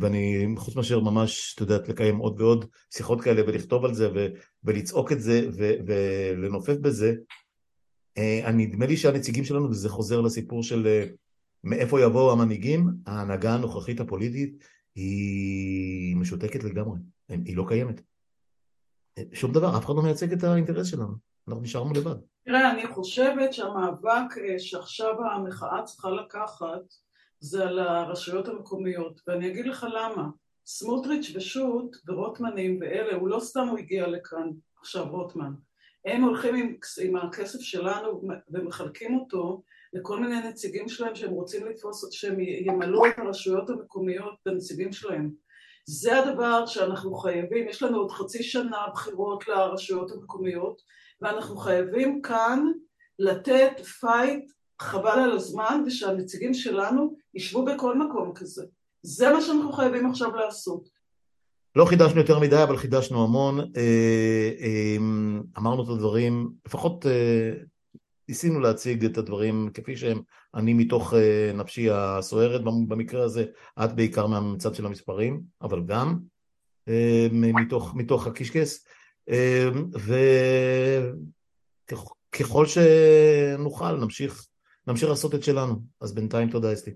ואני, 0.00 0.46
חוץ 0.56 0.76
מאשר 0.76 1.00
ממש, 1.00 1.54
את 1.54 1.60
יודעת, 1.60 1.88
לקיים 1.88 2.16
עוד 2.16 2.40
ועוד 2.40 2.64
שיחות 2.94 3.20
כאלה 3.20 3.42
ולכתוב 3.46 3.84
על 3.84 3.94
זה 3.94 4.08
ו... 4.14 4.26
ולצעוק 4.64 5.12
את 5.12 5.20
זה 5.20 5.48
ו... 5.58 5.72
ולנופף 5.86 6.76
בזה, 6.76 7.14
נדמה 8.54 8.86
לי 8.86 8.96
שהנציגים 8.96 9.44
שלנו, 9.44 9.70
וזה 9.70 9.88
חוזר 9.88 10.20
לסיפור 10.20 10.62
של 10.62 11.04
מאיפה 11.64 12.00
יבואו 12.00 12.32
המנהיגים, 12.32 12.90
ההנהגה 13.06 13.54
הנוכחית 13.54 14.00
הפוליטית 14.00 14.64
היא 14.94 16.16
משותקת 16.16 16.64
לגמרי, 16.64 16.98
היא 17.28 17.56
לא 17.56 17.64
קיימת. 17.68 18.00
שום 19.32 19.52
דבר, 19.52 19.78
אף 19.78 19.84
אחד 19.84 19.94
לא 19.96 20.02
מייצג 20.02 20.32
את 20.32 20.44
האינטרס 20.44 20.86
שלנו, 20.86 21.14
אנחנו 21.48 21.62
נשארנו 21.62 21.92
לבד. 21.94 22.16
תראה, 22.44 22.70
אני 22.70 22.86
חושבת 22.86 23.52
שהמאבק 23.52 24.58
שעכשיו 24.58 25.14
המחאה 25.24 25.82
צריכה 25.82 26.10
לקחת 26.10 26.94
זה 27.40 27.64
על 27.68 27.78
הרשויות 27.78 28.48
המקומיות, 28.48 29.20
ואני 29.26 29.48
אגיד 29.48 29.66
לך 29.66 29.86
למה. 29.94 30.28
סמוטריץ' 30.66 31.32
ושות' 31.36 31.96
ורוטמנים 32.06 32.78
ואלה, 32.80 33.16
הוא 33.16 33.28
לא 33.28 33.40
סתם 33.40 33.66
הוא 33.68 33.78
הגיע 33.78 34.06
לכאן 34.06 34.48
עכשיו 34.80 35.08
רוטמן. 35.08 35.52
הם 36.04 36.22
הולכים 36.22 36.54
עם, 36.54 36.76
עם 37.02 37.16
הכסף 37.16 37.60
שלנו 37.60 38.22
ומחלקים 38.50 39.18
אותו 39.18 39.62
לכל 39.92 40.20
מיני 40.20 40.48
נציגים 40.48 40.88
שלהם 40.88 41.14
שהם 41.14 41.30
רוצים 41.30 41.66
לתפוס, 41.66 42.12
שהם 42.12 42.40
ימלאו 42.40 43.06
את 43.06 43.18
הרשויות 43.18 43.70
המקומיות 43.70 44.34
בנציגים 44.46 44.92
שלהם. 44.92 45.30
זה 45.86 46.18
הדבר 46.18 46.66
שאנחנו 46.66 47.14
חייבים, 47.14 47.68
יש 47.68 47.82
לנו 47.82 47.98
עוד 47.98 48.10
חצי 48.10 48.42
שנה 48.42 48.86
בחירות 48.92 49.48
לרשויות 49.48 50.12
המקומיות, 50.12 50.82
ואנחנו 51.20 51.56
חייבים 51.56 52.22
כאן 52.22 52.66
לתת 53.18 53.80
פייט 54.00 54.50
חבל 54.80 55.18
על 55.18 55.32
הזמן, 55.32 55.82
ושהנציגים 55.86 56.54
שלנו 56.54 57.16
ישבו 57.34 57.64
בכל 57.64 57.98
מקום 57.98 58.34
כזה. 58.34 58.64
זה 59.02 59.32
מה 59.32 59.40
שאנחנו 59.40 59.72
חייבים 59.72 60.10
עכשיו 60.10 60.34
לעשות. 60.36 60.88
לא 61.76 61.84
חידשנו 61.84 62.20
יותר 62.20 62.38
מדי, 62.38 62.62
אבל 62.62 62.76
חידשנו 62.76 63.24
המון. 63.24 63.60
אה, 63.60 64.50
אה, 64.60 64.96
אמרנו 65.58 65.84
את 65.84 65.88
הדברים, 65.88 66.50
לפחות 66.66 67.06
אה, 67.06 67.52
ניסינו 68.28 68.60
להציג 68.60 69.04
את 69.04 69.18
הדברים 69.18 69.70
כפי 69.74 69.96
שהם, 69.96 70.20
אני 70.54 70.72
מתוך 70.72 71.14
נפשי 71.54 71.90
הסוערת 71.90 72.64
במקרה 72.64 73.24
הזה, 73.24 73.44
את 73.84 73.96
בעיקר 73.96 74.26
מהמצד 74.26 74.74
של 74.74 74.86
המספרים, 74.86 75.40
אבל 75.62 75.82
גם 75.86 76.18
מתוך, 77.32 77.94
מתוך 77.94 78.26
הקישקס, 78.26 78.86
וככל 82.32 82.66
שנוכל 82.66 83.96
נמשיך, 83.96 84.46
נמשיך 84.86 85.08
לעשות 85.08 85.34
את 85.34 85.42
שלנו. 85.42 85.74
אז 86.00 86.14
בינתיים 86.14 86.50
תודה 86.50 86.72
אסתי. 86.72 86.90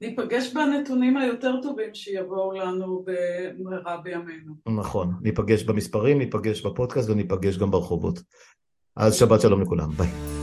ניפגש 0.00 0.52
בנתונים 0.52 1.16
היותר 1.16 1.62
טובים 1.62 1.94
שיבואו 1.94 2.52
לנו 2.52 3.04
במהרה 3.06 3.96
בימינו. 3.96 4.54
נכון, 4.68 5.14
ניפגש 5.20 5.62
במספרים, 5.62 6.18
ניפגש 6.18 6.66
בפודקאסט 6.66 7.10
וניפגש 7.10 7.58
גם 7.58 7.70
ברחובות. 7.70 8.20
אז 8.96 9.14
שבת 9.14 9.40
שלום 9.40 9.62
לכולם, 9.62 9.90
ביי. 9.90 10.37